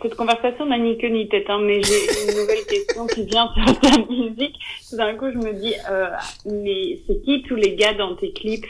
cette, 0.00 0.14
conversation 0.14 0.64
n'a 0.64 0.78
ni 0.78 0.96
queue 0.96 1.08
ni 1.08 1.28
tête, 1.28 1.46
hein, 1.48 1.58
mais 1.60 1.82
j'ai 1.82 2.04
une 2.22 2.40
nouvelle 2.40 2.64
question 2.66 3.04
qui 3.08 3.24
vient 3.24 3.50
sur 3.52 3.80
ta 3.80 3.98
musique. 4.08 4.54
Tout 4.88 4.96
d'un 4.96 5.16
coup, 5.16 5.28
je 5.32 5.38
me 5.38 5.52
dis, 5.60 5.74
euh, 5.90 6.06
mais 6.46 7.00
c'est 7.04 7.20
qui 7.22 7.42
tous 7.42 7.56
les 7.56 7.74
gars 7.74 7.94
dans 7.94 8.14
tes 8.14 8.32
clips? 8.32 8.64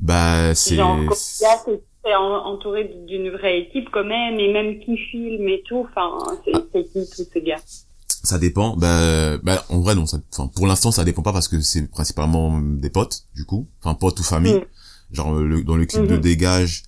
Bah, 0.00 0.54
c'est... 0.54 0.76
Genre, 0.76 0.98
c'est 1.12 2.14
entouré 2.14 2.90
d'une 3.06 3.30
vraie 3.30 3.60
équipe 3.60 3.88
quand 3.92 4.04
même, 4.04 4.40
et 4.40 4.52
même 4.52 4.80
qui 4.80 4.96
filme 4.96 5.48
et 5.48 5.62
tout. 5.66 5.86
Enfin, 5.90 6.38
c'est 6.44 6.84
qui 6.84 7.08
tous 7.10 7.28
ces 7.32 7.42
gars? 7.42 7.60
Ça 8.06 8.38
dépend. 8.38 8.76
Bah, 8.76 9.36
bah, 9.38 9.64
en 9.68 9.80
vrai, 9.80 9.94
non. 9.94 10.06
Ça, 10.06 10.18
enfin, 10.32 10.50
pour 10.54 10.66
l'instant, 10.66 10.90
ça 10.90 11.04
dépend 11.04 11.22
pas 11.22 11.32
parce 11.32 11.48
que 11.48 11.60
c'est 11.60 11.90
principalement 11.90 12.60
des 12.60 12.90
potes, 12.90 13.24
du 13.34 13.44
coup. 13.44 13.68
Enfin, 13.82 13.94
potes 13.94 14.18
ou 14.18 14.22
famille. 14.22 14.54
Mm. 14.54 14.64
Genre, 15.12 15.34
le, 15.34 15.62
dans 15.62 15.76
le 15.76 15.84
clip 15.86 16.06
de 16.06 16.16
mm-hmm. 16.16 16.20
Dégage, 16.20 16.84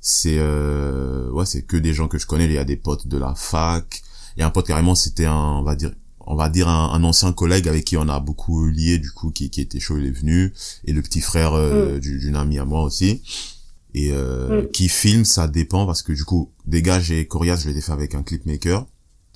c'est 0.00 0.38
euh, 0.38 1.30
ouais 1.30 1.44
c'est 1.44 1.62
que 1.62 1.76
des 1.76 1.92
gens 1.92 2.08
que 2.08 2.18
je 2.18 2.26
connais 2.26 2.46
il 2.46 2.52
y 2.52 2.58
a 2.58 2.64
des 2.64 2.76
potes 2.76 3.06
de 3.06 3.18
la 3.18 3.34
fac 3.34 4.02
il 4.36 4.40
y 4.40 4.42
a 4.42 4.46
un 4.46 4.50
pote 4.50 4.66
carrément 4.66 4.94
c'était 4.94 5.26
un 5.26 5.58
on 5.58 5.62
va 5.62 5.74
dire 5.74 5.92
on 6.26 6.34
va 6.34 6.48
dire 6.48 6.68
un, 6.68 7.02
ancien 7.02 7.32
collègue 7.32 7.68
avec 7.68 7.84
qui 7.84 7.96
on 7.96 8.08
a 8.08 8.20
beaucoup 8.20 8.68
lié 8.68 8.98
du 8.98 9.10
coup 9.10 9.30
qui, 9.30 9.50
qui 9.50 9.60
était 9.60 9.80
chaud 9.80 9.98
il 9.98 10.06
est 10.06 10.10
venu 10.10 10.52
et 10.84 10.92
le 10.92 11.02
petit 11.02 11.20
frère 11.20 11.54
euh, 11.54 11.96
mm. 11.96 12.00
d'une 12.00 12.36
amie 12.36 12.58
à 12.58 12.64
moi 12.64 12.82
aussi 12.82 13.22
et 13.94 14.10
euh, 14.12 14.62
mm. 14.62 14.70
qui 14.70 14.88
filme 14.88 15.24
ça 15.24 15.48
dépend 15.48 15.86
parce 15.86 16.02
que 16.02 16.12
du 16.12 16.24
coup 16.24 16.52
Dégage 16.66 17.10
et 17.10 17.26
Corias 17.26 17.62
je 17.64 17.70
l'ai 17.70 17.80
fait 17.80 17.92
avec 17.92 18.14
un 18.14 18.22
clipmaker 18.22 18.86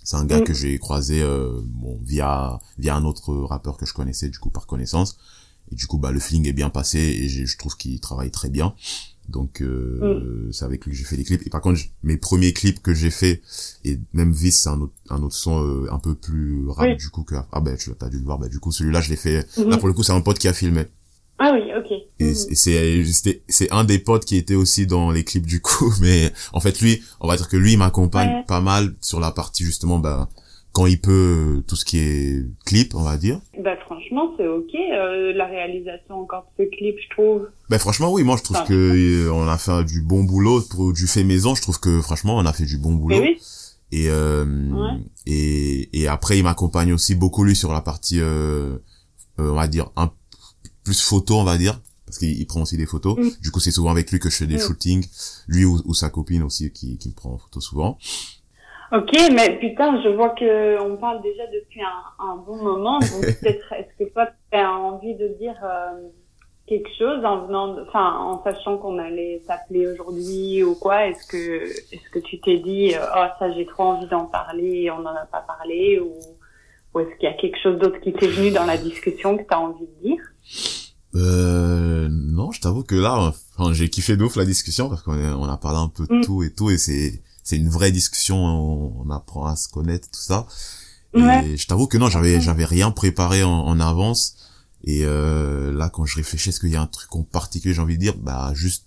c'est 0.03 0.17
un 0.17 0.25
gars 0.25 0.41
mm. 0.41 0.45
que 0.45 0.55
j'ai 0.55 0.79
croisé 0.79 1.23
euh, 1.23 1.61
bon 1.65 1.99
via 2.03 2.61
via 2.79 2.95
un 2.95 3.05
autre 3.05 3.35
rappeur 3.35 3.77
que 3.77 3.87
je 3.87 3.95
connaissais 3.95 4.29
du 4.29 4.39
coup 4.39 4.51
par 4.51 4.67
connaissance 4.67 5.17
et 5.73 5.75
du 5.75 5.87
coup 5.87 5.99
bah 5.99 6.13
le 6.13 6.21
feeling 6.21 6.47
est 6.49 6.53
bien 6.53 6.71
passé 6.71 6.99
et 6.99 7.29
je 7.29 7.57
trouve 7.57 7.77
qu'il 7.77 7.99
travaille 8.01 8.31
très 8.31 8.51
bien 8.51 8.75
donc 9.29 9.63
euh, 9.63 10.47
mm. 10.49 10.53
c'est 10.53 10.65
avec 10.65 10.85
lui 10.85 10.93
que 10.93 10.97
j'ai 10.97 11.05
fait 11.05 11.17
les 11.17 11.25
clips. 11.25 11.47
Et 11.47 11.51
par 11.51 11.61
contre, 11.61 11.81
mes 12.03 12.17
premiers 12.17 12.53
clips 12.53 12.83
que 12.83 12.95
j'ai 12.95 13.11
fait, 13.11 13.43
et 13.85 13.99
même 14.13 14.33
Vice, 14.33 14.63
c'est 14.63 14.69
un 14.69 14.81
autre, 14.81 14.95
un 15.11 15.23
autre 15.23 15.35
son 15.35 15.63
euh, 15.63 15.93
un 15.93 15.99
peu 15.99 16.15
plus 16.15 16.67
rap 16.69 16.97
du 16.97 17.09
coup 17.09 17.23
que 17.23 17.35
ah 17.35 17.61
ben 17.61 17.77
tu 17.77 17.91
as 18.01 18.09
dû 18.09 18.19
le 18.19 18.25
voir. 18.25 18.39
Ben 18.39 18.49
du 18.49 18.61
coup 18.61 18.73
celui-là 18.73 19.01
je 19.01 19.11
l'ai 19.11 19.17
fait. 19.17 19.41
Mm-hmm. 19.57 19.69
Là 19.69 19.79
pour 19.79 19.89
le 19.89 19.95
coup 19.95 20.03
c'est 20.03 20.13
un 20.13 20.21
pote 20.21 20.39
qui 20.39 20.49
a 20.49 20.53
filmé. 20.53 20.85
Ah 21.39 21.53
oui, 21.53 21.63
ok. 21.77 21.91
Et, 22.21 22.33
mm-hmm. 22.33 23.13
c'est 23.13 23.43
c'est 23.49 23.71
un 23.73 23.85
des 23.85 23.99
potes 23.99 24.25
qui 24.25 24.37
était 24.37 24.55
aussi 24.55 24.87
dans 24.87 25.11
les 25.11 25.25
clips 25.25 25.47
du 25.47 25.61
coup, 25.61 25.93
mais 26.01 26.33
en 26.53 26.61
fait 26.61 26.81
lui, 26.81 27.03
on 27.21 27.29
va 27.29 27.37
dire 27.37 27.49
que 27.49 27.57
lui 27.57 27.73
il 27.73 27.79
m'accompagne 27.79 28.45
pas 28.47 28.61
mal 28.61 28.95
sur 29.01 29.21
la 29.21 29.31
partie 29.31 29.65
justement 29.65 29.99
ben 29.99 30.29
quand 30.75 30.87
il 30.87 31.01
peut 31.01 31.63
tout 31.69 31.77
ce 31.77 31.85
qui 31.85 31.99
est 31.99 32.45
clip, 32.67 32.95
on 32.95 33.03
va 33.03 33.17
dire. 33.17 33.41
Bah 33.63 33.77
franchement, 33.87 34.35
c'est 34.37 34.47
ok 34.47 34.75
euh, 34.75 35.33
la 35.33 35.47
réalisation 35.47 36.17
encore 36.17 36.47
de 36.59 36.65
ce 36.65 36.69
clip, 36.69 36.97
je 37.03 37.11
trouve. 37.11 37.49
Bah 37.71 37.79
franchement, 37.79 38.13
oui, 38.13 38.25
moi 38.25 38.37
je 38.37 38.43
trouve 38.43 38.63
que 38.65 39.29
euh, 39.29 39.33
on 39.33 39.47
a 39.47 39.57
fait 39.57 39.85
du 39.85 40.03
bon 40.03 40.25
boulot 40.25 40.61
pour 40.63 40.93
du 40.93 41.07
fait 41.07 41.23
maison. 41.23 41.55
Je 41.55 41.63
trouve 41.63 41.79
que 41.79 42.03
franchement, 42.03 42.37
on 42.37 42.45
a 42.45 42.53
fait 42.53 42.65
du 42.65 42.77
bon 42.77 42.93
boulot. 42.93 43.15
Et 43.17 43.21
oui. 43.21 43.39
Et 43.93 44.07
euh, 44.11 44.45
et 45.27 46.01
et 46.03 46.09
après, 46.09 46.39
il 46.39 46.43
m'accompagne 46.43 46.93
aussi 46.93 47.15
beaucoup 47.15 47.45
lui 47.45 47.55
sur 47.55 47.73
la 47.73 47.81
partie, 47.81 48.21
euh, 48.21 48.79
euh 49.39 49.51
on 49.51 49.55
va 49.55 49.69
dire 49.69 49.91
un 49.95 50.11
plus 50.83 51.01
photo, 51.01 51.37
on 51.37 51.45
va 51.45 51.57
dire 51.57 51.81
parce 52.05 52.19
qu'il 52.19 52.47
prend 52.47 52.63
aussi 52.63 52.77
des 52.77 52.87
photos. 52.87 53.17
Mm. 53.17 53.31
Du 53.41 53.51
coup, 53.51 53.61
c'est 53.61 53.71
souvent 53.71 53.91
avec 53.91 54.11
lui 54.11 54.19
que 54.19 54.29
je 54.29 54.37
fais 54.37 54.47
des 54.47 54.57
mm. 54.57 54.61
shootings. 54.61 55.07
Lui 55.47 55.65
ou, 55.65 55.81
ou, 55.85 55.95
sa 55.95 56.11
copine 56.11 56.43
aussi 56.43 56.71
qui, 56.71 56.99
qui 56.99 57.09
me 57.09 57.15
prend 57.15 57.33
en 57.33 57.39
photo 57.39 57.61
souvent. 57.61 57.99
Ok, 58.93 59.13
mais 59.33 59.59
putain, 59.59 60.03
je 60.03 60.09
vois 60.11 60.31
que 60.31 60.81
on 60.81 60.97
parle 60.97 61.23
déjà 61.23 61.47
depuis 61.47 61.83
un, 61.83 62.25
un 62.25 62.37
bon 62.37 62.57
moment. 62.57 62.99
Donc 62.99 63.21
peut-être, 63.41 63.73
est-ce 63.73 64.05
que 64.05 64.11
toi, 64.11 64.27
tu 64.53 64.59
as 64.59 64.71
envie 64.71 65.15
de 65.15 65.29
dire 65.39 65.57
euh, 65.65 66.09
quelque 66.67 66.89
chose 66.99 67.25
en 67.25 67.47
venant, 67.47 67.77
enfin, 67.87 68.17
en 68.19 68.43
sachant 68.43 68.79
qu'on 68.79 68.99
allait 68.99 69.43
s'appeler 69.47 69.87
aujourd'hui 69.87 70.63
ou 70.63 70.75
quoi 70.75 71.07
Est-ce 71.07 71.27
que, 71.27 71.65
est-ce 71.65 72.11
que 72.11 72.19
tu 72.19 72.41
t'es 72.41 72.59
dit, 72.59 72.95
euh, 72.95 73.05
oh 73.17 73.27
ça, 73.39 73.53
j'ai 73.53 73.67
trop 73.67 73.85
envie 73.85 74.09
d'en 74.09 74.27
parler, 74.27 74.91
on 74.91 75.01
n'en 75.01 75.15
a 75.15 75.27
pas 75.27 75.45
parlé, 75.47 76.01
ou, 76.01 76.13
ou 76.95 77.01
est-ce 77.01 77.15
qu'il 77.19 77.29
y 77.29 77.33
a 77.33 77.37
quelque 77.37 77.59
chose 77.63 77.79
d'autre 77.79 78.01
qui 78.01 78.13
t'est 78.13 78.29
venu 78.29 78.51
dans 78.51 78.67
la 78.67 78.77
discussion 78.77 79.37
que 79.37 79.43
tu 79.43 79.55
as 79.55 79.61
envie 79.61 79.87
de 79.87 80.09
dire? 80.09 80.23
Euh, 81.17 82.09
non, 82.11 82.51
je 82.51 82.61
t'avoue 82.61 82.83
que 82.83 82.97
là, 82.97 83.33
enfin, 83.59 83.73
j'ai 83.73 83.89
kiffé 83.89 84.17
d'ouf 84.17 84.37
la 84.37 84.45
discussion 84.45 84.89
parce 84.89 85.03
qu'on 85.03 85.13
on 85.13 85.45
a 85.45 85.57
parlé 85.57 85.79
un 85.79 85.89
peu 85.89 86.07
de 86.07 86.19
mm. 86.19 86.25
tout 86.25 86.43
et 86.43 86.53
tout 86.53 86.71
et 86.71 86.79
c'est 86.79 87.23
c'est 87.45 87.57
une 87.57 87.69
vraie 87.69 87.93
discussion, 87.93 88.37
on, 88.37 89.11
apprend 89.11 89.47
à 89.47 89.55
se 89.55 89.69
connaître, 89.69 90.09
tout 90.11 90.21
ça. 90.21 90.47
Et 91.15 91.57
je 91.57 91.67
t'avoue 91.69 91.87
que 91.87 91.97
non, 91.99 92.09
j'avais 92.09 92.41
j'avais 92.41 92.65
rien 92.65 92.91
préparé 92.91 93.45
en, 93.45 93.79
avance. 93.79 94.37
Et 94.83 95.05
euh, 95.05 95.73
là, 95.73 95.89
quand 95.89 96.05
je 96.05 96.17
réfléchis, 96.17 96.49
est-ce 96.49 96.59
qu'il 96.59 96.71
y 96.71 96.77
a 96.77 96.83
un 96.83 96.87
truc 96.87 97.15
en 97.15 97.23
particulier, 97.23 97.73
j'ai 97.73 97.81
envie 97.81 97.97
de 97.97 98.01
dire, 98.01 98.17
bah 98.17 98.53
juste 98.55 98.87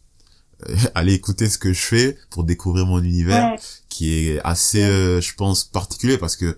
euh, 0.70 0.76
aller 0.96 1.14
écouter 1.14 1.48
ce 1.50 1.58
que 1.58 1.72
je 1.72 1.82
fais 1.82 2.18
pour 2.32 2.44
découvrir 2.44 2.86
mon 2.86 3.02
univers, 3.02 3.56
qui 3.90 4.14
est 4.14 4.42
assez, 4.44 4.84
euh, 4.84 5.22
je 5.22 5.34
pense, 5.36 5.64
particulier 5.64 6.18
parce 6.18 6.36
que 6.36 6.58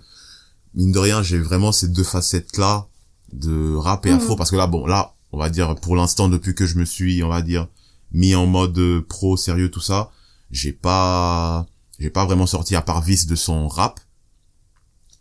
mine 0.74 0.92
de 0.92 1.00
rien, 1.00 1.22
j'ai 1.22 1.38
vraiment 1.38 1.72
ces 1.72 1.90
deux 1.90 2.04
facettes 2.04 2.58
là 2.58 2.88
de 3.32 3.76
rap 3.76 4.06
et 4.08 4.12
afro, 4.12 4.36
parce 4.36 4.50
que 4.50 4.56
là, 4.56 4.66
bon, 4.66 4.88
là, 4.88 5.14
on 5.32 5.38
va 5.38 5.50
dire 5.50 5.76
pour 5.76 5.96
l'instant, 5.96 6.30
depuis 6.30 6.56
que 6.56 6.66
je 6.66 6.78
me 6.78 6.86
suis, 6.86 7.22
on 7.24 7.30
va 7.30 7.42
dire, 7.42 7.68
mis 8.12 8.34
en 8.36 8.48
mode 8.48 9.02
pro, 9.02 9.38
sérieux, 9.38 9.70
tout 9.70 9.82
ça, 9.82 10.12
j'ai 10.50 10.74
pas 10.74 11.68
j'ai 12.00 12.10
pas 12.10 12.26
vraiment 12.26 12.46
sorti 12.46 12.76
à 12.76 12.82
part 12.82 13.02
Vice 13.02 13.28
de 13.28 13.36
son 13.36 13.68
rap. 13.68 14.00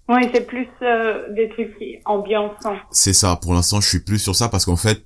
Oui, 0.09 0.23
c'est 0.33 0.47
plus 0.47 0.69
euh, 0.83 1.33
des 1.35 1.51
trucs 1.51 1.75
ambiançants. 2.07 2.79
C'est 2.91 3.13
ça. 3.13 3.37
Pour 3.37 3.53
l'instant, 3.53 3.81
je 3.81 3.89
suis 3.89 4.01
plus 4.01 4.19
sur 4.19 4.35
ça 4.35 4.49
parce 4.49 4.65
qu'en 4.65 4.77
fait, 4.77 5.05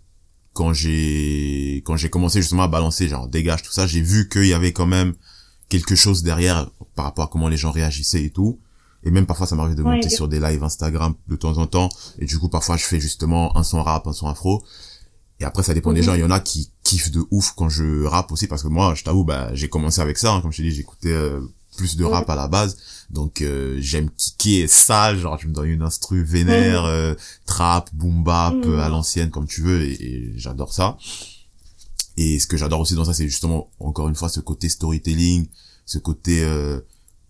quand 0.53 0.73
j'ai 0.73 1.83
quand 1.85 1.97
j'ai 1.97 2.11
commencé 2.11 2.41
justement 2.41 2.63
à 2.63 2.69
balancer 2.69 3.09
genre 3.09 3.27
dégage 3.27 3.63
tout 3.63 3.73
ça, 3.73 3.87
j'ai 3.87 4.01
vu 4.01 4.29
qu'il 4.29 4.47
y 4.47 4.53
avait 4.53 4.73
quand 4.73 4.87
même 4.87 5.15
quelque 5.69 5.95
chose 5.95 6.23
derrière 6.23 6.71
par 6.95 7.07
rapport 7.07 7.25
à 7.25 7.29
comment 7.29 7.49
les 7.49 7.57
gens 7.57 7.71
réagissaient 7.71 8.23
et 8.23 8.31
tout. 8.31 8.61
Et 9.05 9.11
même 9.11 9.27
parfois 9.27 9.47
ça 9.47 9.57
m'arrive 9.57 9.75
de 9.75 9.83
monter 9.83 10.09
sur 10.09 10.29
des 10.29 10.39
lives 10.39 10.63
Instagram 10.63 11.15
de 11.27 11.37
temps 11.37 11.59
en 11.59 11.67
temps. 11.67 11.89
Et 12.19 12.27
du 12.27 12.39
coup 12.39 12.49
parfois 12.49 12.77
je 12.77 12.85
fais 12.85 13.01
justement 13.01 13.57
un 13.57 13.65
son 13.65 13.83
rap, 13.83 14.07
un 14.07 14.13
son 14.13 14.29
afro. 14.29 14.63
Et 15.41 15.45
après 15.45 15.65
ça 15.65 15.75
dépend 15.75 15.93
des 15.93 16.01
mhm. 16.01 16.07
gens. 16.07 16.15
Il 16.15 16.21
y 16.21 16.25
en 16.25 16.31
a 16.31 16.39
qui 16.39 16.71
kiffent 16.85 17.11
de 17.11 17.25
ouf 17.31 17.53
quand 17.57 17.69
je 17.69 18.05
rappe 18.05 18.31
aussi 18.31 18.47
parce 18.47 18.63
que 18.63 18.69
moi 18.69 18.95
je 18.95 19.03
t'avoue 19.03 19.25
bah 19.25 19.51
j'ai 19.55 19.69
commencé 19.69 20.01
avec 20.01 20.19
ça. 20.19 20.35
Hein. 20.35 20.41
comme 20.43 20.53
je 20.53 20.59
t'ai 20.59 20.63
dit 20.63 20.73
j'écoutais 20.73 21.09
euh, 21.09 21.41
plus 21.77 21.97
de 21.97 22.05
rap 22.05 22.29
à 22.29 22.37
la 22.37 22.49
base. 22.49 22.77
Donc 23.11 23.43
euh, 23.43 23.77
j'aime 23.81 24.11
kicker 24.11 24.67
sale, 24.69 25.19
genre 25.19 25.39
je 25.39 25.47
me 25.47 25.53
donne 25.53 25.69
une 25.69 25.83
instru 25.83 26.25
vénère, 26.25 26.85
euh, 26.85 27.15
trap, 27.47 27.91
boom 27.95 28.25
bap 28.25 28.55
mhm. 28.55 28.79
à 28.79 28.89
l'ancienne 28.89 29.31
comme 29.31 29.47
tu 29.47 29.63
veux 29.63 29.83
et, 29.83 30.03
et 30.03 30.33
j'adore 30.37 30.73
ça. 30.73 30.97
Et 32.17 32.39
ce 32.39 32.47
que 32.47 32.57
j'adore 32.57 32.81
aussi 32.81 32.95
dans 32.95 33.05
ça 33.05 33.15
c'est 33.15 33.29
justement 33.29 33.71
encore 33.81 34.09
une 34.09 34.15
fois 34.15 34.29
ce 34.29 34.41
côté 34.41 34.69
storytelling, 34.69 35.47
ce 35.85 35.99
côté 35.99 36.43
euh, 36.43 36.81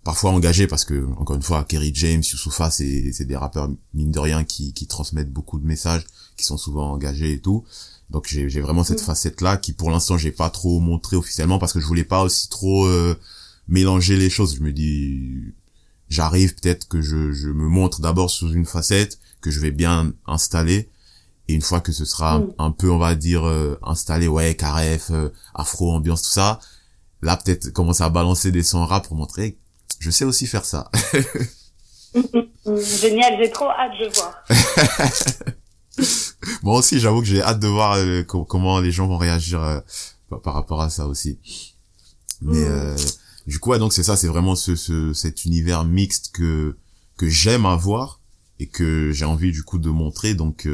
parfois 0.05 0.31
engagé 0.31 0.67
parce 0.67 0.85
que 0.85 1.07
encore 1.17 1.37
une 1.37 1.43
fois 1.43 1.65
Kerry 1.65 1.93
James, 1.95 2.23
Youssoufa 2.23 2.71
c'est 2.71 3.13
c'est 3.13 3.25
des 3.25 3.37
rappeurs 3.37 3.69
mine 3.95 4.11
de 4.11 4.19
rien 4.19 4.45
qui 4.45 4.73
qui 4.73 4.87
transmettent 4.87 5.33
beaucoup 5.33 5.59
de 5.59 5.67
messages, 5.67 6.05
qui 6.37 6.45
sont 6.45 6.57
souvent 6.57 6.93
engagés 6.93 7.33
et 7.33 7.41
tout. 7.41 7.65
Donc 8.11 8.27
j'ai 8.29 8.49
j'ai 8.49 8.61
vraiment 8.61 8.85
cette 8.85 9.03
mm. 9.03 9.07
facette 9.07 9.41
là 9.41 9.57
qui 9.57 9.73
pour 9.73 9.91
l'instant 9.91 10.17
j'ai 10.17 10.33
pas 10.33 10.51
trop 10.51 10.79
montré 10.79 11.17
officiellement 11.17 11.59
parce 11.59 11.73
que 11.73 11.81
je 11.81 11.87
voulais 11.87 12.05
pas 12.05 12.23
aussi 12.23 12.49
trop 12.49 12.87
euh, 12.87 13.17
mélanger 13.69 14.17
les 14.17 14.31
choses. 14.31 14.57
Je 14.57 14.63
me 14.63 14.73
dis 14.73 15.55
j'arrive 16.09 16.55
peut-être 16.55 16.89
que 16.89 17.01
je 17.01 17.33
je 17.33 17.49
me 17.49 17.69
montre 17.69 18.01
d'abord 18.01 18.31
sous 18.31 18.53
une 18.53 18.67
facette 18.67 19.19
que 19.41 19.51
je 19.51 19.61
vais 19.61 19.71
bien 19.71 20.13
installer 20.27 20.91
et 21.49 21.55
une 21.55 21.63
fois 21.63 21.81
que 21.81 21.93
ce 21.93 22.05
sera 22.05 22.39
mm. 22.39 22.55
un, 22.59 22.71
peu 22.71 22.91
on 22.91 22.99
va 22.99 23.15
dire 23.15 23.47
euh, 23.47 23.79
installé 23.83 24.29
ouais 24.29 24.55
caref 24.55 25.11
afro 25.55 25.91
ambiance 25.93 26.23
tout 26.23 26.31
ça 26.31 26.61
là 27.23 27.37
peut-être 27.37 27.71
commencer 27.71 28.05
à 28.05 28.11
balancer 28.11 28.53
des 28.53 28.63
sons 28.63 28.85
rap 28.85 29.09
pour 29.09 29.17
montrer 29.17 29.59
je 30.03 30.11
sais 30.11 30.25
aussi 30.25 30.49
faire 30.49 30.65
ça. 30.65 30.91
Génial, 32.67 33.39
j'ai 33.39 33.51
trop 33.51 33.71
hâte 33.71 33.93
de 34.01 34.13
voir. 34.13 34.45
Moi 36.65 36.79
aussi, 36.79 36.99
j'avoue 36.99 37.21
que 37.21 37.27
j'ai 37.27 37.41
hâte 37.41 37.61
de 37.61 37.69
voir 37.69 37.93
euh, 37.95 38.25
comment 38.25 38.81
les 38.81 38.91
gens 38.91 39.07
vont 39.07 39.17
réagir 39.17 39.63
euh, 39.63 39.79
par 40.43 40.55
rapport 40.55 40.81
à 40.81 40.91
ça 40.91 41.07
aussi. 41.07 41.39
Mais 42.41 42.59
mm. 42.59 42.69
euh, 42.69 42.97
du 43.47 43.59
coup, 43.59 43.77
donc 43.79 43.93
c'est 43.93 44.03
ça, 44.03 44.17
c'est 44.17 44.29
vraiment 44.29 44.55
ce, 44.55 44.77
ce, 44.77 45.13
cet 45.13 45.45
univers 45.45 45.85
mixte 45.85 46.35
que 46.35 46.77
que 47.19 47.29
j'aime 47.29 47.67
avoir 47.67 48.21
et 48.59 48.69
que 48.69 49.11
j'ai 49.13 49.25
envie 49.25 49.53
du 49.53 49.63
coup 49.63 49.79
de 49.79 49.89
montrer. 49.91 50.35
Donc 50.35 50.67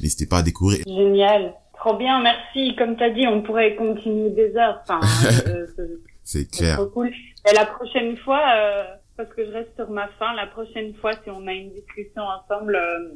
n'hésitez 0.00 0.26
pas 0.26 0.38
à 0.38 0.42
découvrir. 0.42 0.84
Génial, 0.86 1.54
trop 1.80 1.96
bien, 1.96 2.22
merci. 2.22 2.76
Comme 2.76 2.96
tu 2.96 3.02
as 3.02 3.10
dit, 3.10 3.26
on 3.26 3.42
pourrait 3.42 3.74
continuer 3.76 4.30
des 4.30 4.54
heures. 4.56 4.80
Enfin, 4.82 5.00
c'est 6.24 6.50
clair. 6.50 6.76
Trop 6.76 6.86
cool. 6.86 7.08
Et 7.08 7.54
la 7.54 7.66
prochaine 7.66 8.16
fois, 8.18 8.40
euh, 8.54 8.84
parce 9.16 9.30
que 9.30 9.44
je 9.44 9.50
reste 9.50 9.74
sur 9.76 9.90
ma 9.90 10.08
fin, 10.18 10.34
la 10.34 10.46
prochaine 10.46 10.94
fois, 11.00 11.12
si 11.24 11.30
on 11.30 11.46
a 11.46 11.52
une 11.52 11.72
discussion 11.72 12.22
ensemble, 12.22 12.76
euh, 12.76 13.14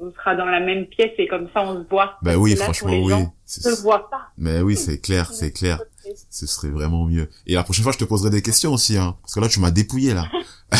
on 0.00 0.10
sera 0.12 0.34
dans 0.34 0.46
la 0.46 0.60
même 0.60 0.86
pièce 0.86 1.12
et 1.18 1.28
comme 1.28 1.48
ça, 1.54 1.62
on 1.62 1.82
se 1.82 1.88
voit. 1.88 2.18
Bah 2.22 2.36
oui, 2.36 2.56
franchement, 2.56 2.98
oui. 3.02 3.12
On 3.12 3.30
se 3.46 3.82
voit 3.82 4.10
pas. 4.10 4.28
Mais 4.36 4.60
oui, 4.60 4.76
c'est 4.76 5.00
clair, 5.00 5.26
c'est 5.32 5.52
clair. 5.52 5.80
Ce 6.30 6.46
serait 6.46 6.70
vraiment 6.70 7.04
mieux. 7.06 7.28
Et 7.46 7.54
la 7.54 7.62
prochaine 7.62 7.82
fois, 7.82 7.92
je 7.92 7.98
te 7.98 8.04
poserai 8.04 8.30
des 8.30 8.42
questions 8.42 8.72
aussi, 8.72 8.96
hein. 8.96 9.16
Parce 9.22 9.34
que 9.34 9.40
là, 9.40 9.48
tu 9.48 9.60
m'as 9.60 9.70
dépouillé, 9.70 10.14
là. 10.14 10.26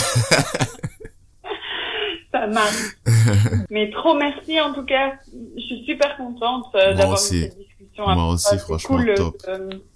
ça 2.33 2.47
marche. 2.47 2.97
Mais 3.71 3.91
trop 3.91 4.15
merci, 4.15 4.61
en 4.61 4.73
tout 4.73 4.85
cas. 4.85 5.13
Je 5.33 5.61
suis 5.61 5.85
super 5.85 6.17
contente 6.17 6.67
euh, 6.75 6.95
d'avoir 6.95 7.19
eu 7.19 7.21
cette 7.21 7.59
discussion. 7.59 8.05
Moi 8.07 8.29
aussi, 8.29 8.59
franchement, 8.59 8.97
cool, 8.97 9.15
top. 9.15 9.37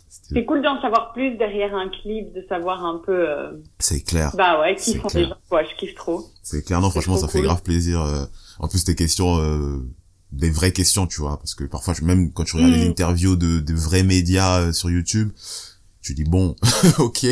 C'est 0.09 0.45
cool 0.45 0.63
d'en 0.63 0.81
savoir 0.81 1.13
plus 1.13 1.37
derrière 1.37 1.75
un 1.75 1.89
clip, 1.89 2.33
de 2.33 2.45
savoir 2.49 2.85
un 2.85 3.01
peu. 3.05 3.29
Euh... 3.29 3.53
C'est 3.79 4.03
clair. 4.03 4.31
Bah 4.37 4.61
ouais, 4.61 4.77
qui 4.77 4.97
font 4.97 5.09
les 5.15 5.25
gens. 5.25 5.37
Ouais, 5.51 5.67
je 5.71 5.77
kiffe 5.77 5.95
trop. 5.95 6.25
C'est 6.43 6.65
clair, 6.65 6.81
non, 6.81 6.91
franchement, 6.91 7.17
ça 7.17 7.29
fait 7.29 7.43
grave 7.43 7.63
plaisir. 7.63 8.01
Euh... 8.01 8.25
En 8.59 8.69
plus, 8.69 8.85
tes 8.85 8.95
questions, 8.95 9.39
euh... 9.39 9.79
des 10.37 10.51
vraies 10.51 10.73
questions, 10.73 11.07
tu 11.07 11.21
vois, 11.21 11.39
parce 11.39 11.55
que 11.55 11.65
parfois, 11.65 11.95
même 12.03 12.33
quand 12.33 12.45
tu 12.45 12.57
regardes 12.57 12.73
mm. 12.73 12.77
les 12.77 12.87
interviews 12.87 13.37
de, 13.37 13.61
de 13.61 13.75
vrais 13.75 14.03
médias 14.03 14.61
euh, 14.61 14.73
sur 14.73 14.91
YouTube, 14.91 15.31
tu 16.03 16.15
dis 16.15 16.25
bon, 16.25 16.57
ok. 16.99 17.27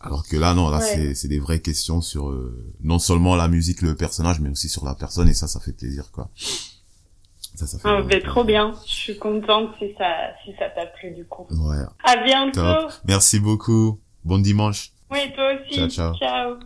Alors 0.00 0.26
que 0.26 0.36
là, 0.36 0.54
non, 0.54 0.70
là, 0.70 0.80
c'est 0.80 1.14
c'est 1.14 1.28
des 1.28 1.40
vraies 1.40 1.60
questions 1.60 2.00
sur 2.00 2.28
euh, 2.28 2.72
non 2.82 2.98
seulement 2.98 3.34
la 3.34 3.48
musique, 3.48 3.82
le 3.82 3.94
personnage, 3.94 4.40
mais 4.40 4.50
aussi 4.50 4.68
sur 4.68 4.84
la 4.84 4.94
personne, 4.94 5.28
et 5.28 5.34
ça, 5.34 5.48
ça 5.48 5.60
fait 5.60 5.72
plaisir, 5.72 6.10
quoi. 6.12 6.30
Ça, 7.54 7.66
ça 7.66 7.78
fait 7.78 8.02
ben, 8.04 8.22
trop 8.22 8.44
bien. 8.44 8.74
Je 8.86 8.92
suis 8.92 9.18
contente 9.18 9.70
si 9.78 9.92
ça, 9.98 10.30
si 10.44 10.52
ça 10.58 10.68
t'a 10.70 10.86
plu 10.86 11.10
du 11.10 11.24
coup. 11.24 11.46
Ouais. 11.50 11.82
À 12.04 12.22
bientôt. 12.22 12.88
Merci 13.04 13.40
beaucoup. 13.40 13.98
Bon 14.24 14.38
dimanche. 14.38 14.92
Oui, 15.10 15.32
toi 15.34 15.54
aussi. 15.54 15.90
ciao. 15.90 16.14
ciao. 16.14 16.14
ciao. 16.14 16.58